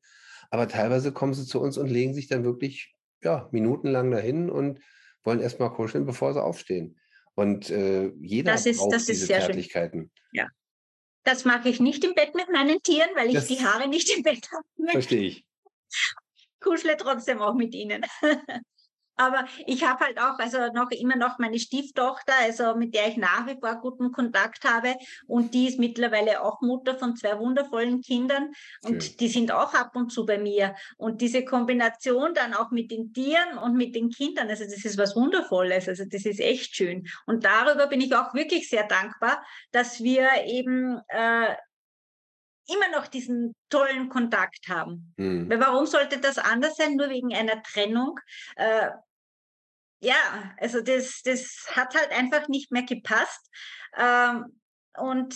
Aber 0.50 0.68
teilweise 0.68 1.12
kommen 1.12 1.34
sie 1.34 1.46
zu 1.46 1.60
uns 1.60 1.78
und 1.78 1.88
legen 1.88 2.14
sich 2.14 2.28
dann 2.28 2.44
wirklich 2.44 2.94
ja, 3.22 3.48
minutenlang 3.50 4.10
dahin 4.10 4.50
und 4.50 4.80
wollen 5.22 5.40
erstmal 5.40 5.72
kuscheln, 5.72 6.04
bevor 6.04 6.34
sie 6.34 6.42
aufstehen. 6.42 6.98
Und 7.34 7.70
äh, 7.70 8.12
jeder 8.20 8.52
das 8.52 8.66
ist, 8.66 8.78
braucht 8.78 8.92
das 8.92 9.06
diese 9.06 9.26
Zärtlichkeiten. 9.26 10.10
Ja, 10.32 10.48
das 11.24 11.44
mache 11.44 11.68
ich 11.68 11.80
nicht 11.80 12.04
im 12.04 12.14
Bett 12.14 12.34
mit 12.34 12.50
meinen 12.50 12.82
Tieren, 12.82 13.10
weil 13.14 13.28
ich 13.28 13.34
das 13.34 13.46
die 13.46 13.64
Haare 13.64 13.88
nicht 13.88 14.14
im 14.16 14.22
Bett 14.22 14.48
habe. 14.52 14.90
Verstehe 14.90 15.22
ich. 15.22 15.44
Kuschle 16.60 16.96
trotzdem 16.96 17.40
auch 17.40 17.54
mit 17.54 17.74
ihnen. 17.74 18.04
Aber 19.16 19.44
ich 19.66 19.84
habe 19.84 20.04
halt 20.04 20.18
auch, 20.18 20.38
also 20.38 20.58
noch 20.72 20.90
immer 20.90 21.16
noch 21.16 21.38
meine 21.38 21.58
Stieftochter, 21.58 22.32
also 22.40 22.74
mit 22.74 22.94
der 22.94 23.08
ich 23.08 23.16
nach 23.16 23.46
wie 23.46 23.58
vor 23.58 23.76
guten 23.76 24.12
Kontakt 24.12 24.64
habe. 24.64 24.96
Und 25.26 25.54
die 25.54 25.68
ist 25.68 25.78
mittlerweile 25.78 26.42
auch 26.42 26.60
Mutter 26.60 26.98
von 26.98 27.16
zwei 27.16 27.38
wundervollen 27.38 28.00
Kindern. 28.00 28.52
Und 28.82 28.96
okay. 28.96 29.16
die 29.20 29.28
sind 29.28 29.52
auch 29.52 29.74
ab 29.74 29.94
und 29.94 30.10
zu 30.10 30.26
bei 30.26 30.38
mir. 30.38 30.74
Und 30.96 31.20
diese 31.20 31.44
Kombination 31.44 32.34
dann 32.34 32.54
auch 32.54 32.70
mit 32.70 32.90
den 32.90 33.12
Tieren 33.12 33.58
und 33.58 33.76
mit 33.76 33.94
den 33.94 34.10
Kindern, 34.10 34.48
also 34.48 34.64
das 34.64 34.84
ist 34.84 34.98
was 34.98 35.14
Wundervolles. 35.14 35.88
Also 35.88 36.04
das 36.04 36.24
ist 36.24 36.40
echt 36.40 36.74
schön. 36.74 37.06
Und 37.26 37.44
darüber 37.44 37.86
bin 37.86 38.00
ich 38.00 38.14
auch 38.14 38.34
wirklich 38.34 38.68
sehr 38.68 38.86
dankbar, 38.86 39.44
dass 39.70 40.02
wir 40.02 40.28
eben 40.46 41.00
äh, 41.08 41.54
immer 42.66 42.88
noch 42.90 43.06
diesen 43.06 43.54
tollen 43.68 44.08
Kontakt 44.08 44.68
haben. 44.68 45.14
Mhm. 45.16 45.50
Weil 45.50 45.60
warum 45.60 45.86
sollte 45.86 46.18
das 46.18 46.38
anders 46.38 46.76
sein, 46.76 46.96
nur 46.96 47.10
wegen 47.10 47.34
einer 47.34 47.62
Trennung? 47.62 48.18
Äh, 48.56 48.90
ja, 50.00 50.54
also 50.58 50.80
das, 50.80 51.22
das 51.22 51.66
hat 51.70 51.94
halt 51.94 52.10
einfach 52.10 52.48
nicht 52.48 52.70
mehr 52.70 52.82
gepasst. 52.82 53.50
Ähm, 53.96 54.60
und 54.96 55.34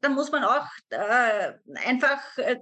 da 0.00 0.08
muss 0.08 0.32
man 0.32 0.44
auch 0.44 0.66
äh, 0.90 1.52
einfach 1.84 2.38
äh, 2.38 2.56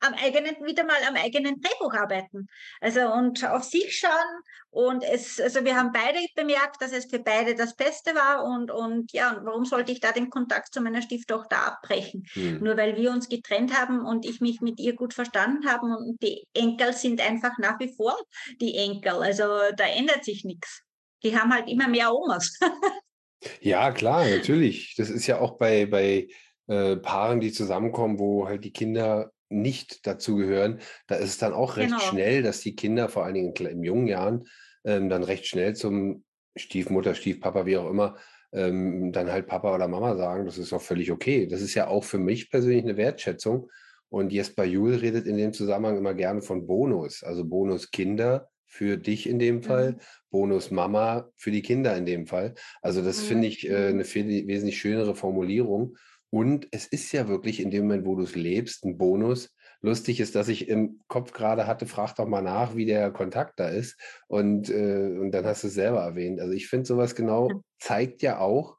am 0.00 0.14
eigenen, 0.14 0.56
wieder 0.64 0.84
mal 0.84 1.02
am 1.06 1.14
eigenen 1.14 1.60
Drehbuch 1.60 1.94
arbeiten. 1.94 2.48
Also 2.80 3.12
und 3.12 3.44
auf 3.44 3.64
sich 3.64 3.98
schauen. 3.98 4.42
Und 4.70 5.02
es, 5.02 5.40
also 5.40 5.64
wir 5.64 5.76
haben 5.76 5.92
beide 5.92 6.18
bemerkt, 6.34 6.80
dass 6.80 6.92
es 6.92 7.06
für 7.06 7.18
beide 7.18 7.54
das 7.54 7.76
Beste 7.76 8.14
war. 8.14 8.44
Und, 8.44 8.70
und 8.70 9.12
ja, 9.12 9.40
warum 9.42 9.64
sollte 9.64 9.92
ich 9.92 10.00
da 10.00 10.12
den 10.12 10.30
Kontakt 10.30 10.72
zu 10.72 10.80
meiner 10.80 11.02
Stieftochter 11.02 11.66
abbrechen? 11.66 12.26
Mhm. 12.34 12.60
Nur 12.62 12.76
weil 12.76 12.96
wir 12.96 13.10
uns 13.10 13.28
getrennt 13.28 13.78
haben 13.78 14.04
und 14.04 14.24
ich 14.24 14.40
mich 14.40 14.60
mit 14.60 14.80
ihr 14.80 14.94
gut 14.94 15.12
verstanden 15.12 15.68
habe. 15.68 15.86
Und 15.86 16.22
die 16.22 16.44
Enkel 16.54 16.92
sind 16.92 17.20
einfach 17.20 17.58
nach 17.58 17.78
wie 17.78 17.94
vor 17.94 18.16
die 18.60 18.76
Enkel. 18.76 19.12
Also 19.12 19.44
da 19.76 19.84
ändert 19.84 20.24
sich 20.24 20.44
nichts. 20.44 20.82
Die 21.22 21.38
haben 21.38 21.52
halt 21.52 21.68
immer 21.68 21.88
mehr 21.88 22.14
Omas. 22.14 22.58
ja, 23.60 23.90
klar, 23.92 24.24
natürlich. 24.26 24.94
Das 24.96 25.10
ist 25.10 25.26
ja 25.26 25.40
auch 25.40 25.58
bei, 25.58 25.84
bei 25.84 26.28
äh, 26.68 26.96
Paaren, 26.96 27.40
die 27.40 27.52
zusammenkommen, 27.52 28.18
wo 28.18 28.46
halt 28.46 28.64
die 28.64 28.72
Kinder 28.72 29.30
nicht 29.50 30.06
dazu 30.06 30.36
gehören, 30.36 30.80
da 31.06 31.16
ist 31.16 31.30
es 31.30 31.38
dann 31.38 31.52
auch 31.52 31.76
recht 31.76 31.90
genau. 31.90 32.00
schnell, 32.00 32.42
dass 32.42 32.60
die 32.60 32.76
Kinder, 32.76 33.08
vor 33.08 33.24
allen 33.24 33.34
Dingen 33.34 33.54
in 33.54 33.82
jungen 33.82 34.06
Jahren, 34.06 34.44
ähm, 34.84 35.08
dann 35.08 35.22
recht 35.22 35.46
schnell 35.46 35.74
zum 35.74 36.24
Stiefmutter, 36.56 37.14
Stiefpapa, 37.14 37.66
wie 37.66 37.76
auch 37.76 37.90
immer, 37.90 38.16
ähm, 38.52 39.12
dann 39.12 39.30
halt 39.30 39.46
Papa 39.46 39.74
oder 39.74 39.88
Mama 39.88 40.16
sagen. 40.16 40.46
Das 40.46 40.58
ist 40.58 40.72
auch 40.72 40.82
völlig 40.82 41.10
okay. 41.10 41.46
Das 41.46 41.60
ist 41.60 41.74
ja 41.74 41.88
auch 41.88 42.04
für 42.04 42.18
mich 42.18 42.50
persönlich 42.50 42.84
eine 42.84 42.96
Wertschätzung. 42.96 43.70
Und 44.08 44.32
Jesper 44.32 44.64
Juhl 44.64 44.94
redet 44.96 45.26
in 45.26 45.36
dem 45.36 45.52
Zusammenhang 45.52 45.96
immer 45.96 46.14
gerne 46.14 46.42
von 46.42 46.66
Bonus. 46.66 47.22
Also 47.22 47.44
Bonus 47.44 47.90
Kinder 47.90 48.48
für 48.66 48.96
dich 48.96 49.28
in 49.28 49.38
dem 49.38 49.62
Fall, 49.62 49.92
mhm. 49.92 49.96
Bonus 50.30 50.70
Mama 50.70 51.28
für 51.36 51.50
die 51.50 51.62
Kinder 51.62 51.96
in 51.96 52.06
dem 52.06 52.26
Fall. 52.26 52.54
Also 52.82 53.02
das 53.02 53.22
mhm. 53.22 53.26
finde 53.26 53.48
ich 53.48 53.68
äh, 53.68 53.88
eine 53.88 54.04
viel, 54.04 54.46
wesentlich 54.46 54.78
schönere 54.78 55.14
Formulierung. 55.14 55.96
Und 56.30 56.68
es 56.70 56.86
ist 56.86 57.12
ja 57.12 57.28
wirklich 57.28 57.60
in 57.60 57.70
dem 57.70 57.82
Moment, 57.82 58.06
wo 58.06 58.14
du 58.14 58.22
es 58.22 58.36
lebst, 58.36 58.84
ein 58.84 58.96
Bonus. 58.96 59.54
Lustig 59.82 60.20
ist, 60.20 60.34
dass 60.34 60.48
ich 60.48 60.68
im 60.68 61.00
Kopf 61.08 61.32
gerade 61.32 61.66
hatte, 61.66 61.86
frag 61.86 62.14
doch 62.14 62.26
mal 62.26 62.42
nach, 62.42 62.76
wie 62.76 62.86
der 62.86 63.10
Kontakt 63.10 63.58
da 63.58 63.68
ist. 63.68 63.98
Und, 64.28 64.70
äh, 64.70 65.16
und 65.18 65.32
dann 65.32 65.44
hast 65.44 65.64
du 65.64 65.68
es 65.68 65.74
selber 65.74 66.00
erwähnt. 66.00 66.40
Also 66.40 66.52
ich 66.52 66.68
finde, 66.68 66.86
sowas 66.86 67.14
genau 67.14 67.62
zeigt 67.78 68.22
ja 68.22 68.38
auch, 68.38 68.76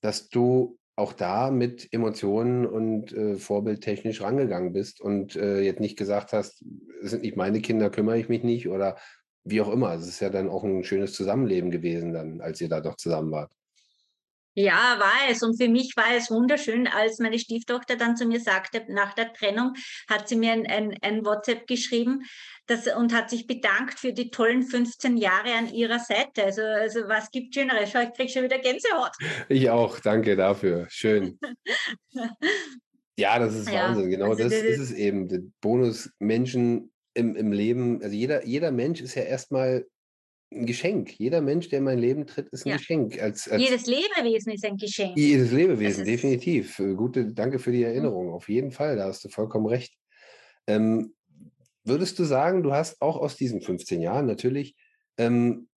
dass 0.00 0.28
du 0.28 0.78
auch 0.96 1.12
da 1.12 1.50
mit 1.50 1.92
Emotionen 1.92 2.66
und 2.66 3.12
äh, 3.12 3.36
vorbildtechnisch 3.36 4.20
rangegangen 4.20 4.72
bist 4.72 5.00
und 5.00 5.36
äh, 5.36 5.60
jetzt 5.60 5.80
nicht 5.80 5.96
gesagt 5.96 6.32
hast, 6.32 6.64
es 7.02 7.10
sind 7.10 7.22
nicht 7.22 7.36
meine 7.36 7.60
Kinder, 7.60 7.90
kümmere 7.90 8.18
ich 8.18 8.28
mich 8.28 8.42
nicht 8.42 8.68
oder 8.68 8.96
wie 9.44 9.60
auch 9.60 9.72
immer. 9.72 9.94
Es 9.94 10.08
ist 10.08 10.20
ja 10.20 10.30
dann 10.30 10.48
auch 10.48 10.64
ein 10.64 10.82
schönes 10.82 11.12
Zusammenleben 11.12 11.70
gewesen, 11.70 12.12
dann, 12.12 12.40
als 12.40 12.60
ihr 12.60 12.68
da 12.68 12.80
doch 12.80 12.96
zusammen 12.96 13.30
wart. 13.30 13.52
Ja, 14.58 14.96
war 14.98 15.30
es. 15.30 15.44
Und 15.44 15.56
für 15.56 15.68
mich 15.68 15.96
war 15.96 16.16
es 16.16 16.32
wunderschön, 16.32 16.88
als 16.88 17.20
meine 17.20 17.38
Stieftochter 17.38 17.94
dann 17.94 18.16
zu 18.16 18.26
mir 18.26 18.40
sagte, 18.40 18.82
nach 18.88 19.14
der 19.14 19.32
Trennung 19.32 19.74
hat 20.08 20.28
sie 20.28 20.34
mir 20.34 20.50
ein, 20.50 20.66
ein, 20.66 20.96
ein 21.00 21.24
WhatsApp 21.24 21.68
geschrieben 21.68 22.24
das, 22.66 22.88
und 22.88 23.14
hat 23.14 23.30
sich 23.30 23.46
bedankt 23.46 24.00
für 24.00 24.12
die 24.12 24.32
tollen 24.32 24.64
15 24.64 25.16
Jahre 25.16 25.54
an 25.54 25.72
ihrer 25.72 26.00
Seite. 26.00 26.42
Also, 26.42 26.62
also 26.62 27.06
was 27.06 27.30
gibt 27.30 27.54
Schöneres? 27.54 27.94
Ich 27.94 28.12
kriege 28.14 28.28
schon 28.28 28.42
wieder 28.42 28.58
Gänsehaut. 28.58 29.12
Ich 29.48 29.70
auch, 29.70 30.00
danke 30.00 30.34
dafür. 30.34 30.86
Schön. 30.90 31.38
ja, 33.16 33.38
das 33.38 33.54
ist 33.54 33.70
ja, 33.70 33.90
Wahnsinn. 33.90 34.10
Genau 34.10 34.30
also 34.30 34.42
das, 34.42 34.54
das 34.54 34.62
ist 34.62 34.80
es 34.80 34.90
eben. 34.90 35.28
Der 35.28 35.42
Bonus 35.60 36.10
Menschen 36.18 36.90
im, 37.14 37.36
im 37.36 37.52
Leben, 37.52 38.02
also 38.02 38.12
jeder, 38.12 38.44
jeder 38.44 38.72
Mensch 38.72 39.00
ist 39.02 39.14
ja 39.14 39.22
erstmal 39.22 39.86
ein 40.52 40.66
Geschenk. 40.66 41.18
Jeder 41.18 41.40
Mensch, 41.40 41.68
der 41.68 41.78
in 41.78 41.84
mein 41.84 41.98
Leben 41.98 42.26
tritt, 42.26 42.48
ist 42.48 42.64
ein 42.66 42.70
ja. 42.70 42.76
Geschenk. 42.76 43.20
Als, 43.20 43.48
als 43.48 43.62
jedes 43.62 43.86
Lebewesen 43.86 44.52
ist 44.52 44.64
ein 44.64 44.76
Geschenk. 44.76 45.16
Jedes 45.16 45.52
Lebewesen, 45.52 46.04
definitiv. 46.04 46.78
Äh, 46.78 46.94
gute, 46.94 47.32
danke 47.32 47.58
für 47.58 47.72
die 47.72 47.80
mhm. 47.80 47.84
Erinnerung. 47.84 48.30
Auf 48.30 48.48
jeden 48.48 48.72
Fall, 48.72 48.96
da 48.96 49.04
hast 49.04 49.24
du 49.24 49.28
vollkommen 49.28 49.66
recht. 49.66 49.94
Ähm, 50.66 51.14
würdest 51.84 52.18
du 52.18 52.24
sagen, 52.24 52.62
du 52.62 52.72
hast 52.72 53.00
auch 53.00 53.16
aus 53.16 53.36
diesen 53.36 53.60
15 53.60 54.00
Jahren 54.00 54.26
natürlich 54.26 54.76
ähm, 55.18 55.68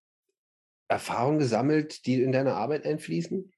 Erfahrungen 0.89 1.39
gesammelt, 1.39 2.07
die 2.07 2.23
in 2.23 2.33
deine 2.33 2.55
Arbeit 2.55 2.85
einfließen? 2.85 3.53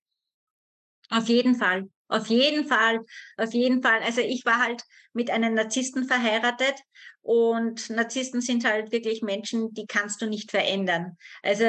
Auf 1.11 1.29
jeden 1.29 1.55
Fall. 1.57 1.89
Auf 2.13 2.27
jeden 2.27 2.67
Fall, 2.67 3.01
auf 3.37 3.55
jeden 3.55 3.83
Fall. 3.83 4.03
Also 4.03 4.21
ich 4.21 4.45
war 4.45 4.59
halt 4.59 4.83
mit 5.13 5.31
einem 5.31 5.55
Narzissten 5.55 6.05
verheiratet 6.05 6.75
und 7.23 7.89
Narzissten 7.91 8.41
sind 8.41 8.65
halt 8.65 8.93
wirklich 8.93 9.23
Menschen, 9.23 9.73
die 9.73 9.87
kannst 9.87 10.21
du 10.21 10.27
nicht 10.27 10.51
verändern. 10.51 11.17
Also 11.43 11.65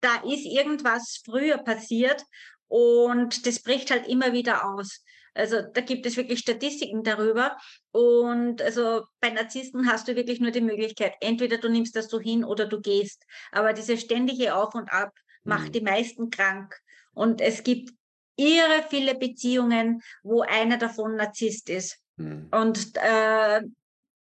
da 0.00 0.16
ist 0.24 0.44
irgendwas 0.44 1.20
früher 1.24 1.58
passiert 1.58 2.22
und 2.68 3.46
das 3.46 3.62
bricht 3.62 3.90
halt 3.90 4.06
immer 4.06 4.32
wieder 4.32 4.64
aus. 4.64 5.02
Also 5.34 5.62
da 5.62 5.80
gibt 5.80 6.06
es 6.06 6.16
wirklich 6.16 6.38
Statistiken 6.38 7.02
darüber. 7.02 7.56
Und 7.90 8.62
also 8.62 9.02
bei 9.20 9.30
Narzissten 9.30 9.88
hast 9.90 10.06
du 10.06 10.14
wirklich 10.14 10.40
nur 10.40 10.52
die 10.52 10.60
Möglichkeit, 10.60 11.14
entweder 11.20 11.58
du 11.58 11.68
nimmst 11.68 11.96
das 11.96 12.08
so 12.08 12.20
hin 12.20 12.44
oder 12.44 12.66
du 12.66 12.80
gehst. 12.80 13.24
Aber 13.50 13.72
diese 13.72 13.98
ständige 13.98 14.54
Auf 14.54 14.74
und 14.74 14.88
Ab 14.92 15.12
macht 15.42 15.68
mhm. 15.68 15.72
die 15.72 15.80
meisten 15.80 16.30
krank. 16.30 16.74
Und 17.12 17.40
es 17.40 17.64
gibt 17.64 17.90
irre 18.36 18.84
viele 18.88 19.14
Beziehungen, 19.14 20.02
wo 20.22 20.42
einer 20.42 20.76
davon 20.76 21.16
Narzisst 21.16 21.70
ist. 21.70 21.98
Mhm. 22.16 22.48
Und 22.50 22.96
äh, 22.96 23.62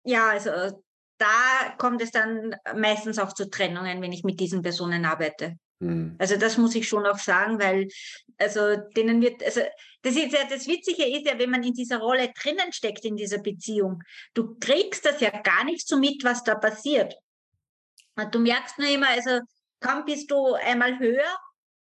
ja, 0.04 0.28
also 0.30 0.82
da 1.18 1.74
kommt 1.78 2.00
es 2.00 2.11
dann 2.11 2.54
meistens 2.76 3.18
auch 3.18 3.32
zu 3.32 3.50
Trennungen, 3.50 4.00
wenn 4.00 4.12
ich 4.12 4.24
mit 4.24 4.40
diesen 4.40 4.62
Personen 4.62 5.04
arbeite. 5.04 5.58
Mhm. 5.80 6.16
Also 6.18 6.37
das 6.37 6.56
muss 6.56 6.74
ich 6.74 6.88
schon 6.88 7.06
auch 7.06 7.18
sagen, 7.18 7.61
weil 7.61 7.88
also 8.38 8.76
denen 8.96 9.20
wird, 9.20 9.42
also 9.44 9.61
das 10.02 10.16
ist 10.16 10.32
ja 10.32 10.44
das 10.48 10.66
Witzige 10.66 11.04
ist 11.06 11.26
ja, 11.26 11.38
wenn 11.38 11.50
man 11.50 11.62
in 11.62 11.74
dieser 11.74 11.98
Rolle 11.98 12.32
drinnen 12.40 12.72
steckt 12.72 13.04
in 13.04 13.16
dieser 13.16 13.38
Beziehung, 13.38 14.02
du 14.34 14.56
kriegst 14.58 15.04
das 15.04 15.20
ja 15.20 15.30
gar 15.30 15.64
nicht 15.64 15.87
so 15.87 15.98
mit, 15.98 16.22
was 16.24 16.44
da 16.44 16.54
passiert. 16.54 17.14
Und 18.16 18.34
du 18.34 18.38
merkst 18.40 18.78
nur 18.78 18.88
immer, 18.88 19.08
also 19.08 19.40
kaum 19.80 20.04
bist 20.04 20.30
du 20.30 20.54
einmal 20.54 20.98
höher, 20.98 21.38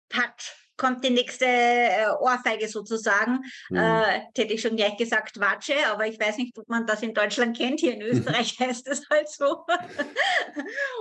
patsch, 0.10 0.54
kommt 0.78 1.04
die 1.04 1.10
nächste 1.10 1.46
äh, 1.46 2.08
Ohrfeige 2.20 2.68
sozusagen. 2.68 3.40
Mhm. 3.70 3.78
Äh, 3.78 4.22
hätte 4.36 4.54
ich 4.54 4.62
schon 4.62 4.76
gleich 4.76 4.98
gesagt 4.98 5.40
Watsche, 5.40 5.76
aber 5.88 6.08
ich 6.08 6.20
weiß 6.20 6.38
nicht, 6.38 6.58
ob 6.58 6.68
man 6.68 6.86
das 6.86 7.02
in 7.02 7.14
Deutschland 7.14 7.58
kennt. 7.58 7.80
Hier 7.80 7.94
in 7.94 8.02
Österreich 8.02 8.60
heißt 8.60 8.88
es 8.88 9.10
halt 9.10 9.30
so. 9.30 9.66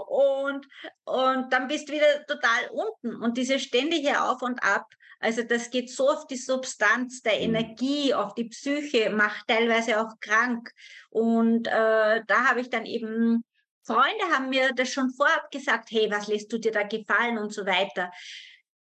und, 0.07 0.67
und 1.05 1.53
dann 1.53 1.69
bist 1.69 1.89
du 1.89 1.95
wieder 1.95 2.25
total 2.27 2.71
unten. 2.73 3.23
Und 3.23 3.37
diese 3.37 3.59
ständige 3.59 4.23
Auf 4.23 4.43
und 4.43 4.63
Ab, 4.63 4.87
also 5.21 5.43
das 5.43 5.71
geht 5.71 5.91
so 5.91 6.11
auf 6.11 6.27
die 6.27 6.37
Substanz 6.37 7.23
der 7.23 7.37
mhm. 7.37 7.55
Energie, 7.55 8.15
auf 8.15 8.35
die 8.35 8.45
Psyche, 8.45 9.11
macht 9.11 9.49
teilweise 9.49 10.01
auch 10.01 10.13
krank. 10.21 10.71
Und 11.11 11.67
äh, 11.67 12.23
da 12.27 12.45
habe 12.49 12.61
ich 12.61 12.71
dann 12.71 12.87
eben 12.87 13.45
Freunde 13.87 14.25
haben 14.33 14.49
mir 14.49 14.73
das 14.75 14.89
schon 14.89 15.11
vorab 15.11 15.51
gesagt, 15.51 15.91
hey, 15.91 16.11
was 16.11 16.27
lässt 16.27 16.51
du 16.51 16.57
dir 16.57 16.73
da 16.73 16.85
gefallen 16.85 17.37
und 17.37 17.53
so 17.53 17.67
weiter 17.67 18.11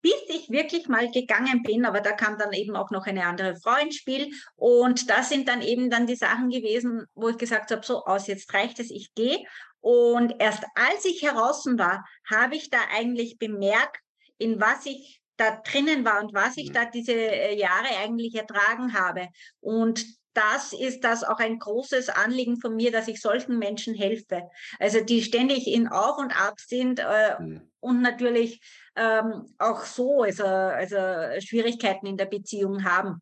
bis 0.01 0.15
ich 0.27 0.49
wirklich 0.49 0.87
mal 0.87 1.09
gegangen 1.11 1.63
bin, 1.63 1.85
aber 1.85 2.01
da 2.01 2.11
kam 2.11 2.37
dann 2.37 2.53
eben 2.53 2.75
auch 2.75 2.91
noch 2.91 3.05
eine 3.05 3.25
andere 3.25 3.55
Frau 3.55 3.75
ins 3.81 3.95
Spiel 3.95 4.31
und 4.55 5.09
das 5.09 5.29
sind 5.29 5.47
dann 5.47 5.61
eben 5.61 5.89
dann 5.89 6.07
die 6.07 6.15
Sachen 6.15 6.49
gewesen, 6.49 7.05
wo 7.15 7.29
ich 7.29 7.37
gesagt 7.37 7.71
habe, 7.71 7.85
so 7.85 8.05
aus, 8.05 8.27
jetzt 8.27 8.53
reicht 8.53 8.79
es, 8.79 8.91
ich 8.91 9.13
gehe 9.15 9.43
und 9.79 10.35
erst 10.39 10.63
als 10.75 11.05
ich 11.05 11.23
heraus 11.23 11.65
war, 11.65 12.05
habe 12.29 12.55
ich 12.55 12.69
da 12.69 12.79
eigentlich 12.95 13.37
bemerkt, 13.37 13.99
in 14.37 14.59
was 14.59 14.85
ich 14.85 15.21
da 15.37 15.61
drinnen 15.63 16.03
war 16.05 16.21
und 16.21 16.33
was 16.33 16.57
ich 16.57 16.69
mhm. 16.69 16.73
da 16.73 16.85
diese 16.85 17.13
äh, 17.13 17.57
Jahre 17.57 17.89
eigentlich 18.01 18.35
ertragen 18.35 18.93
habe 18.93 19.27
und 19.59 20.05
das 20.37 20.71
ist 20.71 21.03
das 21.03 21.23
auch 21.23 21.39
ein 21.39 21.57
großes 21.57 22.09
Anliegen 22.09 22.61
von 22.61 22.75
mir, 22.75 22.91
dass 22.91 23.07
ich 23.07 23.19
solchen 23.19 23.57
Menschen 23.57 23.95
helfe. 23.95 24.43
Also 24.77 25.01
die 25.01 25.23
ständig 25.23 25.65
in 25.65 25.87
Auf 25.87 26.19
und 26.19 26.31
Ab 26.39 26.59
sind 26.59 26.99
äh, 26.99 27.41
mhm. 27.41 27.71
und 27.79 28.01
natürlich 28.03 28.61
ähm, 28.97 29.53
auch 29.57 29.83
so 29.83 30.23
also, 30.23 30.45
also 30.45 30.97
Schwierigkeiten 31.39 32.07
in 32.07 32.17
der 32.17 32.25
Beziehung 32.25 32.83
haben. 32.83 33.21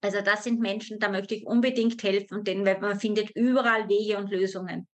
Also 0.00 0.20
das 0.20 0.42
sind 0.42 0.58
Menschen, 0.58 0.98
da 0.98 1.08
möchte 1.08 1.34
ich 1.34 1.46
unbedingt 1.46 2.02
helfen, 2.02 2.42
denn 2.42 2.64
man 2.64 2.98
findet 2.98 3.30
überall 3.36 3.88
Wege 3.88 4.18
und 4.18 4.30
Lösungen, 4.30 4.88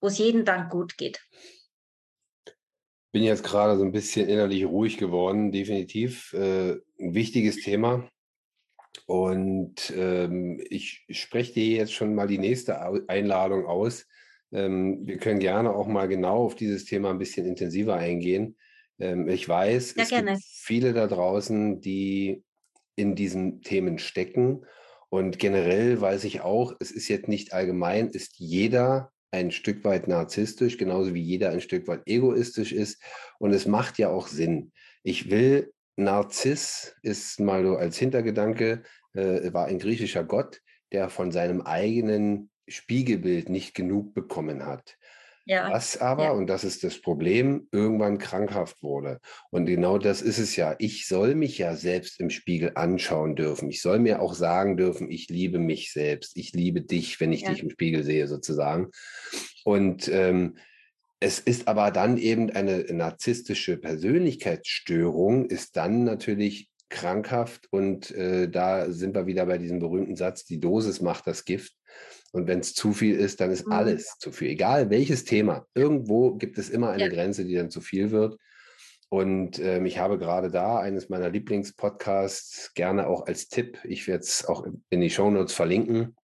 wo 0.00 0.08
es 0.08 0.18
jedem 0.18 0.44
dann 0.44 0.68
gut 0.68 0.98
geht. 0.98 1.26
Bin 3.12 3.22
jetzt 3.22 3.44
gerade 3.44 3.78
so 3.78 3.84
ein 3.84 3.92
bisschen 3.92 4.28
innerlich 4.28 4.64
ruhig 4.66 4.98
geworden, 4.98 5.52
definitiv. 5.52 6.32
Äh, 6.34 6.72
ein 6.98 7.14
wichtiges 7.14 7.62
Thema. 7.62 8.08
Und 9.06 9.92
ähm, 9.96 10.62
ich 10.68 11.06
spreche 11.10 11.54
dir 11.54 11.76
jetzt 11.76 11.92
schon 11.92 12.14
mal 12.14 12.26
die 12.26 12.38
nächste 12.38 12.80
Einladung 13.08 13.66
aus. 13.66 14.06
Ähm, 14.50 15.06
wir 15.06 15.18
können 15.18 15.40
gerne 15.40 15.74
auch 15.74 15.86
mal 15.86 16.08
genau 16.08 16.44
auf 16.44 16.56
dieses 16.56 16.84
Thema 16.84 17.10
ein 17.10 17.18
bisschen 17.18 17.46
intensiver 17.46 17.96
eingehen. 17.96 18.56
Ähm, 19.02 19.28
ich 19.28 19.48
weiß, 19.48 19.94
ja, 19.96 20.02
es 20.04 20.08
gerne. 20.08 20.32
gibt 20.32 20.44
viele 20.44 20.92
da 20.94 21.06
draußen, 21.06 21.80
die 21.80 22.44
in 22.94 23.14
diesen 23.14 23.62
Themen 23.62 23.98
stecken. 23.98 24.64
Und 25.08 25.38
generell 25.38 26.00
weiß 26.00 26.24
ich 26.24 26.40
auch, 26.40 26.74
es 26.80 26.90
ist 26.90 27.08
jetzt 27.08 27.28
nicht 27.28 27.52
allgemein, 27.52 28.08
ist 28.08 28.38
jeder 28.38 29.10
ein 29.30 29.50
Stück 29.50 29.84
weit 29.84 30.08
narzisstisch, 30.08 30.78
genauso 30.78 31.14
wie 31.14 31.22
jeder 31.22 31.50
ein 31.50 31.60
Stück 31.60 31.88
weit 31.88 32.02
egoistisch 32.06 32.72
ist. 32.72 33.02
Und 33.38 33.52
es 33.52 33.66
macht 33.66 33.98
ja 33.98 34.08
auch 34.08 34.28
Sinn. 34.28 34.72
Ich 35.02 35.30
will, 35.30 35.72
Narziss 35.96 36.96
ist 37.02 37.40
mal 37.40 37.64
so 37.64 37.76
als 37.76 37.98
Hintergedanke, 37.98 38.84
äh, 39.14 39.52
war 39.52 39.66
ein 39.66 39.78
griechischer 39.78 40.24
Gott, 40.24 40.60
der 40.92 41.10
von 41.10 41.32
seinem 41.32 41.62
eigenen 41.62 42.50
Spiegelbild 42.68 43.48
nicht 43.48 43.74
genug 43.74 44.14
bekommen 44.14 44.64
hat. 44.64 44.96
Ja. 45.44 45.70
Was 45.72 46.00
aber, 46.00 46.24
ja. 46.24 46.30
und 46.32 46.46
das 46.46 46.62
ist 46.62 46.84
das 46.84 47.00
Problem, 47.00 47.66
irgendwann 47.72 48.18
krankhaft 48.18 48.82
wurde. 48.82 49.20
Und 49.50 49.66
genau 49.66 49.98
das 49.98 50.22
ist 50.22 50.38
es 50.38 50.54
ja. 50.56 50.76
Ich 50.78 51.08
soll 51.08 51.34
mich 51.34 51.58
ja 51.58 51.74
selbst 51.74 52.20
im 52.20 52.30
Spiegel 52.30 52.72
anschauen 52.76 53.34
dürfen. 53.34 53.68
Ich 53.68 53.82
soll 53.82 53.98
mir 53.98 54.22
auch 54.22 54.34
sagen 54.34 54.76
dürfen, 54.76 55.10
ich 55.10 55.28
liebe 55.28 55.58
mich 55.58 55.92
selbst. 55.92 56.36
Ich 56.36 56.52
liebe 56.52 56.82
dich, 56.82 57.20
wenn 57.20 57.32
ich 57.32 57.42
ja. 57.42 57.50
dich 57.50 57.62
im 57.62 57.70
Spiegel 57.70 58.04
sehe, 58.04 58.28
sozusagen. 58.28 58.90
Und 59.64 60.08
ähm, 60.08 60.56
es 61.18 61.38
ist 61.38 61.68
aber 61.68 61.92
dann 61.92 62.18
eben 62.18 62.50
eine 62.50 62.84
narzisstische 62.92 63.76
Persönlichkeitsstörung, 63.76 65.46
ist 65.46 65.76
dann 65.76 66.02
natürlich 66.02 66.71
krankhaft 66.92 67.66
und 67.70 68.10
äh, 68.12 68.48
da 68.48 68.90
sind 68.90 69.16
wir 69.16 69.26
wieder 69.26 69.46
bei 69.46 69.58
diesem 69.58 69.80
berühmten 69.80 70.14
Satz, 70.14 70.44
die 70.44 70.60
Dosis 70.60 71.00
macht 71.00 71.26
das 71.26 71.44
Gift. 71.44 71.72
Und 72.32 72.46
wenn 72.46 72.60
es 72.60 72.74
zu 72.74 72.92
viel 72.92 73.16
ist, 73.16 73.40
dann 73.40 73.50
ist 73.50 73.66
mhm. 73.66 73.72
alles 73.72 74.16
zu 74.18 74.30
viel. 74.30 74.50
Egal 74.50 74.90
welches 74.90 75.24
Thema. 75.24 75.66
Irgendwo 75.74 76.34
gibt 76.34 76.58
es 76.58 76.70
immer 76.70 76.90
eine 76.90 77.04
ja. 77.04 77.08
Grenze, 77.08 77.44
die 77.44 77.54
dann 77.54 77.70
zu 77.70 77.80
viel 77.80 78.10
wird. 78.10 78.38
Und 79.08 79.58
ähm, 79.58 79.84
ich 79.84 79.98
habe 79.98 80.18
gerade 80.18 80.50
da 80.50 80.78
eines 80.78 81.08
meiner 81.08 81.28
Lieblingspodcasts 81.28 82.72
gerne 82.74 83.06
auch 83.06 83.26
als 83.26 83.48
Tipp. 83.48 83.78
Ich 83.84 84.06
werde 84.06 84.22
es 84.22 84.46
auch 84.46 84.66
in 84.88 85.00
die 85.00 85.10
Shownotes 85.10 85.52
verlinken. 85.52 86.16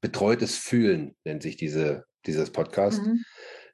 Betreutes 0.00 0.56
Fühlen 0.56 1.14
nennt 1.24 1.42
sich 1.42 1.56
diese, 1.56 2.04
dieses 2.24 2.50
Podcast. 2.50 3.02
Mhm. 3.02 3.24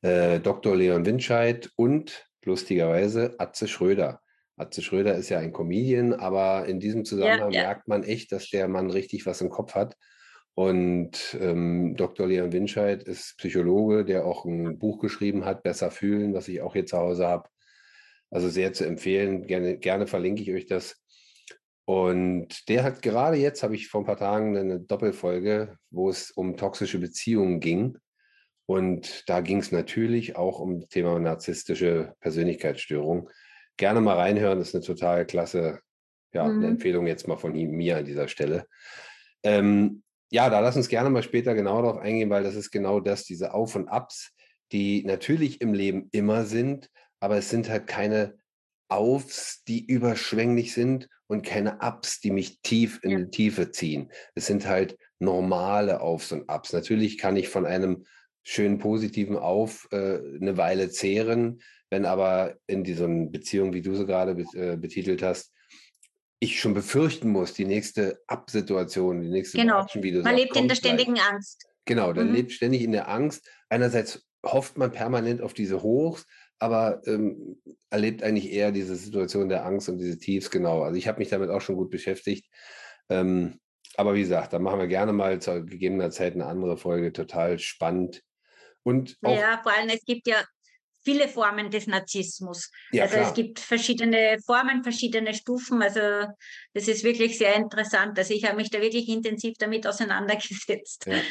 Äh, 0.03 0.41
Dr. 0.41 0.75
Leon 0.75 1.07
Winscheid 1.07 1.71
und 1.77 2.27
lustigerweise 2.45 3.35
Atze 3.39 3.69
Schröder. 3.69 4.21
Atze 4.59 4.83
Schröder 4.83 5.15
ist 5.15 5.29
ja 5.29 5.39
ein 5.39 5.53
Comedian, 5.53 6.13
aber 6.13 6.67
in 6.67 6.81
diesem 6.81 7.05
Zusammenhang 7.05 7.53
ja, 7.53 7.63
ja. 7.63 7.67
merkt 7.69 7.89
man 7.89 8.03
echt, 8.03 8.33
dass 8.33 8.51
der 8.51 8.69
Mann 8.69 8.91
richtig 8.91 9.27
was 9.27 9.41
im 9.41 9.51
Kopf 9.51 9.75
hat. 9.75 9.97
Und 10.55 11.37
ähm, 11.41 11.95
Dr. 11.97 12.27
Leon 12.27 12.53
Winscheid 12.53 13.05
ist 13.05 13.37
Psychologe, 13.39 14.05
der 14.05 14.25
auch 14.25 14.45
ein 14.45 14.79
Buch 14.79 14.99
geschrieben 14.99 15.45
hat, 15.45 15.63
Besser 15.63 15.93
fühlen, 15.93 16.35
was 16.35 16.49
ich 16.49 16.61
auch 16.61 16.73
hier 16.73 16.85
zu 16.85 16.99
Hause 16.99 17.29
habe. 17.29 17.49
Also 18.31 18.49
sehr 18.49 18.73
zu 18.73 18.85
empfehlen. 18.85 19.47
Gerne, 19.47 19.79
gerne 19.79 20.07
verlinke 20.09 20.43
ich 20.43 20.53
euch 20.53 20.67
das. 20.67 21.01
Und 21.85 22.69
der 22.69 22.83
hat 22.83 23.03
gerade 23.03 23.37
jetzt, 23.37 23.63
habe 23.63 23.77
ich 23.77 23.89
vor 23.89 24.03
ein 24.03 24.07
paar 24.07 24.17
Tagen 24.17 24.57
eine 24.57 24.81
Doppelfolge, 24.81 25.79
wo 25.91 26.11
es 26.11 26.31
um 26.33 26.57
toxische 26.57 26.99
Beziehungen 26.99 27.61
ging. 27.61 27.97
Und 28.67 29.29
da 29.29 29.41
ging 29.41 29.61
es 29.61 29.73
natürlich 29.73 30.37
auch 30.37 30.59
um 30.59 30.81
das 30.81 30.91
Thema 30.91 31.19
narzisstische 31.19 32.15
Persönlichkeitsstörung. 32.21 33.31
Gerne 33.79 34.03
mal 34.03 34.17
reinhören, 34.17 34.59
das 34.59 34.69
ist 34.69 34.75
eine 34.75 34.85
total 34.85 35.25
klasse, 35.25 35.81
ja, 36.35 36.47
mhm. 36.47 36.59
eine 36.59 36.67
Empfehlung 36.67 37.07
jetzt 37.07 37.27
mal 37.27 37.39
von 37.39 37.53
mir 37.53 37.97
an 37.97 38.05
dieser 38.05 38.29
Stelle. 38.29 38.67
Ähm, 39.43 40.03
ja, 40.31 40.51
da 40.51 40.61
lass 40.61 40.77
uns 40.77 40.89
gerne 40.89 41.09
mal 41.09 41.23
später 41.23 41.55
genau 41.55 41.81
darauf 41.81 41.99
eingehen, 41.99 42.29
weil 42.29 42.43
das 42.43 42.55
ist 42.55 42.71
genau 42.71 43.01
das, 43.01 43.25
diese 43.25 43.55
Auf 43.55 43.75
und 43.75 43.89
Abs, 43.89 44.35
die 44.73 45.03
natürlich 45.05 45.63
im 45.63 45.73
Leben 45.73 46.09
immer 46.13 46.45
sind, 46.45 46.91
aber 47.21 47.39
es 47.39 47.49
sind 47.49 47.71
halt 47.71 47.87
keine 47.87 48.37
Aufs, 48.89 49.63
die 49.65 49.87
überschwänglich 49.87 50.75
sind 50.75 51.09
und 51.27 51.45
keine 51.45 51.79
Ups, 51.81 52.21
die 52.21 52.31
mich 52.31 52.61
tief 52.63 53.01
in 53.03 53.11
ja. 53.11 53.19
die 53.19 53.31
Tiefe 53.31 53.71
ziehen. 53.71 54.11
Es 54.35 54.47
sind 54.47 54.67
halt 54.67 54.99
normale 55.19 56.01
Aufs 56.01 56.33
und 56.33 56.49
Abs. 56.49 56.73
Natürlich 56.73 57.19
kann 57.19 57.37
ich 57.37 57.49
von 57.49 57.67
einem 57.67 58.05
schönen 58.49 58.79
positiven 58.79 59.37
Auf 59.37 59.89
äh, 59.93 60.19
eine 60.41 60.57
Weile 60.57 60.89
zehren, 60.89 61.61
wenn 61.91 62.07
aber 62.07 62.57
in 62.67 62.83
dieser 62.83 63.07
Beziehung, 63.07 63.75
wie 63.75 63.83
du 63.83 63.95
sie 63.95 64.07
gerade 64.07 64.43
äh, 64.55 64.77
betitelt 64.77 65.23
hast, 65.23 65.53
ich 66.41 66.59
schon 66.59 66.73
befürchten 66.73 67.29
muss, 67.29 67.53
die 67.53 67.67
nächste 67.67 68.23
Absituation, 68.27 69.21
die 69.21 69.29
nächste 69.29 69.59
genau. 69.59 69.81
Watschen, 69.81 70.23
Man 70.23 70.35
lebt 70.35 70.57
in 70.57 70.67
der 70.67 70.77
ständigen 70.77 71.15
gleich. 71.15 71.29
Angst. 71.29 71.67
Genau, 71.85 72.15
der 72.15 72.25
mhm. 72.25 72.33
lebt 72.33 72.53
ständig 72.53 72.83
in 72.83 72.93
der 72.93 73.09
Angst. 73.11 73.47
Einerseits 73.69 74.27
hofft 74.43 74.79
man 74.79 74.93
permanent 74.93 75.43
auf 75.43 75.53
diese 75.53 75.83
Hochs, 75.83 76.25
aber 76.59 77.03
ähm, 77.07 77.61
erlebt 77.91 78.23
eigentlich 78.23 78.51
eher 78.51 78.73
diese 78.73 78.97
Situation 78.97 79.51
der 79.51 79.67
Angst 79.67 79.91
und 79.91 79.99
diese 79.99 80.19
Tiefs, 80.19 80.51
genau. 80.51 80.83
Also 80.85 80.97
ich 80.97 81.07
habe 81.07 81.19
mich 81.19 81.29
damit 81.29 81.51
auch 81.51 81.61
schon 81.61 81.77
gut 81.77 81.91
beschäftigt. 81.91 82.47
Ähm, 83.11 83.59
aber 83.97 84.15
wie 84.15 84.21
gesagt, 84.21 84.55
da 84.55 84.59
machen 84.59 84.79
wir 84.79 84.87
gerne 84.87 85.13
mal 85.13 85.39
zu 85.43 85.67
gegebener 85.67 86.11
Zeit 86.11 86.33
eine 86.33 86.47
andere 86.47 86.79
Folge, 86.79 87.13
total 87.13 87.59
spannend. 87.59 88.23
Und 88.89 89.17
ja, 89.23 89.61
vor 89.63 89.73
allem, 89.73 89.91
es 89.91 90.05
gibt 90.05 90.27
ja 90.27 90.43
viele 91.05 91.29
Formen 91.29 91.71
des 91.71 91.87
Narzissmus. 91.87 92.71
Ja, 92.93 93.05
also 93.05 93.17
klar. 93.17 93.29
es 93.29 93.35
gibt 93.35 93.61
verschiedene 93.61 94.39
Formen, 94.45 94.83
verschiedene 94.83 95.35
Stufen. 95.35 95.83
Also 95.83 96.01
das 96.75 96.89
ist 96.89 97.05
wirklich 97.05 97.39
sehr 97.39 97.55
interessant. 97.55 98.19
Also 98.19 98.35
ich 98.35 98.45
habe 98.45 98.57
mich 98.57 98.71
da 98.71 98.81
wirklich 98.81 99.09
intensiv 99.09 99.57
damit 99.59 99.87
auseinandergesetzt. 99.87 101.07
Ja. 101.07 101.19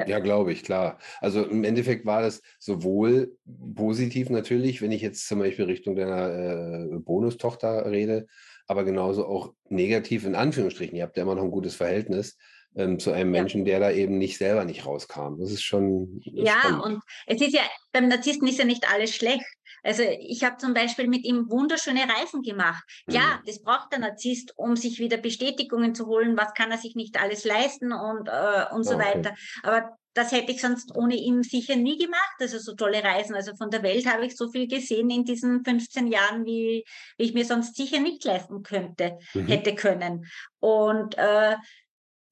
Ja, 0.00 0.08
ja 0.08 0.18
glaube 0.18 0.52
ich, 0.52 0.64
klar. 0.64 0.98
Also 1.20 1.44
im 1.44 1.62
Endeffekt 1.62 2.04
war 2.04 2.20
das 2.20 2.42
sowohl 2.58 3.38
positiv 3.76 4.28
natürlich, 4.28 4.82
wenn 4.82 4.90
ich 4.90 5.02
jetzt 5.02 5.28
zum 5.28 5.38
Beispiel 5.38 5.66
Richtung 5.66 5.94
deiner 5.94 6.94
äh, 6.94 6.98
Bonustochter 6.98 7.88
rede, 7.88 8.26
aber 8.66 8.82
genauso 8.82 9.24
auch 9.24 9.54
negativ 9.68 10.24
in 10.24 10.34
Anführungsstrichen. 10.34 10.96
Ihr 10.96 11.04
habt 11.04 11.16
ja 11.16 11.22
immer 11.22 11.36
noch 11.36 11.44
ein 11.44 11.52
gutes 11.52 11.76
Verhältnis 11.76 12.36
ähm, 12.76 12.98
zu 12.98 13.12
einem 13.12 13.30
Menschen, 13.30 13.60
ja. 13.60 13.78
der 13.78 13.80
da 13.80 13.90
eben 13.90 14.18
nicht 14.18 14.38
selber 14.38 14.64
nicht 14.64 14.86
rauskam. 14.86 15.38
Das 15.38 15.50
ist 15.50 15.62
schon. 15.62 16.20
Das 16.24 16.46
ja, 16.46 16.58
spannend. 16.60 16.82
und 16.82 17.02
es 17.26 17.40
ist 17.40 17.54
ja, 17.54 17.62
beim 17.92 18.08
Narzissten 18.08 18.48
ist 18.48 18.58
ja 18.58 18.64
nicht 18.64 18.90
alles 18.92 19.14
schlecht. 19.14 19.44
Also 19.82 20.02
ich 20.02 20.42
habe 20.42 20.56
zum 20.56 20.72
Beispiel 20.72 21.08
mit 21.08 21.24
ihm 21.24 21.50
wunderschöne 21.50 22.00
Reisen 22.00 22.42
gemacht. 22.42 22.82
Ja, 23.06 23.20
mhm. 23.20 23.46
das 23.46 23.62
braucht 23.62 23.92
der 23.92 23.98
Narzisst, 23.98 24.54
um 24.56 24.76
sich 24.76 24.98
wieder 24.98 25.18
Bestätigungen 25.18 25.94
zu 25.94 26.06
holen, 26.06 26.36
was 26.36 26.54
kann 26.54 26.70
er 26.70 26.78
sich 26.78 26.96
nicht 26.96 27.20
alles 27.20 27.44
leisten 27.44 27.92
und, 27.92 28.28
äh, 28.28 28.64
und 28.72 28.84
so 28.84 28.94
ah, 28.94 28.96
okay. 28.96 29.18
weiter. 29.18 29.34
Aber 29.62 29.90
das 30.14 30.32
hätte 30.32 30.52
ich 30.52 30.60
sonst 30.60 30.94
ohne 30.96 31.16
ihn 31.16 31.42
sicher 31.42 31.76
nie 31.76 31.98
gemacht. 31.98 32.36
Also 32.40 32.58
so 32.58 32.74
tolle 32.74 33.04
Reisen. 33.04 33.34
Also 33.34 33.54
von 33.56 33.70
der 33.70 33.82
Welt 33.82 34.06
habe 34.06 34.24
ich 34.24 34.36
so 34.36 34.50
viel 34.50 34.68
gesehen 34.68 35.10
in 35.10 35.24
diesen 35.24 35.64
15 35.64 36.06
Jahren, 36.06 36.46
wie, 36.46 36.84
wie 37.18 37.24
ich 37.24 37.34
mir 37.34 37.44
sonst 37.44 37.76
sicher 37.76 38.00
nicht 38.00 38.24
leisten 38.24 38.62
könnte, 38.62 39.18
mhm. 39.34 39.46
hätte 39.48 39.74
können. 39.74 40.24
Und 40.60 41.18
äh, 41.18 41.56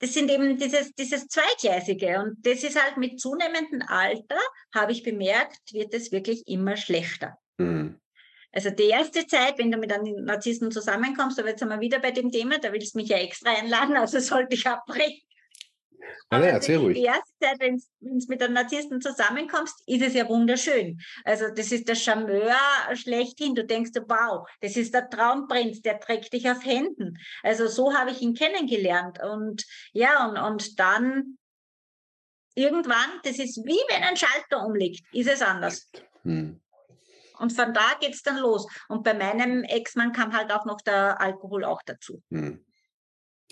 das 0.03 0.15
sind 0.15 0.33
eben 0.33 0.59
dieses, 0.59 0.93
dieses 0.95 1.29
Zweigleisige. 1.29 2.19
Und 2.19 2.45
das 2.45 2.65
ist 2.65 2.83
halt 2.83 2.97
mit 2.97 3.21
zunehmendem 3.21 3.83
Alter, 3.87 4.41
habe 4.75 4.91
ich 4.91 5.05
bemerkt, 5.05 5.73
wird 5.73 5.95
es 5.95 6.11
wirklich 6.11 6.43
immer 6.49 6.77
schlechter. 6.77 7.39
Mhm. 7.59 8.01
Also 8.51 8.71
die 8.71 8.89
erste 8.89 9.25
Zeit, 9.29 9.59
wenn 9.59 9.71
du 9.71 9.79
mit 9.79 9.93
einem 9.93 10.25
Narzissten 10.25 10.73
zusammenkommst, 10.73 11.39
aber 11.39 11.51
jetzt 11.51 11.61
sind 11.61 11.69
wir 11.69 11.79
wieder 11.79 12.01
bei 12.01 12.11
dem 12.11 12.33
Thema, 12.33 12.59
da 12.59 12.73
willst 12.73 12.95
du 12.95 12.99
mich 12.99 13.11
ja 13.11 13.19
extra 13.19 13.53
einladen, 13.53 13.97
also 13.97 14.19
sollte 14.19 14.57
ich 14.57 14.67
abbrechen. 14.67 15.23
Ja, 16.31 16.39
ja, 16.39 16.47
erzähl 16.47 16.79
ruhig. 16.79 16.97
Die 16.97 17.05
erste 17.05 17.33
Zeit, 17.41 17.61
wenn 17.61 17.77
du 18.01 18.25
mit 18.29 18.43
einem 18.43 18.55
Narzissten 18.55 19.01
zusammenkommst, 19.01 19.83
ist 19.87 20.03
es 20.03 20.15
ja 20.15 20.29
wunderschön. 20.29 20.99
Also 21.25 21.47
das 21.55 21.73
ist 21.73 21.89
der 21.89 21.95
Charmeur 21.95 22.57
schlechthin. 22.95 23.55
Du 23.55 23.65
denkst, 23.65 23.91
wow, 24.09 24.49
das 24.61 24.77
ist 24.77 24.95
der 24.95 25.11
Traumprinz, 25.11 25.83
der 25.83 26.01
trägt 26.01 26.33
dich 26.33 26.51
auf 26.51 26.65
Händen. 26.65 27.19
Also 27.43 27.67
so 27.67 27.95
habe 27.95 28.11
ich 28.11 28.23
ihn 28.23 28.35
kennengelernt. 28.35 29.19
Und 29.23 29.65
ja, 29.93 30.27
und, 30.27 30.39
und 30.39 30.81
dann 30.81 31.39
irgendwann, 32.55 33.21
das 33.25 33.39
ist 33.39 33.59
wie 33.65 33.81
wenn 33.91 34.03
ein 34.03 34.17
Schalter 34.17 34.65
umliegt, 34.67 35.05
ist 35.13 35.29
es 35.29 35.43
anders. 35.43 35.89
Hm. 36.23 36.61
Und 37.39 37.53
von 37.53 37.75
da 37.75 37.95
geht 38.01 38.15
es 38.15 38.23
dann 38.23 38.39
los. 38.39 38.67
Und 38.89 39.03
bei 39.03 39.15
meinem 39.15 39.65
Ex-Mann 39.65 40.13
kam 40.13 40.33
halt 40.37 40.53
auch 40.53 40.65
noch 40.65 40.81
der 40.81 41.21
Alkohol 41.21 41.65
auch 41.65 41.83
dazu. 41.85 42.23
Hm. 42.31 42.65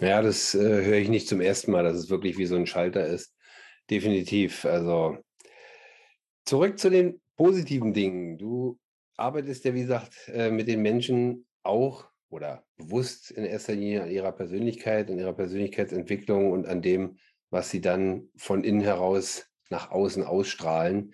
Ja, 0.00 0.22
das 0.22 0.54
äh, 0.54 0.58
höre 0.58 0.96
ich 0.96 1.10
nicht 1.10 1.28
zum 1.28 1.42
ersten 1.42 1.72
Mal, 1.72 1.84
dass 1.84 1.96
es 1.96 2.08
wirklich 2.08 2.38
wie 2.38 2.46
so 2.46 2.56
ein 2.56 2.66
Schalter 2.66 3.06
ist. 3.06 3.34
Definitiv. 3.90 4.64
Also 4.64 5.18
zurück 6.46 6.78
zu 6.78 6.88
den 6.88 7.20
positiven 7.36 7.92
Dingen. 7.92 8.38
Du 8.38 8.78
arbeitest 9.18 9.62
ja, 9.66 9.74
wie 9.74 9.82
gesagt, 9.82 10.14
äh, 10.28 10.50
mit 10.50 10.68
den 10.68 10.80
Menschen 10.80 11.46
auch 11.62 12.08
oder 12.30 12.64
bewusst 12.78 13.30
in 13.30 13.44
erster 13.44 13.74
Linie 13.74 14.04
an 14.04 14.10
ihrer 14.10 14.32
Persönlichkeit, 14.32 15.10
an 15.10 15.18
ihrer 15.18 15.34
Persönlichkeitsentwicklung 15.34 16.50
und 16.50 16.66
an 16.66 16.80
dem, 16.80 17.18
was 17.50 17.68
sie 17.68 17.82
dann 17.82 18.30
von 18.36 18.64
innen 18.64 18.80
heraus 18.80 19.50
nach 19.68 19.90
außen 19.90 20.24
ausstrahlen. 20.24 21.12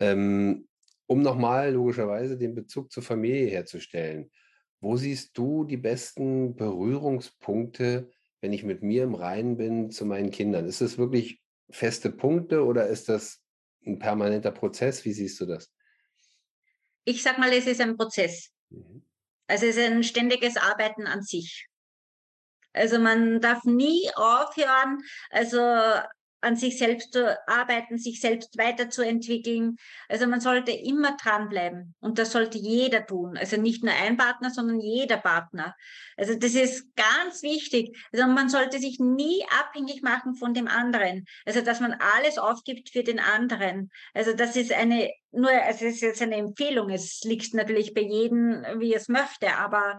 Ähm, 0.00 0.68
um 1.06 1.20
nochmal 1.20 1.72
logischerweise 1.72 2.38
den 2.38 2.54
Bezug 2.54 2.90
zur 2.92 3.02
Familie 3.02 3.48
herzustellen. 3.48 4.30
Wo 4.80 4.96
siehst 4.96 5.36
du 5.36 5.64
die 5.64 5.76
besten 5.76 6.56
Berührungspunkte 6.56 8.10
wenn 8.42 8.52
ich 8.52 8.64
mit 8.64 8.82
mir 8.82 9.04
im 9.04 9.14
Reinen 9.14 9.56
bin 9.56 9.90
zu 9.90 10.04
meinen 10.04 10.30
Kindern? 10.30 10.66
Ist 10.66 10.82
das 10.82 10.98
wirklich 10.98 11.40
feste 11.70 12.10
Punkte 12.10 12.64
oder 12.64 12.88
ist 12.88 13.08
das 13.08 13.40
ein 13.86 13.98
permanenter 13.98 14.50
Prozess? 14.50 15.04
Wie 15.04 15.12
siehst 15.12 15.40
du 15.40 15.46
das? 15.46 15.72
Ich 17.04 17.22
sag 17.22 17.38
mal, 17.38 17.52
es 17.52 17.66
ist 17.66 17.80
ein 17.80 17.96
Prozess. 17.96 18.50
Mhm. 18.68 19.04
Also 19.46 19.66
es 19.66 19.76
ist 19.76 19.84
ein 19.84 20.02
ständiges 20.02 20.56
Arbeiten 20.56 21.06
an 21.06 21.22
sich. 21.22 21.68
Also 22.72 22.98
man 22.98 23.40
darf 23.40 23.64
nie 23.64 24.10
aufhören, 24.14 24.98
also 25.30 25.58
an 26.42 26.56
sich 26.56 26.78
selbst 26.78 27.12
zu 27.12 27.38
arbeiten, 27.48 27.98
sich 27.98 28.20
selbst 28.20 28.58
weiterzuentwickeln. 28.58 29.76
Also 30.08 30.26
man 30.26 30.40
sollte 30.40 30.72
immer 30.72 31.16
dranbleiben 31.16 31.94
und 32.00 32.18
das 32.18 32.32
sollte 32.32 32.58
jeder 32.58 33.06
tun. 33.06 33.36
Also 33.36 33.56
nicht 33.56 33.82
nur 33.82 33.94
ein 33.94 34.16
Partner, 34.16 34.50
sondern 34.50 34.80
jeder 34.80 35.16
Partner. 35.16 35.74
Also 36.16 36.34
das 36.34 36.54
ist 36.54 36.94
ganz 36.96 37.42
wichtig. 37.42 37.96
Also 38.12 38.26
man 38.26 38.48
sollte 38.48 38.78
sich 38.78 38.98
nie 38.98 39.44
abhängig 39.60 40.02
machen 40.02 40.34
von 40.34 40.52
dem 40.52 40.68
anderen. 40.68 41.24
Also 41.46 41.60
dass 41.60 41.80
man 41.80 41.94
alles 42.16 42.38
aufgibt 42.38 42.90
für 42.90 43.02
den 43.02 43.20
anderen. 43.20 43.90
Also 44.12 44.34
das 44.34 44.56
ist 44.56 44.72
eine 44.72 45.10
nur, 45.34 45.50
also 45.50 45.86
es 45.86 45.94
ist 45.94 46.02
jetzt 46.02 46.22
eine 46.22 46.36
Empfehlung. 46.36 46.90
Es 46.90 47.22
liegt 47.24 47.54
natürlich 47.54 47.94
bei 47.94 48.02
jedem, 48.02 48.64
wie 48.78 48.94
es 48.94 49.08
möchte, 49.08 49.54
aber 49.56 49.98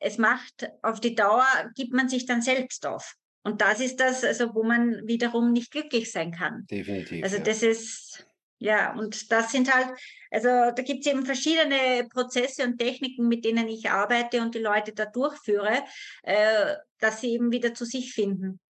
es 0.00 0.18
macht 0.18 0.68
auf 0.82 1.00
die 1.00 1.14
Dauer, 1.14 1.46
gibt 1.76 1.92
man 1.92 2.08
sich 2.08 2.26
dann 2.26 2.42
selbst 2.42 2.86
auf. 2.86 3.14
Und 3.44 3.60
das 3.60 3.80
ist 3.80 3.98
das, 3.98 4.24
also 4.24 4.54
wo 4.54 4.62
man 4.62 5.06
wiederum 5.06 5.52
nicht 5.52 5.70
glücklich 5.70 6.10
sein 6.12 6.30
kann. 6.32 6.66
Definitiv. 6.70 7.24
Also 7.24 7.38
ja. 7.38 7.42
das 7.42 7.62
ist, 7.62 8.26
ja, 8.58 8.94
und 8.94 9.32
das 9.32 9.50
sind 9.50 9.74
halt, 9.74 9.88
also 10.30 10.48
da 10.48 10.82
gibt 10.82 11.04
es 11.04 11.12
eben 11.12 11.26
verschiedene 11.26 12.08
Prozesse 12.08 12.64
und 12.64 12.78
Techniken, 12.78 13.26
mit 13.26 13.44
denen 13.44 13.66
ich 13.66 13.90
arbeite 13.90 14.40
und 14.40 14.54
die 14.54 14.60
Leute 14.60 14.92
da 14.92 15.06
durchführe, 15.06 15.82
äh, 16.22 16.76
dass 17.00 17.20
sie 17.20 17.32
eben 17.32 17.50
wieder 17.50 17.74
zu 17.74 17.84
sich 17.84 18.12
finden. 18.12 18.60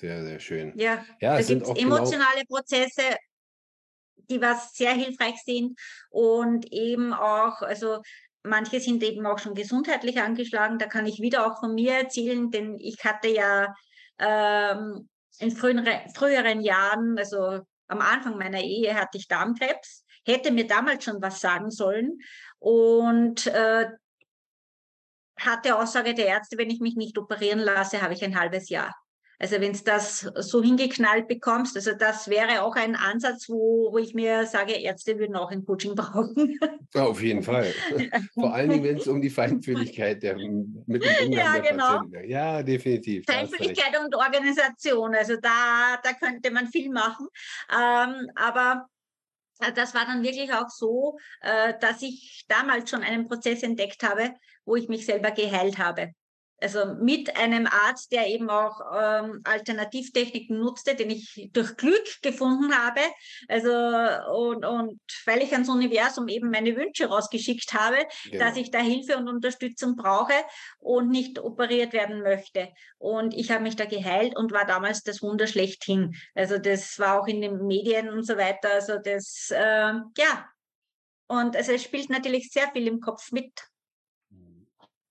Sehr, 0.00 0.24
sehr 0.24 0.38
schön. 0.38 0.72
Ja, 0.76 1.04
ja 1.20 1.36
da 1.36 1.42
gibt 1.42 1.62
es 1.62 1.74
genau 1.74 1.74
emotionale 1.74 2.44
genau 2.46 2.60
Prozesse, 2.60 3.02
die 4.30 4.40
was 4.40 4.74
sehr 4.74 4.92
hilfreich 4.92 5.42
sind 5.44 5.78
und 6.10 6.72
eben 6.72 7.12
auch, 7.12 7.62
also 7.62 8.00
manche 8.44 8.78
sind 8.78 9.02
eben 9.02 9.26
auch 9.26 9.38
schon 9.38 9.54
gesundheitlich 9.54 10.20
angeschlagen. 10.20 10.78
Da 10.78 10.86
kann 10.86 11.06
ich 11.06 11.20
wieder 11.20 11.46
auch 11.46 11.58
von 11.58 11.74
mir 11.74 11.94
erzählen, 11.94 12.50
denn 12.50 12.76
ich 12.78 13.04
hatte 13.04 13.28
ja 13.28 13.74
ähm, 14.18 15.08
in 15.38 15.50
früheren, 15.50 15.86
früheren 16.14 16.60
Jahren, 16.60 17.16
also 17.18 17.60
am 17.88 18.00
Anfang 18.00 18.36
meiner 18.36 18.60
Ehe 18.60 18.94
hatte 18.94 19.18
ich 19.18 19.28
Darmkrebs, 19.28 20.04
hätte 20.26 20.50
mir 20.50 20.66
damals 20.66 21.04
schon 21.04 21.22
was 21.22 21.40
sagen 21.40 21.70
sollen 21.70 22.18
und 22.58 23.46
äh, 23.46 23.86
hatte 25.38 25.78
Aussage 25.78 26.14
der 26.14 26.26
Ärzte, 26.26 26.58
wenn 26.58 26.70
ich 26.70 26.80
mich 26.80 26.96
nicht 26.96 27.16
operieren 27.16 27.60
lasse, 27.60 28.02
habe 28.02 28.14
ich 28.14 28.24
ein 28.24 28.38
halbes 28.38 28.68
Jahr. 28.68 28.94
Also 29.40 29.60
wenn 29.60 29.72
du 29.72 29.78
das 29.84 30.20
so 30.36 30.62
hingeknallt 30.62 31.28
bekommst, 31.28 31.76
also 31.76 31.92
das 31.94 32.28
wäre 32.28 32.62
auch 32.62 32.74
ein 32.74 32.96
Ansatz, 32.96 33.48
wo, 33.48 33.92
wo 33.92 33.98
ich 33.98 34.12
mir 34.12 34.46
sage, 34.46 34.72
Ärzte 34.72 35.18
würden 35.18 35.36
auch 35.36 35.50
ein 35.50 35.64
Coaching 35.64 35.94
brauchen. 35.94 36.58
Ja, 36.94 37.04
auf 37.04 37.22
jeden 37.22 37.42
Fall. 37.42 37.72
Vor 38.34 38.52
allen 38.52 38.70
Dingen, 38.70 38.84
wenn 38.84 38.96
es 38.96 39.06
um 39.06 39.20
die 39.20 39.30
Feinfühligkeit 39.30 40.22
der, 40.22 40.36
mit 40.36 41.04
dem 41.04 41.26
Umgang 41.26 41.32
ja, 41.32 41.58
der 41.60 41.70
genau. 41.70 41.84
Patienten 41.84 42.20
geht. 42.20 42.30
Ja, 42.30 42.62
definitiv. 42.62 43.24
Feinfühligkeit 43.26 43.98
und 44.00 44.14
Organisation, 44.16 45.14
also 45.14 45.36
da, 45.40 45.98
da 46.02 46.12
könnte 46.14 46.50
man 46.50 46.66
viel 46.66 46.90
machen. 46.90 47.28
Ähm, 47.70 48.30
aber 48.34 48.88
äh, 49.60 49.72
das 49.72 49.94
war 49.94 50.04
dann 50.04 50.24
wirklich 50.24 50.52
auch 50.52 50.68
so, 50.68 51.16
äh, 51.42 51.74
dass 51.80 52.02
ich 52.02 52.44
damals 52.48 52.90
schon 52.90 53.02
einen 53.04 53.28
Prozess 53.28 53.62
entdeckt 53.62 54.02
habe, 54.02 54.34
wo 54.64 54.74
ich 54.74 54.88
mich 54.88 55.06
selber 55.06 55.30
geheilt 55.30 55.78
habe 55.78 56.12
also 56.60 56.94
mit 56.94 57.36
einem 57.36 57.66
Arzt, 57.66 58.12
der 58.12 58.26
eben 58.26 58.50
auch 58.50 58.80
ähm, 58.92 59.40
Alternativtechniken 59.44 60.58
nutzte, 60.58 60.94
den 60.94 61.10
ich 61.10 61.48
durch 61.52 61.76
Glück 61.76 62.04
gefunden 62.22 62.74
habe. 62.74 63.00
Also 63.48 63.70
und, 64.32 64.64
und 64.64 65.00
weil 65.24 65.42
ich 65.42 65.52
ans 65.52 65.68
Universum 65.68 66.28
eben 66.28 66.50
meine 66.50 66.74
Wünsche 66.76 67.06
rausgeschickt 67.06 67.74
habe, 67.74 67.96
genau. 68.24 68.44
dass 68.44 68.56
ich 68.56 68.70
da 68.70 68.80
Hilfe 68.80 69.16
und 69.16 69.28
Unterstützung 69.28 69.96
brauche 69.96 70.34
und 70.78 71.10
nicht 71.10 71.38
operiert 71.38 71.92
werden 71.92 72.22
möchte. 72.22 72.68
Und 72.98 73.34
ich 73.34 73.50
habe 73.50 73.62
mich 73.62 73.76
da 73.76 73.84
geheilt 73.84 74.36
und 74.36 74.52
war 74.52 74.66
damals 74.66 75.02
das 75.02 75.22
Wunder 75.22 75.46
schlechthin. 75.46 76.14
Also 76.34 76.58
das 76.58 76.98
war 76.98 77.20
auch 77.20 77.26
in 77.28 77.40
den 77.40 77.66
Medien 77.66 78.08
und 78.08 78.24
so 78.24 78.36
weiter. 78.36 78.72
Also 78.72 78.98
das, 78.98 79.50
äh, 79.50 79.92
ja. 80.18 80.48
Und 81.28 81.56
also 81.56 81.72
es 81.72 81.82
spielt 81.82 82.08
natürlich 82.10 82.50
sehr 82.50 82.70
viel 82.72 82.86
im 82.86 83.00
Kopf 83.00 83.32
mit. 83.32 83.52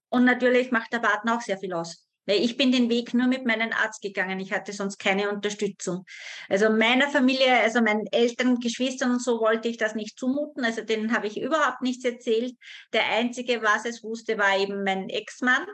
Und 0.09 0.25
natürlich 0.25 0.71
macht 0.71 0.93
der 0.93 0.99
Partner 0.99 1.35
auch 1.35 1.41
sehr 1.41 1.57
viel 1.57 1.73
aus. 1.73 2.07
Weil 2.25 2.43
ich 2.43 2.57
bin 2.57 2.73
den 2.73 2.89
Weg 2.89 3.13
nur 3.13 3.27
mit 3.27 3.45
meinem 3.45 3.71
Arzt 3.71 4.01
gegangen. 4.01 4.39
Ich 4.39 4.51
hatte 4.51 4.73
sonst 4.73 4.97
keine 4.97 5.29
Unterstützung. 5.29 6.03
Also 6.49 6.69
meiner 6.69 7.09
Familie, 7.09 7.57
also 7.61 7.81
meinen 7.81 8.05
Eltern, 8.11 8.59
Geschwistern 8.59 9.11
und 9.11 9.23
so 9.23 9.39
wollte 9.39 9.69
ich 9.69 9.77
das 9.77 9.95
nicht 9.95 10.19
zumuten. 10.19 10.65
Also 10.65 10.81
denen 10.81 11.15
habe 11.15 11.27
ich 11.27 11.39
überhaupt 11.39 11.81
nichts 11.81 12.03
erzählt. 12.03 12.53
Der 12.91 13.07
einzige, 13.07 13.61
was 13.63 13.85
es 13.85 14.03
wusste, 14.03 14.37
war 14.37 14.57
eben 14.59 14.83
mein 14.83 15.09
Ex-Mann. 15.09 15.65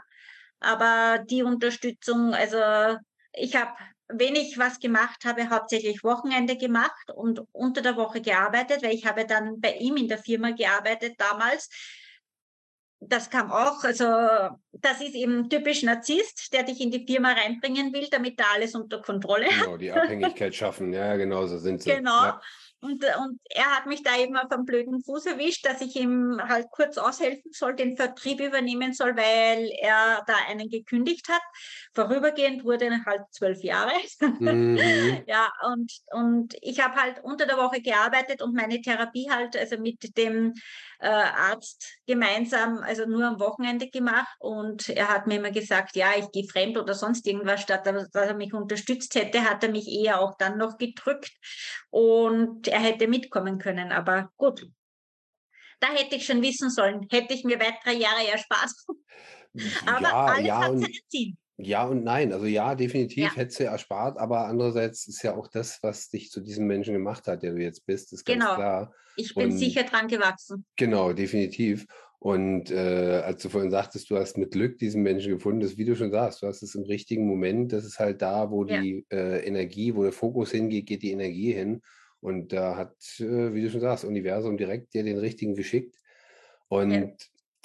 Aber 0.60 1.24
die 1.26 1.42
Unterstützung, 1.42 2.36
also 2.36 2.98
ich 3.34 3.56
habe 3.56 3.74
wenn 4.08 4.36
ich 4.36 4.58
was 4.58 4.80
gemacht 4.80 5.26
habe, 5.26 5.50
hauptsächlich 5.50 6.04
Wochenende 6.04 6.58
gemacht 6.58 7.10
und 7.16 7.42
unter 7.52 7.82
der 7.82 7.96
Woche 7.96 8.22
gearbeitet, 8.22 8.84
weil 8.84 8.94
ich 8.94 9.06
habe 9.06 9.26
dann 9.26 9.60
bei 9.60 9.76
ihm 9.76 9.98
in 9.98 10.08
der 10.08 10.18
Firma 10.18 10.52
gearbeitet 10.52 11.16
damals 11.18 11.70
das 13.08 13.30
kam 13.30 13.52
auch, 13.52 13.84
also 13.84 14.06
das 14.72 15.02
ist 15.02 15.16
eben 15.16 15.50
typisch 15.50 15.84
Narzisst, 15.84 16.54
der 16.54 16.64
dich 16.64 16.82
in 16.82 16.92
die 16.92 17.06
Firma 17.06 17.32
reinbringen 17.32 17.94
will, 17.94 18.08
damit 18.12 18.40
er 18.40 18.52
alles 18.54 18.76
unter 18.76 19.02
Kontrolle 19.02 19.46
hat. 19.46 19.66
Genau, 19.66 19.78
die 19.78 19.92
Abhängigkeit 19.92 20.54
schaffen, 20.56 20.94
ja, 20.94 21.16
genau 21.16 21.46
so 21.48 21.58
sind 21.58 21.82
sie. 21.82 21.92
Genau. 21.92 22.24
Ja. 22.24 22.42
Und, 22.84 23.02
und 23.18 23.40
er 23.50 23.78
hat 23.78 23.86
mich 23.86 24.04
da 24.04 24.18
eben 24.18 24.36
auf 24.36 24.52
einen 24.52 24.66
blöden 24.66 25.02
Fuß 25.02 25.28
erwischt, 25.28 25.66
dass 25.66 25.80
ich 25.80 25.96
ihm 25.96 26.38
halt 26.44 26.68
kurz 26.70 26.98
aushelfen 26.98 27.54
soll, 27.54 27.78
den 27.78 27.96
Vertrieb 27.96 28.42
übernehmen 28.42 28.92
soll, 28.92 29.16
weil 29.16 29.72
er 29.80 30.22
da 30.28 30.34
einen 30.50 30.68
gekündigt 30.68 31.30
hat. 31.30 31.42
Vorübergehend 31.94 32.66
wurde 32.66 32.88
er 32.88 33.06
halt 33.06 33.22
zwölf 33.32 33.64
Jahre. 33.64 33.94
Mhm. 34.20 34.78
ja, 35.28 35.50
und, 35.72 35.94
und 36.12 36.56
ich 36.60 36.84
habe 36.84 36.96
halt 37.02 37.24
unter 37.24 37.46
der 37.46 37.56
Woche 37.56 37.82
gearbeitet 37.82 38.42
und 38.42 38.54
meine 38.54 38.82
Therapie 38.82 39.30
halt, 39.32 39.56
also 39.56 39.78
mit 39.78 40.18
dem 40.18 40.54
äh, 41.04 41.08
Arzt 41.08 42.00
gemeinsam, 42.08 42.78
also 42.80 43.06
nur 43.06 43.26
am 43.26 43.40
Wochenende 43.40 43.90
gemacht. 43.90 44.34
Und 44.40 44.90
er 44.90 45.10
hat 45.10 45.28
mir 45.28 45.36
immer 45.36 45.52
gesagt, 45.52 45.96
ja, 45.96 46.12
ich 46.18 46.32
gehe 46.32 46.48
fremd 46.48 46.78
oder 46.78 46.94
sonst 46.94 47.28
irgendwas, 47.28 47.62
statt 47.62 47.86
dass 47.86 48.10
er 48.14 48.36
mich 48.36 48.54
unterstützt 48.54 49.14
hätte, 49.16 49.44
hat 49.44 49.64
er 49.64 49.72
mich 49.72 49.88
eher 49.88 50.22
auch 50.22 50.38
dann 50.38 50.58
noch 50.58 50.78
gedrückt. 50.78 51.32
Und 51.90 52.68
er 52.68 52.80
hätte 52.80 53.08
mitkommen 53.08 53.60
können. 53.60 53.92
Aber 53.92 54.32
gut, 54.38 54.66
da 55.80 55.88
hätte 55.90 56.16
ich 56.16 56.26
schon 56.26 56.42
wissen 56.42 56.70
sollen, 56.70 57.06
hätte 57.12 57.34
ich 57.34 57.44
mir 57.44 57.60
weitere 57.60 57.96
Jahre 57.96 58.28
erspart. 58.28 58.72
Aber 59.86 60.02
ja, 60.02 60.26
alles 60.26 60.48
ja, 60.48 60.62
hat 60.62 60.80
seinen 60.80 61.00
Sinn. 61.10 61.38
Ja 61.58 61.86
und 61.86 62.04
nein. 62.04 62.34
Also 62.34 62.46
ja, 62.46 62.76
definitiv 62.76 63.26
ja. 63.26 63.36
hättest 63.36 63.60
du 63.60 63.66
erspart, 63.66 64.18
aber 64.18 64.48
andererseits 64.48 65.08
ist 65.08 65.22
ja 65.22 65.36
auch 65.36 65.48
das, 65.48 65.82
was 65.84 66.10
dich 66.10 66.32
zu 66.32 66.42
diesem 66.42 66.66
Menschen 66.66 66.94
gemacht 66.94 67.28
hat, 67.28 67.44
der 67.44 67.54
du 67.54 67.62
jetzt 67.62 67.86
bist, 67.86 68.12
ist 68.14 68.26
ganz 68.26 68.40
genau. 68.40 68.56
klar. 68.56 68.94
Ich 69.16 69.36
bin 69.36 69.52
und, 69.52 69.58
sicher 69.58 69.84
dran 69.84 70.08
gewachsen. 70.08 70.66
Genau, 70.76 71.14
definitiv. 71.14 71.86
Und 72.18 72.72
äh, 72.72 73.22
als 73.24 73.42
du 73.42 73.50
vorhin 73.50 73.70
sagtest, 73.70 74.10
du 74.10 74.18
hast 74.18 74.38
mit 74.38 74.52
Glück 74.52 74.78
diesen 74.78 75.04
Menschen 75.04 75.34
gefunden, 75.34 75.60
das 75.60 75.78
wie 75.78 75.86
du 75.86 75.96
schon 75.96 76.10
sagst, 76.10 76.42
du 76.42 76.48
hast 76.48 76.64
es 76.64 76.74
im 76.74 76.84
richtigen 76.84 77.28
Moment, 77.28 77.74
das 77.74 77.84
ist 77.84 78.00
halt 78.00 78.22
da, 78.22 78.50
wo 78.50 78.66
ja. 78.66 78.82
die 78.82 79.06
äh, 79.12 79.46
Energie, 79.46 79.94
wo 79.94 80.04
der 80.04 80.14
Fokus 80.14 80.52
hingeht, 80.52 80.86
geht 80.86 81.04
die 81.04 81.12
Energie 81.12 81.52
hin. 81.52 81.82
Und 82.22 82.54
da 82.54 82.78
hat, 82.78 82.96
äh, 83.20 83.54
wie 83.54 83.62
du 83.62 83.70
schon 83.70 83.82
sagst, 83.82 84.06
Universum 84.06 84.56
direkt 84.56 84.94
dir 84.94 85.04
den 85.04 85.18
richtigen 85.18 85.54
geschickt. 85.54 85.98
Und 86.70 86.92
ja. 86.92 87.10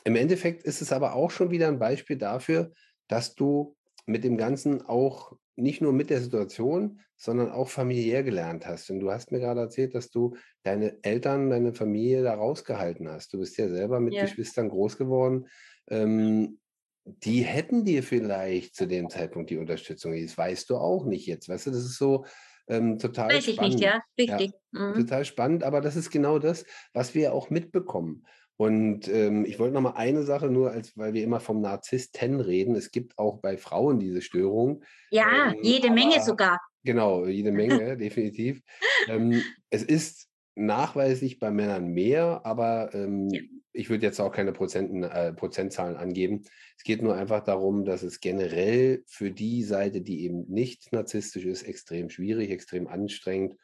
im 0.02 0.16
Endeffekt 0.16 0.64
ist 0.64 0.82
es 0.82 0.92
aber 0.92 1.14
auch 1.14 1.30
schon 1.30 1.52
wieder 1.52 1.68
ein 1.68 1.78
Beispiel 1.78 2.18
dafür, 2.18 2.72
dass 3.06 3.36
du 3.36 3.76
mit 4.08 4.24
dem 4.24 4.36
Ganzen 4.36 4.82
auch 4.82 5.36
nicht 5.56 5.80
nur 5.80 5.92
mit 5.92 6.10
der 6.10 6.20
Situation, 6.20 7.00
sondern 7.16 7.50
auch 7.50 7.68
familiär 7.68 8.22
gelernt 8.22 8.66
hast. 8.66 8.90
Und 8.90 9.00
du 9.00 9.10
hast 9.10 9.32
mir 9.32 9.40
gerade 9.40 9.60
erzählt, 9.60 9.94
dass 9.94 10.10
du 10.10 10.36
deine 10.62 10.98
Eltern, 11.02 11.50
deine 11.50 11.74
Familie 11.74 12.22
da 12.22 12.34
rausgehalten 12.34 13.08
hast. 13.08 13.32
Du 13.32 13.38
bist 13.38 13.56
ja 13.58 13.68
selber 13.68 13.98
mit 13.98 14.14
ja. 14.14 14.22
Geschwistern 14.22 14.68
groß 14.68 14.98
geworden. 14.98 15.46
Ähm, 15.88 16.60
die 17.04 17.42
hätten 17.42 17.84
dir 17.84 18.02
vielleicht 18.02 18.76
zu 18.76 18.86
dem 18.86 19.10
Zeitpunkt 19.10 19.50
die 19.50 19.58
Unterstützung. 19.58 20.14
Das 20.20 20.38
weißt 20.38 20.70
du 20.70 20.76
auch 20.76 21.06
nicht 21.06 21.26
jetzt. 21.26 21.48
Weißt 21.48 21.66
du, 21.66 21.70
das 21.70 21.80
ist 21.80 21.98
so, 21.98 22.24
ähm, 22.68 22.98
total 22.98 23.30
Weiß 23.30 23.44
spannend. 23.44 23.74
ich 23.74 23.80
nicht, 23.80 23.84
ja, 23.84 24.02
richtig. 24.18 24.52
Ja, 24.72 24.80
mhm. 24.90 24.94
Total 24.94 25.24
spannend, 25.24 25.64
aber 25.64 25.80
das 25.80 25.96
ist 25.96 26.10
genau 26.10 26.38
das, 26.38 26.64
was 26.92 27.14
wir 27.14 27.32
auch 27.32 27.50
mitbekommen. 27.50 28.26
Und 28.58 29.06
ähm, 29.06 29.44
ich 29.44 29.60
wollte 29.60 29.74
noch 29.74 29.80
mal 29.80 29.92
eine 29.92 30.24
Sache 30.24 30.50
nur, 30.50 30.72
als 30.72 30.98
weil 30.98 31.14
wir 31.14 31.22
immer 31.22 31.38
vom 31.38 31.60
Narzissten 31.60 32.40
reden. 32.40 32.74
Es 32.74 32.90
gibt 32.90 33.16
auch 33.16 33.38
bei 33.38 33.56
Frauen 33.56 34.00
diese 34.00 34.20
Störung. 34.20 34.82
Ja, 35.10 35.52
ähm, 35.52 35.60
jede 35.62 35.90
Menge 35.90 36.20
sogar. 36.20 36.60
Genau, 36.82 37.24
jede 37.24 37.52
Menge, 37.52 37.96
definitiv. 37.96 38.60
Ähm, 39.06 39.40
es 39.70 39.84
ist 39.84 40.28
nachweislich 40.56 41.38
bei 41.38 41.52
Männern 41.52 41.86
mehr, 41.86 42.40
aber 42.42 42.92
ähm, 42.94 43.28
ja. 43.30 43.40
ich 43.72 43.90
würde 43.90 44.04
jetzt 44.04 44.18
auch 44.20 44.32
keine 44.32 44.52
Prozenten, 44.52 45.04
äh, 45.04 45.32
Prozentzahlen 45.34 45.96
angeben. 45.96 46.42
Es 46.76 46.82
geht 46.82 47.00
nur 47.00 47.14
einfach 47.14 47.44
darum, 47.44 47.84
dass 47.84 48.02
es 48.02 48.18
generell 48.18 49.04
für 49.06 49.30
die 49.30 49.62
Seite, 49.62 50.00
die 50.00 50.24
eben 50.24 50.46
nicht 50.48 50.92
narzisstisch 50.92 51.44
ist, 51.44 51.62
extrem 51.62 52.10
schwierig, 52.10 52.50
extrem 52.50 52.88
anstrengend 52.88 53.54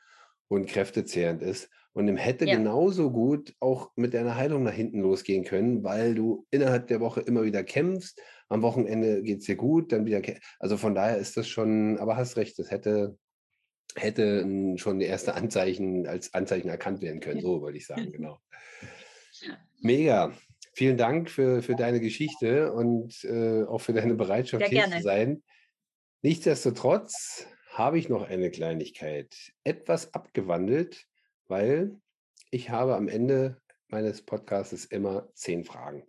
und 0.47 0.69
kräftezehrend 0.69 1.43
ist. 1.43 1.69
Und 1.95 2.09
im 2.09 2.17
hätte 2.17 2.45
ja. 2.45 2.57
genauso 2.57 3.11
gut 3.11 3.55
auch 3.61 3.93
mit 3.95 4.15
deiner 4.15 4.35
Heilung 4.35 4.65
nach 4.65 4.73
hinten 4.73 5.01
losgehen 5.01 5.45
können, 5.45 5.85
weil 5.85 6.15
du 6.15 6.45
innerhalb 6.51 6.89
der 6.89 7.01
Woche 7.01 7.21
immer 7.21 7.45
wieder 7.45 7.63
kämpfst. 7.63 8.21
Am 8.49 8.63
Wochenende 8.63 9.23
geht 9.23 9.39
es 9.39 9.47
dir 9.47 9.57
gut, 9.57 9.93
dann 9.93 10.05
wieder. 10.05 10.21
Also 10.59 10.77
von 10.77 10.95
daher 10.95 11.19
ist 11.19 11.37
das 11.37 11.49
schon, 11.49 11.99
aber 11.99 12.17
hast 12.17 12.37
recht, 12.37 12.59
das 12.59 12.71
hätte 12.71 13.17
hätte 13.97 14.45
schon 14.77 14.99
die 14.99 15.07
erste 15.07 15.35
Anzeichen 15.35 16.07
als 16.07 16.35
Anzeichen 16.35 16.69
erkannt 16.69 17.01
werden 17.01 17.21
können. 17.21 17.41
So 17.41 17.61
wollte 17.61 17.79
ich 17.79 17.87
sagen, 17.87 18.11
genau. 18.13 18.39
Mega. 19.81 20.33
Vielen 20.73 20.97
Dank 20.97 21.31
für, 21.31 21.63
für 21.63 21.77
deine 21.77 22.01
Geschichte 22.01 22.73
und 22.73 23.23
äh, 23.23 23.63
auch 23.63 23.81
für 23.81 23.93
deine 23.93 24.15
Bereitschaft, 24.15 24.67
hier 24.67 24.91
zu 24.91 25.03
sein. 25.03 25.45
Nichtsdestotrotz 26.23 27.47
habe 27.69 27.99
ich 27.99 28.09
noch 28.09 28.29
eine 28.29 28.51
Kleinigkeit, 28.51 29.53
etwas 29.63 30.15
abgewandelt, 30.15 31.07
weil 31.49 32.01
ich 32.51 32.71
habe 32.71 32.97
am 32.97 33.09
Ende 33.09 33.61
meines 33.89 34.23
Podcasts 34.23 34.85
immer 34.85 35.29
zehn 35.35 35.65
Fragen. 35.65 36.07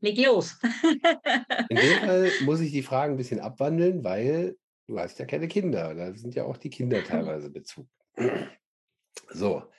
Leg 0.00 0.18
los. 0.18 0.58
In 1.70 1.76
dem 1.76 1.98
Fall 2.00 2.30
muss 2.42 2.60
ich 2.60 2.72
die 2.72 2.82
Fragen 2.82 3.14
ein 3.14 3.16
bisschen 3.16 3.40
abwandeln, 3.40 4.04
weil 4.04 4.56
Du 4.86 4.98
hast 4.98 5.18
ja 5.18 5.24
keine 5.24 5.48
Kinder. 5.48 5.94
Da 5.94 6.12
sind 6.12 6.34
ja 6.34 6.44
auch 6.44 6.56
die 6.56 6.70
Kinder 6.70 7.02
teilweise 7.02 7.50
Bezug. 7.50 7.88
So, 9.30 9.70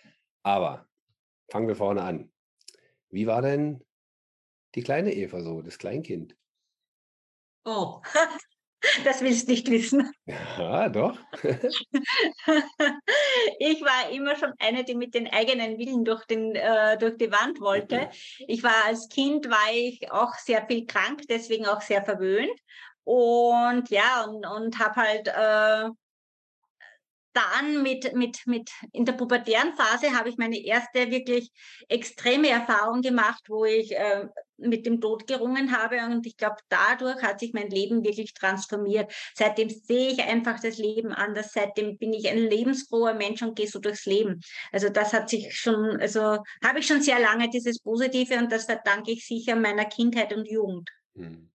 aber 0.43 0.87
fangen 1.51 1.67
wir 1.67 1.75
vorne 1.75 2.01
an. 2.01 2.31
Wie 3.09 3.27
war 3.27 3.41
denn 3.41 3.83
die 4.73 4.81
kleine 4.81 5.13
Eva 5.13 5.41
so, 5.41 5.61
das 5.61 5.77
Kleinkind? 5.77 6.35
Oh, 7.65 8.01
das 9.03 9.21
willst 9.21 9.47
du 9.47 9.51
nicht 9.51 9.69
wissen. 9.69 10.11
Ja, 10.57 10.89
doch. 10.89 11.17
ich 13.59 13.81
war 13.81 14.09
immer 14.11 14.35
schon 14.35 14.53
eine, 14.59 14.83
die 14.83 14.95
mit 14.95 15.13
den 15.13 15.31
eigenen 15.31 15.77
Willen 15.77 16.03
durch, 16.05 16.25
den, 16.25 16.55
äh, 16.55 16.97
durch 16.97 17.17
die 17.17 17.31
Wand 17.31 17.59
wollte. 17.61 18.09
Ich 18.47 18.63
war 18.63 18.85
als 18.85 19.07
Kind, 19.09 19.49
war 19.49 19.73
ich 19.73 20.11
auch 20.11 20.33
sehr 20.35 20.65
viel 20.65 20.85
krank, 20.85 21.21
deswegen 21.29 21.65
auch 21.67 21.81
sehr 21.81 22.03
verwöhnt. 22.03 22.59
Und 23.03 23.89
ja, 23.89 24.25
und, 24.25 24.45
und 24.45 24.79
habe 24.79 24.95
halt 24.95 25.27
äh, 25.27 25.89
dann 27.35 27.83
mit, 27.83 28.13
mit, 28.13 28.47
mit, 28.47 28.71
in 28.93 29.05
der 29.05 29.13
pubertären 29.13 29.73
Phase 29.73 30.17
habe 30.17 30.29
ich 30.29 30.37
meine 30.37 30.57
erste 30.57 31.11
wirklich 31.11 31.51
extreme 31.89 32.49
Erfahrung 32.49 33.01
gemacht, 33.01 33.43
wo 33.49 33.65
ich 33.65 33.91
äh, 33.91 34.27
mit 34.57 34.85
dem 34.85 35.01
Tod 35.01 35.27
gerungen 35.27 35.77
habe. 35.77 35.97
Und 36.05 36.25
ich 36.25 36.37
glaube, 36.37 36.55
dadurch 36.69 37.21
hat 37.21 37.41
sich 37.41 37.53
mein 37.53 37.69
Leben 37.69 38.03
wirklich 38.03 38.33
transformiert. 38.33 39.13
Seitdem 39.33 39.69
sehe 39.69 40.11
ich 40.11 40.23
einfach 40.23 40.59
das 40.61 40.77
Leben 40.77 41.11
anders. 41.11 41.51
Seitdem 41.53 41.97
bin 41.97 42.13
ich 42.13 42.29
ein 42.29 42.37
lebensfroher 42.37 43.13
Mensch 43.13 43.41
und 43.41 43.55
gehe 43.55 43.67
so 43.67 43.79
durchs 43.79 44.05
Leben. 44.05 44.39
Also 44.71 44.89
das 44.89 45.13
hat 45.13 45.29
sich 45.29 45.53
schon, 45.53 45.99
also 45.99 46.37
habe 46.63 46.79
ich 46.79 46.87
schon 46.87 47.01
sehr 47.01 47.19
lange 47.19 47.49
dieses 47.49 47.79
Positive 47.79 48.37
und 48.37 48.51
das 48.51 48.65
verdanke 48.65 49.11
ich 49.11 49.27
sicher 49.27 49.55
meiner 49.55 49.85
Kindheit 49.85 50.33
und 50.33 50.49
Jugend. 50.49 50.89
Hm. 51.15 51.51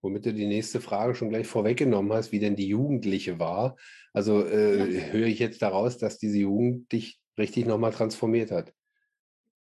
Womit 0.00 0.26
du 0.26 0.32
die 0.32 0.46
nächste 0.46 0.80
Frage 0.80 1.14
schon 1.14 1.30
gleich 1.30 1.46
vorweggenommen 1.46 2.12
hast, 2.12 2.32
wie 2.32 2.38
denn 2.38 2.56
die 2.56 2.68
Jugendliche 2.68 3.38
war. 3.38 3.76
Also 4.12 4.46
äh, 4.46 5.10
höre 5.12 5.26
ich 5.26 5.38
jetzt 5.38 5.62
daraus, 5.62 5.98
dass 5.98 6.18
diese 6.18 6.38
Jugend 6.38 6.92
dich 6.92 7.20
richtig 7.36 7.66
nochmal 7.66 7.92
transformiert 7.92 8.50
hat. 8.50 8.72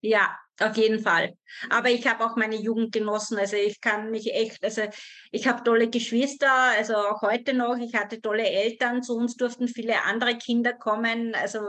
Ja, 0.02 0.38
auf 0.60 0.76
jeden 0.78 1.00
Fall. 1.00 1.38
Aber 1.70 1.89
ich 1.89 2.08
habe 2.08 2.26
auch 2.26 2.36
meine 2.36 2.56
Jugend 2.56 2.91
genossen. 2.91 3.38
Also 3.38 3.56
ich 3.56 3.80
kann 3.82 4.12
mich 4.12 4.34
echt, 4.34 4.63
also 4.63 4.84
ich 5.32 5.48
habe 5.48 5.63
tolle 5.63 5.89
Geschwister, 5.89 6.52
also 6.52 6.96
auch 6.96 7.22
heute 7.22 7.54
noch. 7.54 7.78
Ich 7.78 7.96
hatte 7.96 8.22
tolle 8.22 8.48
Eltern. 8.48 9.04
Zu 9.04 9.15
uns 9.15 9.36
durften 9.36 9.67
viele 9.67 10.04
andere 10.04 10.38
Kinder 10.38 10.74
kommen. 10.74 11.36
Also 11.36 11.60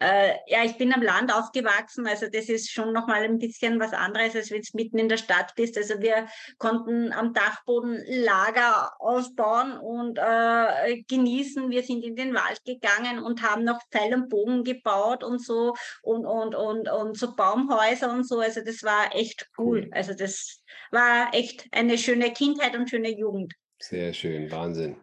äh, 0.00 0.34
ja, 0.46 0.64
ich 0.64 0.76
bin 0.78 0.92
am 0.92 1.02
Land 1.02 1.32
aufgewachsen. 1.32 2.06
Also 2.06 2.26
das 2.32 2.48
ist 2.48 2.70
schon 2.70 2.92
nochmal 2.92 3.24
ein 3.24 3.38
bisschen 3.38 3.80
was 3.80 3.92
anderes, 3.92 4.36
als 4.36 4.50
wenn 4.50 4.62
du 4.62 4.68
mitten 4.74 4.98
in 4.98 5.08
der 5.08 5.16
Stadt 5.16 5.54
bist. 5.56 5.76
Also 5.76 6.00
wir 6.00 6.26
konnten 6.58 7.12
am 7.12 7.32
Dachboden 7.32 8.02
Lager 8.06 8.92
aufbauen 8.98 9.78
und 9.78 10.18
äh, 10.18 11.02
genießen. 11.02 11.70
Wir 11.70 11.82
sind 11.82 12.04
in 12.04 12.16
den 12.16 12.34
Wald 12.34 12.64
gegangen 12.64 13.18
und 13.22 13.42
haben 13.42 13.64
noch 13.64 13.80
Pfeil 13.90 14.14
und 14.14 14.28
Bogen 14.28 14.64
gebaut 14.64 15.24
und 15.24 15.44
so 15.44 15.74
und 16.02 16.24
und 16.24 16.54
und 16.54 16.88
und 16.88 17.16
so 17.16 17.34
Baumhäuser 17.34 18.10
und 18.10 18.27
so. 18.28 18.40
Also 18.40 18.62
das 18.64 18.82
war 18.82 19.14
echt 19.14 19.48
cool. 19.58 19.84
cool. 19.84 19.90
Also 19.92 20.14
das 20.14 20.62
war 20.90 21.34
echt 21.34 21.66
eine 21.72 21.98
schöne 21.98 22.32
Kindheit 22.32 22.76
und 22.76 22.88
schöne 22.88 23.10
Jugend. 23.10 23.54
Sehr 23.80 24.12
schön, 24.12 24.50
Wahnsinn. 24.50 24.96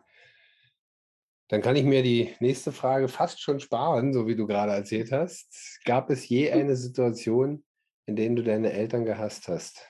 Dann 1.48 1.62
kann 1.62 1.76
ich 1.76 1.84
mir 1.84 2.02
die 2.02 2.36
nächste 2.40 2.72
Frage 2.72 3.08
fast 3.08 3.40
schon 3.40 3.60
sparen, 3.60 4.14
so 4.14 4.28
wie 4.28 4.36
du 4.36 4.48
gerade 4.48 4.72
erzählt 4.72 5.12
hast. 5.12 5.80
Gab 5.86 6.10
es 6.10 6.28
je 6.28 6.52
hm. 6.52 6.60
eine 6.60 6.76
Situation, 6.76 7.64
in 8.06 8.16
der 8.16 8.30
du 8.30 8.44
deine 8.44 8.72
Eltern 8.72 9.06
gehasst 9.06 9.48
hast? 9.48 9.88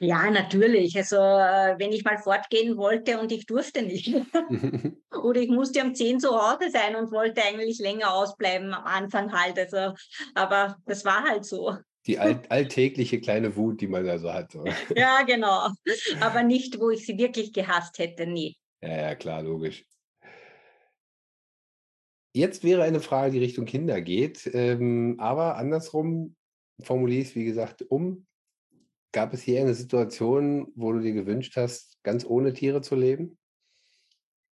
Ja, 0.00 0.30
natürlich. 0.30 0.96
Also 0.96 1.16
äh, 1.16 1.78
wenn 1.78 1.92
ich 1.92 2.04
mal 2.04 2.18
fortgehen 2.18 2.76
wollte 2.76 3.18
und 3.20 3.30
ich 3.30 3.46
durfte 3.46 3.82
nicht. 3.82 4.08
Oder 5.22 5.40
ich 5.40 5.50
musste 5.50 5.82
um 5.82 5.94
10 5.94 6.20
zu 6.20 6.30
Hause 6.30 6.70
sein 6.70 6.96
und 6.96 7.12
wollte 7.12 7.42
eigentlich 7.42 7.78
länger 7.78 8.12
ausbleiben 8.12 8.72
am 8.72 8.84
Anfang 8.84 9.32
halt. 9.32 9.58
Also, 9.58 9.94
aber 10.34 10.78
das 10.86 11.04
war 11.04 11.22
halt 11.24 11.44
so. 11.44 11.76
Die 12.06 12.18
all 12.18 12.42
alltägliche 12.48 13.20
kleine 13.20 13.54
Wut, 13.54 13.80
die 13.80 13.86
man 13.86 14.04
da 14.04 14.18
so 14.18 14.32
hat. 14.32 14.54
ja, 14.96 15.22
genau. 15.22 15.68
Aber 16.20 16.42
nicht, 16.42 16.80
wo 16.80 16.90
ich 16.90 17.06
sie 17.06 17.16
wirklich 17.18 17.52
gehasst 17.52 17.98
hätte, 17.98 18.26
nie. 18.26 18.56
Ja, 18.80 18.96
ja, 18.96 19.14
klar, 19.14 19.42
logisch. 19.42 19.84
Jetzt 22.34 22.64
wäre 22.64 22.82
eine 22.82 23.00
Frage, 23.00 23.32
die 23.32 23.38
Richtung 23.38 23.66
Kinder 23.66 24.00
geht, 24.00 24.50
ähm, 24.54 25.16
aber 25.18 25.56
andersrum 25.56 26.34
formuliere 26.82 27.20
ich 27.20 27.28
es, 27.28 27.34
wie 27.34 27.44
gesagt, 27.44 27.82
um. 27.82 28.26
Gab 29.12 29.34
es 29.34 29.42
hier 29.42 29.60
eine 29.60 29.74
Situation, 29.74 30.72
wo 30.74 30.92
du 30.92 31.00
dir 31.00 31.12
gewünscht 31.12 31.56
hast, 31.56 32.02
ganz 32.02 32.24
ohne 32.24 32.54
Tiere 32.54 32.80
zu 32.80 32.94
leben? 32.94 33.38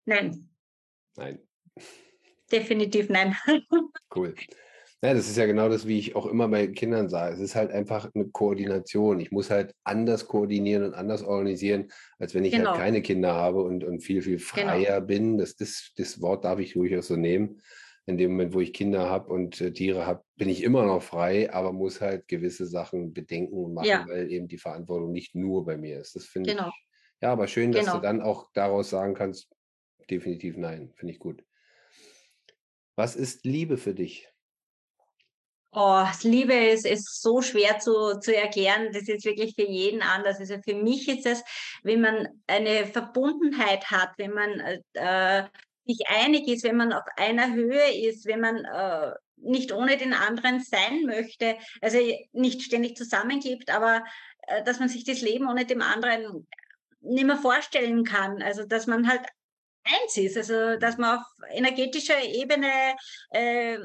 Nein. 0.04 0.50
Nein. 1.16 1.38
Definitiv 2.52 3.08
nein. 3.08 3.36
cool. 4.14 4.34
Ja, 5.02 5.14
das 5.14 5.30
ist 5.30 5.38
ja 5.38 5.46
genau 5.46 5.70
das, 5.70 5.86
wie 5.86 5.98
ich 5.98 6.14
auch 6.14 6.26
immer 6.26 6.46
bei 6.48 6.66
Kindern 6.66 7.08
sage. 7.08 7.34
Es 7.34 7.40
ist 7.40 7.54
halt 7.54 7.70
einfach 7.70 8.10
eine 8.14 8.28
Koordination. 8.28 9.18
Ich 9.18 9.30
muss 9.30 9.48
halt 9.48 9.74
anders 9.82 10.28
koordinieren 10.28 10.84
und 10.84 10.94
anders 10.94 11.22
organisieren, 11.22 11.90
als 12.18 12.34
wenn 12.34 12.44
ich 12.44 12.52
halt 12.52 12.64
genau. 12.64 12.72
halt 12.72 12.82
keine 12.82 13.00
Kinder 13.00 13.32
habe 13.32 13.62
und, 13.62 13.82
und 13.82 14.00
viel, 14.00 14.20
viel 14.20 14.36
genau. 14.36 14.50
freier 14.50 14.96
genau. 14.96 15.06
bin. 15.06 15.38
Das, 15.38 15.56
das, 15.56 15.92
das 15.96 16.20
Wort 16.20 16.44
darf 16.44 16.58
ich 16.58 16.74
durchaus 16.74 17.06
so 17.06 17.16
nehmen. 17.16 17.62
In 18.10 18.18
dem 18.18 18.32
Moment, 18.32 18.54
wo 18.54 18.60
ich 18.60 18.72
Kinder 18.72 19.08
habe 19.08 19.32
und 19.32 19.60
äh, 19.60 19.72
Tiere 19.72 20.06
habe, 20.06 20.22
bin 20.36 20.48
ich 20.48 20.62
immer 20.62 20.84
noch 20.84 21.02
frei, 21.02 21.52
aber 21.52 21.72
muss 21.72 22.00
halt 22.00 22.28
gewisse 22.28 22.66
Sachen 22.66 23.12
bedenken 23.12 23.54
und 23.54 23.74
machen, 23.74 23.86
ja. 23.86 24.04
weil 24.08 24.30
eben 24.30 24.48
die 24.48 24.58
Verantwortung 24.58 25.12
nicht 25.12 25.34
nur 25.34 25.64
bei 25.64 25.76
mir 25.76 26.00
ist. 26.00 26.16
Das 26.16 26.26
finde 26.26 26.54
genau. 26.54 26.68
ich. 26.68 26.86
Ja, 27.22 27.32
aber 27.32 27.46
schön, 27.46 27.72
dass 27.72 27.86
du 27.86 27.92
genau. 27.92 28.02
dann 28.02 28.22
auch 28.22 28.50
daraus 28.52 28.90
sagen 28.90 29.14
kannst, 29.14 29.48
definitiv 30.10 30.56
nein, 30.56 30.92
finde 30.96 31.14
ich 31.14 31.18
gut. 31.18 31.44
Was 32.96 33.16
ist 33.16 33.44
Liebe 33.44 33.76
für 33.76 33.94
dich? 33.94 34.28
Oh, 35.72 36.04
Liebe 36.22 36.52
ist, 36.52 36.84
ist 36.84 37.22
so 37.22 37.42
schwer 37.42 37.78
zu, 37.78 38.18
zu 38.18 38.34
erklären. 38.34 38.92
Das 38.92 39.08
ist 39.08 39.24
wirklich 39.24 39.54
für 39.54 39.66
jeden 39.66 40.02
anders. 40.02 40.40
Also 40.40 40.56
für 40.62 40.74
mich 40.74 41.08
ist 41.08 41.26
es, 41.26 41.44
wenn 41.84 42.00
man 42.00 42.26
eine 42.48 42.86
Verbundenheit 42.86 43.88
hat, 43.88 44.10
wenn 44.16 44.32
man 44.32 44.60
äh, 44.94 45.48
sich 45.86 46.08
einig 46.08 46.48
ist, 46.48 46.64
wenn 46.64 46.76
man 46.76 46.92
auf 46.92 47.04
einer 47.16 47.52
Höhe 47.52 48.08
ist, 48.08 48.26
wenn 48.26 48.40
man 48.40 48.64
äh, 48.64 49.12
nicht 49.36 49.72
ohne 49.72 49.96
den 49.96 50.12
anderen 50.12 50.60
sein 50.60 51.04
möchte, 51.04 51.56
also 51.80 51.98
nicht 52.32 52.62
ständig 52.62 52.96
zusammenklebt, 52.96 53.70
aber 53.70 54.04
äh, 54.42 54.62
dass 54.64 54.78
man 54.78 54.88
sich 54.88 55.04
das 55.04 55.20
Leben 55.20 55.48
ohne 55.48 55.64
dem 55.64 55.82
anderen 55.82 56.46
nicht 57.00 57.24
mehr 57.24 57.36
vorstellen 57.36 58.04
kann. 58.04 58.42
Also 58.42 58.64
dass 58.64 58.86
man 58.86 59.08
halt 59.08 59.22
eins 59.84 60.16
ist, 60.16 60.36
also 60.36 60.78
dass 60.78 60.98
man 60.98 61.18
auf 61.18 61.26
energetischer 61.50 62.22
Ebene 62.22 62.96
äh, 63.30 63.78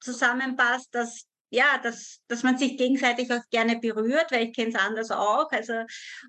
zusammenpasst, 0.00 0.94
dass 0.94 1.28
ja, 1.52 1.78
dass, 1.82 2.22
dass 2.28 2.42
man 2.42 2.56
sich 2.56 2.78
gegenseitig 2.78 3.30
auch 3.30 3.42
gerne 3.50 3.78
berührt, 3.78 4.32
weil 4.32 4.46
ich 4.46 4.54
kenne 4.54 4.70
es 4.70 4.74
anders 4.74 5.10
auch. 5.10 5.50
Also, 5.52 5.74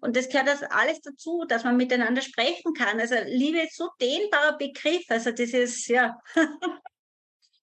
und 0.02 0.18
das 0.18 0.28
gehört 0.28 0.50
das 0.50 0.64
alles 0.64 1.00
dazu, 1.00 1.46
dass 1.48 1.64
man 1.64 1.78
miteinander 1.78 2.22
sprechen 2.22 2.74
kann. 2.74 3.00
Also 3.00 3.16
Liebe 3.26 3.60
ist 3.60 3.78
so 3.78 3.88
dehnbarer 4.02 4.58
Begriff. 4.58 5.06
Also 5.08 5.32
das 5.32 5.52
ist, 5.52 5.88
ja, 5.88 6.20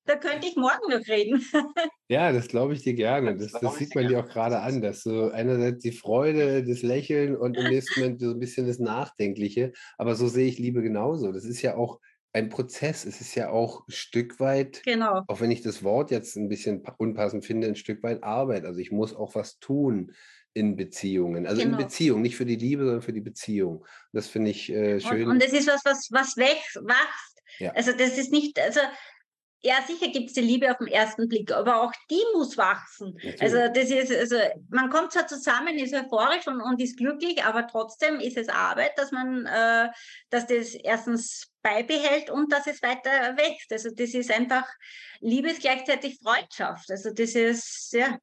da 0.07 0.17
könnte 0.17 0.49
ich 0.49 0.57
morgen 0.57 0.91
noch 0.91 1.07
reden. 1.07 1.45
ja, 2.09 2.33
das 2.33 2.49
glaube 2.49 2.73
ich 2.73 2.83
dir 2.83 2.95
gerne. 2.95 3.37
Das, 3.37 3.53
das 3.53 3.77
sieht 3.77 3.95
man 3.95 4.09
dir 4.09 4.21
auch 4.21 4.29
gerade 4.29 4.61
an, 4.61 4.81
dass 4.81 5.03
so 5.03 5.31
einerseits 5.31 5.83
die 5.83 5.93
Freude, 5.93 6.65
das 6.65 6.81
Lächeln 6.81 7.37
und 7.37 7.59
im 7.59 7.69
nächsten 7.69 8.01
Moment 8.01 8.21
so 8.23 8.31
ein 8.31 8.39
bisschen 8.39 8.67
das 8.67 8.79
Nachdenkliche. 8.79 9.73
Aber 9.99 10.15
so 10.15 10.29
sehe 10.29 10.49
ich 10.49 10.59
Liebe 10.59 10.81
genauso. 10.81 11.31
Das 11.31 11.45
ist 11.45 11.61
ja 11.61 11.77
auch 11.77 12.01
ein 12.33 12.49
Prozess. 12.49 13.05
Es 13.05 13.20
ist 13.20 13.35
ja 13.35 13.51
auch 13.51 13.87
ein 13.89 13.93
Stück 13.93 14.41
weit, 14.41 14.83
genau. 14.85 15.22
auch 15.26 15.41
wenn 15.41 15.51
ich 15.51 15.62
das 15.62 15.83
Wort 15.83 16.11
jetzt 16.11 16.37
ein 16.37 16.49
bisschen 16.49 16.83
unpassend 16.99 17.45
finde, 17.45 17.66
ein 17.66 17.76
Stück 17.76 18.03
weit 18.03 18.22
Arbeit. 18.22 18.64
Also 18.64 18.78
ich 18.78 18.93
muss 18.93 19.14
auch 19.14 19.35
was 19.35 19.59
tun 19.59 20.12
in 20.53 20.76
Beziehungen. 20.76 21.47
Also 21.47 21.62
genau. 21.62 21.78
in 21.78 21.85
Beziehung, 21.85 22.22
nicht 22.22 22.37
für 22.37 22.47
die 22.47 22.57
Liebe, 22.57 22.85
sondern 22.85 23.03
für 23.03 23.12
die 23.12 23.20
Beziehung. 23.20 23.85
Das 24.12 24.28
finde 24.28 24.51
ich 24.51 24.70
äh, 24.70 25.01
schön. 25.01 25.24
Und, 25.24 25.33
und 25.33 25.43
das 25.43 25.53
ist 25.53 25.68
was, 25.68 25.85
was, 25.85 26.09
was 26.11 26.37
wächst. 26.37 26.81
Ja. 27.59 27.72
Also 27.72 27.93
das 27.93 28.16
ist 28.16 28.33
nicht, 28.33 28.59
also 28.59 28.81
ja, 29.63 29.75
sicher 29.87 30.11
gibt 30.11 30.29
es 30.29 30.33
die 30.33 30.41
Liebe 30.41 30.71
auf 30.71 30.79
den 30.79 30.87
ersten 30.87 31.29
Blick, 31.29 31.53
aber 31.53 31.83
auch 31.83 31.93
die 32.11 32.23
muss 32.35 32.57
wachsen. 32.57 33.13
Natürlich. 33.15 33.43
Also 33.43 33.57
das 33.73 33.91
ist, 33.91 34.13
also 34.13 34.37
man 34.71 34.89
kommt 34.89 35.13
zwar 35.13 35.27
zusammen, 35.27 35.79
ist 35.79 35.95
euphorisch 35.95 36.47
und, 36.47 36.63
und 36.63 36.81
ist 36.81 36.97
glücklich, 36.97 37.45
aber 37.45 37.67
trotzdem 37.67 38.21
ist 38.21 38.39
es 38.39 38.49
Arbeit, 38.49 38.93
dass 38.97 39.13
man, 39.13 39.45
äh, 39.45 39.89
dass 40.31 40.47
das 40.47 40.75
erstens 40.75 41.53
beibehält 41.63 42.31
und 42.31 42.51
dass 42.53 42.67
es 42.67 42.83
weiter 42.83 43.37
wächst. 43.37 43.71
Also 43.71 43.91
das 43.95 44.15
ist 44.15 44.33
einfach 44.33 44.67
Liebe 45.21 45.51
ist 45.51 45.61
gleichzeitig 45.61 46.19
Freundschaft. 46.23 46.91
Also 46.91 47.13
das 47.13 47.35
ist 47.35 47.93
ja. 47.93 48.19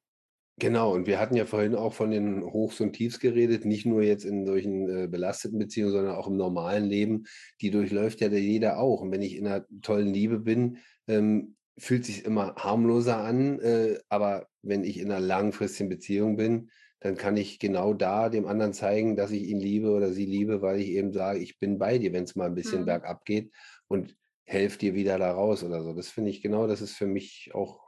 Genau, 0.60 0.92
und 0.92 1.06
wir 1.06 1.20
hatten 1.20 1.36
ja 1.36 1.46
vorhin 1.46 1.76
auch 1.76 1.92
von 1.92 2.10
den 2.10 2.42
Hochs 2.42 2.80
und 2.80 2.94
Tiefs 2.94 3.20
geredet, 3.20 3.64
nicht 3.64 3.86
nur 3.86 4.02
jetzt 4.02 4.24
in 4.24 4.44
solchen 4.44 4.88
äh, 4.88 5.06
belasteten 5.06 5.56
Beziehungen, 5.56 5.92
sondern 5.92 6.16
auch 6.16 6.26
im 6.26 6.36
normalen 6.36 6.84
Leben. 6.84 7.26
Die 7.60 7.70
durchläuft 7.70 8.20
ja 8.20 8.28
jeder 8.28 8.80
auch. 8.80 9.00
Und 9.00 9.12
wenn 9.12 9.22
ich 9.22 9.36
in 9.36 9.46
einer 9.46 9.64
tollen 9.82 10.12
Liebe 10.12 10.40
bin, 10.40 10.78
ähm, 11.08 11.56
fühlt 11.76 12.04
sich 12.04 12.24
immer 12.24 12.54
harmloser 12.56 13.18
an. 13.18 13.60
Äh, 13.60 13.98
aber 14.08 14.48
wenn 14.62 14.84
ich 14.84 14.98
in 14.98 15.10
einer 15.10 15.20
langfristigen 15.20 15.88
Beziehung 15.88 16.36
bin, 16.36 16.70
dann 17.00 17.16
kann 17.16 17.36
ich 17.36 17.58
genau 17.58 17.94
da 17.94 18.28
dem 18.28 18.46
anderen 18.46 18.74
zeigen, 18.74 19.16
dass 19.16 19.30
ich 19.30 19.44
ihn 19.44 19.60
liebe 19.60 19.90
oder 19.90 20.12
sie 20.12 20.26
liebe, 20.26 20.62
weil 20.62 20.80
ich 20.80 20.88
eben 20.88 21.12
sage, 21.12 21.38
ich 21.38 21.58
bin 21.58 21.78
bei 21.78 21.98
dir, 21.98 22.12
wenn 22.12 22.24
es 22.24 22.34
mal 22.34 22.46
ein 22.46 22.54
bisschen 22.54 22.82
mhm. 22.82 22.86
bergab 22.86 23.24
geht 23.24 23.52
und 23.86 24.16
helfe 24.44 24.78
dir 24.78 24.94
wieder 24.94 25.18
da 25.18 25.32
raus 25.32 25.62
oder 25.62 25.82
so. 25.82 25.92
Das 25.92 26.08
finde 26.08 26.30
ich 26.30 26.42
genau, 26.42 26.66
das 26.66 26.80
ist 26.80 26.94
für 26.94 27.06
mich 27.06 27.50
auch 27.54 27.80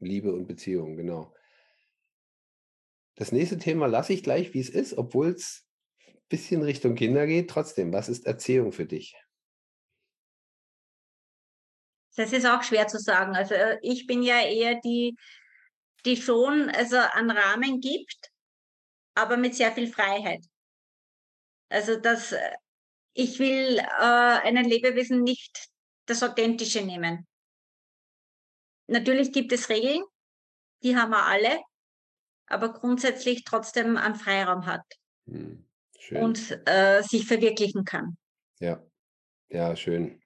Liebe 0.00 0.34
und 0.34 0.46
Beziehung, 0.46 0.96
genau. 0.96 1.32
Das 3.14 3.32
nächste 3.32 3.58
Thema 3.58 3.86
lasse 3.86 4.12
ich 4.12 4.22
gleich, 4.22 4.52
wie 4.52 4.60
es 4.60 4.68
ist, 4.68 4.98
obwohl 4.98 5.28
es 5.28 5.66
ein 6.06 6.14
bisschen 6.28 6.62
Richtung 6.62 6.94
Kinder 6.94 7.26
geht. 7.26 7.48
Trotzdem, 7.48 7.92
was 7.92 8.08
ist 8.08 8.26
Erziehung 8.26 8.72
für 8.72 8.84
dich? 8.84 9.16
Das 12.18 12.32
ist 12.32 12.46
auch 12.46 12.64
schwer 12.64 12.88
zu 12.88 12.98
sagen. 12.98 13.36
Also 13.36 13.54
äh, 13.54 13.78
ich 13.80 14.08
bin 14.08 14.24
ja 14.24 14.40
eher 14.40 14.80
die, 14.80 15.16
die 16.04 16.16
schon 16.16 16.68
also 16.70 16.96
einen 16.96 17.30
Rahmen 17.30 17.80
gibt, 17.80 18.32
aber 19.14 19.36
mit 19.36 19.54
sehr 19.54 19.70
viel 19.70 19.86
Freiheit. 19.86 20.44
Also 21.68 21.94
dass 21.96 22.32
äh, 22.32 22.56
ich 23.12 23.38
will 23.38 23.78
äh, 23.78 23.84
einen 24.02 24.64
Lebewesen 24.64 25.22
nicht 25.22 25.68
das 26.06 26.24
Authentische 26.24 26.84
nehmen. 26.84 27.24
Natürlich 28.88 29.32
gibt 29.32 29.52
es 29.52 29.68
Regeln, 29.68 30.02
die 30.82 30.96
haben 30.96 31.10
wir 31.10 31.24
alle, 31.24 31.60
aber 32.46 32.72
grundsätzlich 32.72 33.44
trotzdem 33.44 33.96
einen 33.96 34.16
Freiraum 34.16 34.66
hat 34.66 34.82
hm, 35.26 35.68
und 36.10 36.66
äh, 36.66 37.00
sich 37.02 37.28
verwirklichen 37.28 37.84
kann. 37.84 38.16
Ja, 38.58 38.82
ja, 39.50 39.76
schön. 39.76 40.20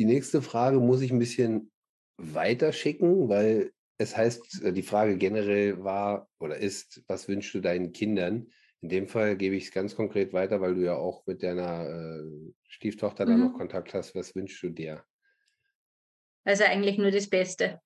Die 0.00 0.06
nächste 0.06 0.40
Frage 0.40 0.80
muss 0.80 1.02
ich 1.02 1.12
ein 1.12 1.18
bisschen 1.18 1.70
weiter 2.16 2.72
schicken, 2.72 3.28
weil 3.28 3.70
es 3.98 4.16
heißt, 4.16 4.64
äh, 4.64 4.72
die 4.72 4.82
Frage 4.82 5.18
generell 5.18 5.84
war 5.84 6.26
oder 6.38 6.56
ist, 6.56 7.02
was 7.06 7.28
wünschst 7.28 7.52
du 7.52 7.60
deinen 7.60 7.92
Kindern? 7.92 8.46
In 8.80 8.88
dem 8.88 9.06
Fall 9.06 9.36
gebe 9.36 9.56
ich 9.56 9.64
es 9.64 9.72
ganz 9.72 9.94
konkret 9.94 10.32
weiter, 10.32 10.62
weil 10.62 10.74
du 10.74 10.80
ja 10.80 10.96
auch 10.96 11.26
mit 11.26 11.42
deiner 11.42 11.86
äh, 11.86 12.22
Stieftochter 12.66 13.26
mhm. 13.26 13.28
da 13.28 13.36
noch 13.36 13.58
Kontakt 13.58 13.92
hast. 13.92 14.14
Was 14.14 14.34
wünschst 14.34 14.62
du 14.62 14.70
dir? 14.70 15.04
Also 16.44 16.64
eigentlich 16.64 16.96
nur 16.96 17.10
das 17.10 17.28
Beste. 17.28 17.82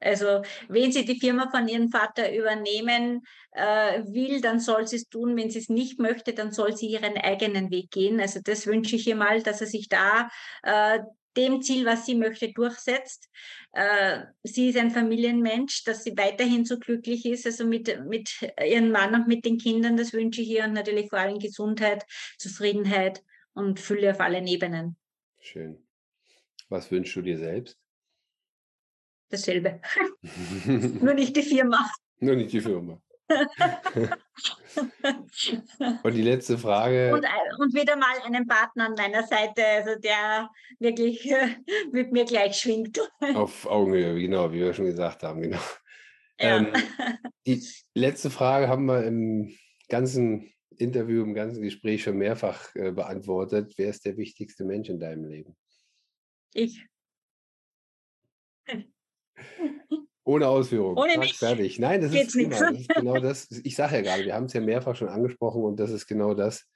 Also 0.00 0.42
wenn 0.68 0.92
sie 0.92 1.06
die 1.06 1.18
Firma 1.18 1.50
von 1.50 1.66
ihrem 1.66 1.88
Vater 1.88 2.30
übernehmen 2.36 3.22
äh, 3.52 4.02
will, 4.02 4.42
dann 4.42 4.60
soll 4.60 4.86
sie 4.86 4.96
es 4.96 5.08
tun. 5.08 5.34
Wenn 5.34 5.48
sie 5.48 5.60
es 5.60 5.70
nicht 5.70 5.98
möchte, 5.98 6.34
dann 6.34 6.52
soll 6.52 6.76
sie 6.76 6.88
ihren 6.88 7.16
eigenen 7.16 7.70
Weg 7.70 7.90
gehen. 7.90 8.20
Also 8.20 8.40
das 8.44 8.66
wünsche 8.66 8.96
ich 8.96 9.06
ihr 9.06 9.16
mal, 9.16 9.42
dass 9.42 9.62
er 9.62 9.66
sich 9.66 9.88
da 9.88 10.28
äh, 10.62 10.98
dem 11.36 11.62
Ziel, 11.62 11.84
was 11.84 12.06
sie 12.06 12.14
möchte, 12.14 12.52
durchsetzt. 12.52 13.28
Äh, 13.72 14.20
sie 14.42 14.68
ist 14.68 14.78
ein 14.78 14.90
Familienmensch, 14.90 15.84
dass 15.84 16.04
sie 16.04 16.16
weiterhin 16.16 16.64
so 16.64 16.78
glücklich 16.78 17.26
ist, 17.26 17.46
also 17.46 17.64
mit, 17.66 18.04
mit 18.06 18.30
ihrem 18.64 18.90
Mann 18.90 19.14
und 19.14 19.28
mit 19.28 19.44
den 19.44 19.58
Kindern, 19.58 19.96
das 19.96 20.12
wünsche 20.12 20.42
ich 20.42 20.48
ihr 20.48 20.64
und 20.64 20.72
natürlich 20.72 21.10
vor 21.10 21.18
allem 21.18 21.38
Gesundheit, 21.38 22.04
Zufriedenheit 22.38 23.22
und 23.54 23.80
Fülle 23.80 24.10
auf 24.10 24.20
allen 24.20 24.46
Ebenen. 24.46 24.96
Schön. 25.40 25.84
Was 26.68 26.90
wünschst 26.90 27.16
du 27.16 27.22
dir 27.22 27.38
selbst? 27.38 27.78
Dasselbe. 29.28 29.80
Nur 30.64 31.14
nicht 31.14 31.36
die 31.36 31.42
Firma. 31.42 31.90
Nur 32.20 32.36
nicht 32.36 32.52
die 32.52 32.60
Firma. 32.60 33.00
Und 36.02 36.14
die 36.14 36.22
letzte 36.22 36.58
Frage. 36.58 37.12
Und, 37.14 37.24
äh, 37.24 37.28
und, 37.58 37.74
wieder 37.74 37.96
mal 37.96 38.20
einen 38.24 38.46
Partner 38.46 38.86
an 38.86 38.94
meiner 38.94 39.26
Seite, 39.26 39.64
also 39.64 39.98
der 40.00 40.50
wirklich 40.78 41.30
äh, 41.30 41.56
mit 41.92 42.12
mir 42.12 42.24
gleich 42.24 42.56
schwingt. 42.56 43.00
Auf 43.34 43.66
Augenhöhe, 43.66 44.18
genau, 44.20 44.52
wie 44.52 44.60
wir 44.60 44.74
schon 44.74 44.86
gesagt 44.86 45.22
haben, 45.22 45.42
genau. 45.42 45.60
Ja. 46.40 46.58
Ähm, 46.58 46.72
die 47.46 47.62
letzte 47.94 48.30
Frage 48.30 48.68
haben 48.68 48.86
wir 48.86 49.04
im 49.04 49.56
ganzen 49.88 50.52
Interview, 50.76 51.22
im 51.22 51.34
ganzen 51.34 51.62
Gespräch 51.62 52.02
schon 52.02 52.16
mehrfach 52.18 52.74
äh, 52.74 52.90
beantwortet. 52.90 53.74
Wer 53.76 53.90
ist 53.90 54.04
der 54.04 54.16
wichtigste 54.16 54.64
Mensch 54.64 54.88
in 54.88 54.98
deinem 54.98 55.24
Leben? 55.24 55.56
Ich. 56.52 56.84
Ohne 60.24 60.48
Ausführung. 60.48 60.96
Ohne 60.96 61.18
mich. 61.18 61.36
Fertig. 61.36 61.78
Nein, 61.78 62.00
das 62.00 62.14
ist, 62.14 62.32
genau, 62.32 62.58
das 62.58 62.70
ist, 62.72 62.88
genau, 62.88 63.20
das. 63.20 63.48
Ich 63.62 63.76
sage 63.76 63.96
ja 63.96 64.02
gerade, 64.02 64.24
wir 64.24 64.34
haben 64.34 64.46
es 64.46 64.54
ja 64.54 64.60
mehrfach 64.60 64.96
schon 64.96 65.08
angesprochen 65.08 65.62
und 65.62 65.78
das 65.78 65.90
ist 65.90 66.06
genau 66.06 66.34
das, 66.34 66.66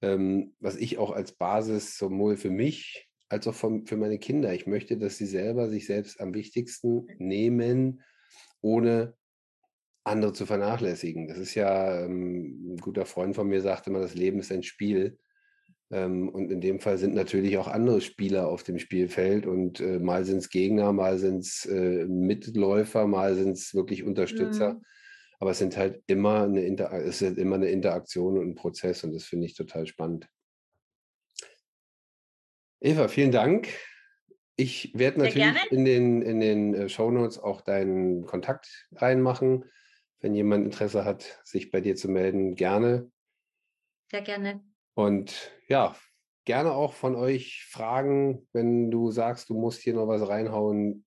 ähm, 0.00 0.54
was 0.58 0.76
ich 0.76 0.98
auch 0.98 1.10
als 1.10 1.32
Basis 1.32 1.98
sowohl 1.98 2.36
für 2.36 2.50
mich 2.50 3.08
als 3.28 3.48
auch 3.48 3.54
von, 3.54 3.86
für 3.86 3.96
meine 3.96 4.18
Kinder. 4.18 4.54
Ich 4.54 4.66
möchte, 4.66 4.96
dass 4.96 5.16
sie 5.16 5.26
selber 5.26 5.68
sich 5.68 5.86
selbst 5.86 6.20
am 6.20 6.34
wichtigsten 6.34 7.06
nehmen, 7.18 8.02
ohne 8.60 9.14
andere 10.04 10.32
zu 10.32 10.46
vernachlässigen. 10.46 11.28
Das 11.28 11.38
ist 11.38 11.54
ja, 11.54 12.04
ähm, 12.04 12.74
ein 12.74 12.76
guter 12.76 13.06
Freund 13.06 13.34
von 13.34 13.48
mir 13.48 13.60
sagte 13.60 13.90
immer, 13.90 14.00
das 14.00 14.14
Leben 14.14 14.38
ist 14.38 14.52
ein 14.52 14.62
Spiel. 14.62 15.18
Ähm, 15.90 16.28
und 16.28 16.50
in 16.50 16.60
dem 16.60 16.80
Fall 16.80 16.98
sind 16.98 17.14
natürlich 17.14 17.58
auch 17.58 17.68
andere 17.68 18.00
Spieler 18.00 18.48
auf 18.48 18.62
dem 18.62 18.78
Spielfeld 18.78 19.46
und 19.46 19.80
äh, 19.80 19.98
mal 19.98 20.24
sind 20.24 20.38
es 20.38 20.48
Gegner, 20.48 20.92
mal 20.92 21.18
sind 21.18 21.40
es 21.40 21.66
äh, 21.66 22.06
Mitläufer, 22.06 23.06
mal 23.06 23.34
sind 23.34 23.52
es 23.52 23.74
wirklich 23.74 24.02
Unterstützer. 24.02 24.74
Mhm. 24.74 24.84
Aber 25.40 25.50
es 25.50 25.58
sind 25.58 25.76
halt 25.76 26.02
immer 26.06 26.44
eine, 26.44 26.62
Inter 26.64 26.92
es 26.92 27.20
ist 27.20 27.36
immer 27.36 27.56
eine 27.56 27.68
Interaktion 27.68 28.38
und 28.38 28.50
ein 28.50 28.54
Prozess 28.54 29.04
und 29.04 29.12
das 29.12 29.24
finde 29.24 29.46
ich 29.46 29.54
total 29.54 29.86
spannend. 29.86 30.28
Eva, 32.80 33.08
vielen 33.08 33.32
Dank. 33.32 33.68
Ich 34.56 34.92
werde 34.94 35.20
natürlich 35.20 35.70
in 35.70 35.84
den, 35.84 36.22
in 36.22 36.40
den 36.40 36.74
äh, 36.74 36.88
Shownotes 36.88 37.38
auch 37.38 37.60
deinen 37.60 38.24
Kontakt 38.24 38.88
reinmachen. 38.92 39.64
Wenn 40.20 40.34
jemand 40.34 40.64
Interesse 40.64 41.04
hat, 41.04 41.40
sich 41.44 41.70
bei 41.70 41.80
dir 41.80 41.96
zu 41.96 42.08
melden, 42.08 42.54
gerne. 42.54 43.10
Sehr 44.10 44.22
gerne. 44.22 44.64
Und 44.94 45.52
ja, 45.68 45.96
gerne 46.44 46.72
auch 46.72 46.94
von 46.94 47.16
euch 47.16 47.66
Fragen, 47.68 48.46
wenn 48.52 48.90
du 48.90 49.10
sagst, 49.10 49.50
du 49.50 49.54
musst 49.54 49.82
hier 49.82 49.94
noch 49.94 50.08
was 50.08 50.28
reinhauen, 50.28 51.04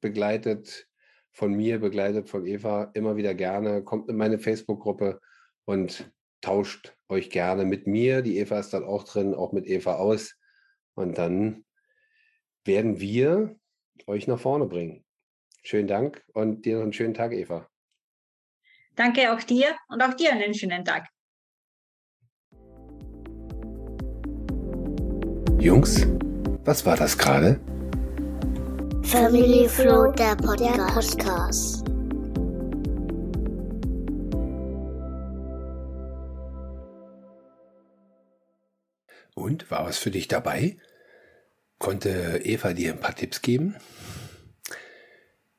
begleitet 0.00 0.88
von 1.32 1.54
mir, 1.54 1.78
begleitet 1.78 2.28
von 2.28 2.46
Eva, 2.46 2.90
immer 2.94 3.16
wieder 3.16 3.34
gerne. 3.34 3.84
Kommt 3.84 4.08
in 4.08 4.16
meine 4.16 4.38
Facebook-Gruppe 4.38 5.20
und 5.64 6.10
tauscht 6.40 6.96
euch 7.08 7.30
gerne 7.30 7.64
mit 7.64 7.86
mir. 7.86 8.22
Die 8.22 8.38
Eva 8.38 8.58
ist 8.58 8.72
dann 8.72 8.84
auch 8.84 9.04
drin, 9.04 9.34
auch 9.34 9.52
mit 9.52 9.66
Eva 9.66 9.96
aus. 9.96 10.36
Und 10.94 11.18
dann 11.18 11.64
werden 12.64 13.00
wir 13.00 13.56
euch 14.06 14.26
nach 14.26 14.40
vorne 14.40 14.66
bringen. 14.66 15.04
Schönen 15.62 15.88
Dank 15.88 16.24
und 16.32 16.64
dir 16.64 16.76
noch 16.76 16.84
einen 16.84 16.92
schönen 16.92 17.14
Tag, 17.14 17.32
Eva. 17.32 17.68
Danke 18.96 19.32
auch 19.32 19.42
dir 19.42 19.76
und 19.88 20.02
auch 20.02 20.14
dir 20.14 20.32
einen 20.32 20.54
schönen 20.54 20.84
Tag. 20.84 21.06
Jungs, 25.60 26.06
was 26.64 26.86
war 26.86 26.96
das 26.96 27.18
gerade? 27.18 27.60
Family 29.02 29.68
Flow, 29.68 30.10
der 30.10 30.34
Podcast. 30.34 31.86
Und 39.34 39.70
war 39.70 39.84
was 39.84 39.98
für 39.98 40.10
dich 40.10 40.28
dabei? 40.28 40.78
Konnte 41.78 42.40
Eva 42.42 42.72
dir 42.72 42.94
ein 42.94 43.00
paar 43.00 43.14
Tipps 43.14 43.42
geben? 43.42 43.76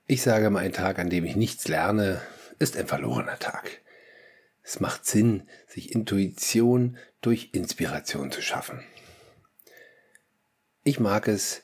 Ich 0.07 0.23
sage 0.23 0.49
mal, 0.49 0.61
ein 0.61 0.73
Tag, 0.73 0.97
an 0.97 1.11
dem 1.11 1.25
ich 1.25 1.35
nichts 1.35 1.67
lerne, 1.67 2.21
ist 2.57 2.75
ein 2.75 2.87
verlorener 2.87 3.37
Tag. 3.37 3.81
Es 4.63 4.79
macht 4.79 5.05
Sinn, 5.05 5.43
sich 5.67 5.93
Intuition 5.93 6.97
durch 7.21 7.49
Inspiration 7.53 8.31
zu 8.31 8.41
schaffen. 8.41 8.83
Ich 10.83 10.99
mag 10.99 11.27
es, 11.27 11.61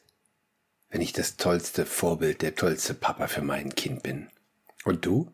wenn 0.89 1.01
ich 1.01 1.11
das 1.11 1.37
tollste 1.37 1.87
Vorbild, 1.87 2.43
der 2.43 2.53
tollste 2.53 2.93
Papa 2.93 3.27
für 3.27 3.41
mein 3.41 3.73
Kind 3.73 4.03
bin. 4.03 4.29
Und 4.85 5.05
du? 5.05 5.33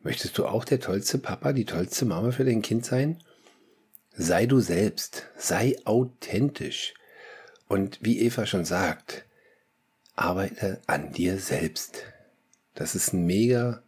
Möchtest 0.00 0.38
du 0.38 0.46
auch 0.46 0.64
der 0.64 0.78
tollste 0.78 1.18
Papa, 1.18 1.52
die 1.52 1.64
tollste 1.64 2.04
Mama 2.04 2.30
für 2.30 2.44
dein 2.44 2.62
Kind 2.62 2.84
sein? 2.84 3.22
Sei 4.14 4.46
du 4.46 4.60
selbst, 4.60 5.26
sei 5.36 5.76
authentisch. 5.84 6.94
Und 7.66 7.98
wie 8.02 8.20
Eva 8.20 8.46
schon 8.46 8.64
sagt, 8.64 9.24
arbeite 10.14 10.80
an 10.86 11.12
dir 11.12 11.38
selbst. 11.38 12.04
Das 12.74 12.94
ist 12.94 13.12
ein 13.12 13.26
mega 13.26 13.82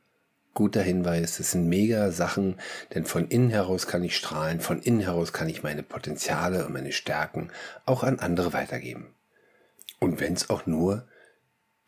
guter 0.54 0.82
Hinweis. 0.82 1.36
Das 1.36 1.50
sind 1.50 1.68
mega 1.68 2.10
Sachen, 2.10 2.58
denn 2.94 3.04
von 3.04 3.28
innen 3.28 3.50
heraus 3.50 3.86
kann 3.86 4.02
ich 4.04 4.16
strahlen, 4.16 4.60
von 4.60 4.80
innen 4.80 5.00
heraus 5.00 5.32
kann 5.32 5.48
ich 5.48 5.62
meine 5.62 5.82
Potenziale 5.82 6.66
und 6.66 6.72
meine 6.72 6.92
Stärken 6.92 7.50
auch 7.84 8.02
an 8.02 8.20
andere 8.20 8.52
weitergeben. 8.52 9.14
Und 9.98 10.20
wenn 10.20 10.32
es 10.32 10.50
auch 10.50 10.66
nur 10.66 11.06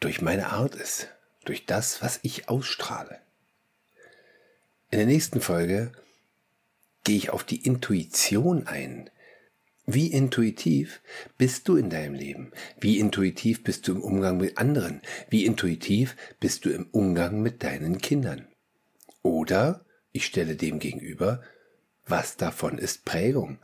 durch 0.00 0.20
meine 0.20 0.48
Art 0.48 0.74
ist, 0.74 1.08
durch 1.44 1.64
das, 1.64 2.02
was 2.02 2.18
ich 2.22 2.48
ausstrahle. 2.48 3.20
In 4.90 4.98
der 4.98 5.06
nächsten 5.06 5.40
Folge 5.40 5.92
gehe 7.04 7.16
ich 7.16 7.30
auf 7.30 7.44
die 7.44 7.64
Intuition 7.64 8.66
ein. 8.66 9.10
Wie 9.86 10.08
intuitiv 10.08 11.00
bist 11.38 11.68
du 11.68 11.76
in 11.76 11.90
deinem 11.90 12.14
Leben? 12.14 12.50
Wie 12.80 12.98
intuitiv 12.98 13.62
bist 13.62 13.86
du 13.86 13.92
im 13.92 14.02
Umgang 14.02 14.38
mit 14.38 14.58
anderen? 14.58 15.00
Wie 15.30 15.46
intuitiv 15.46 16.16
bist 16.40 16.64
du 16.64 16.70
im 16.70 16.88
Umgang 16.90 17.40
mit 17.40 17.62
deinen 17.62 17.98
Kindern? 17.98 18.48
Oder 19.26 19.84
ich 20.12 20.24
stelle 20.24 20.54
dem 20.54 20.78
gegenüber, 20.78 21.42
was 22.06 22.36
davon 22.36 22.78
ist 22.78 23.04
Prägung? 23.04 23.58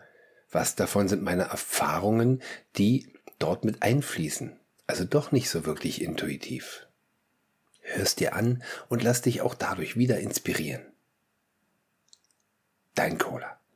Was 0.50 0.74
davon 0.74 1.06
sind 1.06 1.22
meine 1.22 1.44
Erfahrungen, 1.44 2.42
die 2.78 3.14
dort 3.38 3.64
mit 3.64 3.80
einfließen? 3.80 4.58
Also 4.88 5.04
doch 5.04 5.30
nicht 5.30 5.48
so 5.48 5.64
wirklich 5.64 6.02
intuitiv. 6.02 6.88
Hörst 7.78 8.18
dir 8.18 8.34
an 8.34 8.64
und 8.88 9.04
lass 9.04 9.22
dich 9.22 9.40
auch 9.40 9.54
dadurch 9.54 9.96
wieder 9.96 10.18
inspirieren. 10.18 10.84
Dein 12.96 13.16
Cola. 13.16 13.60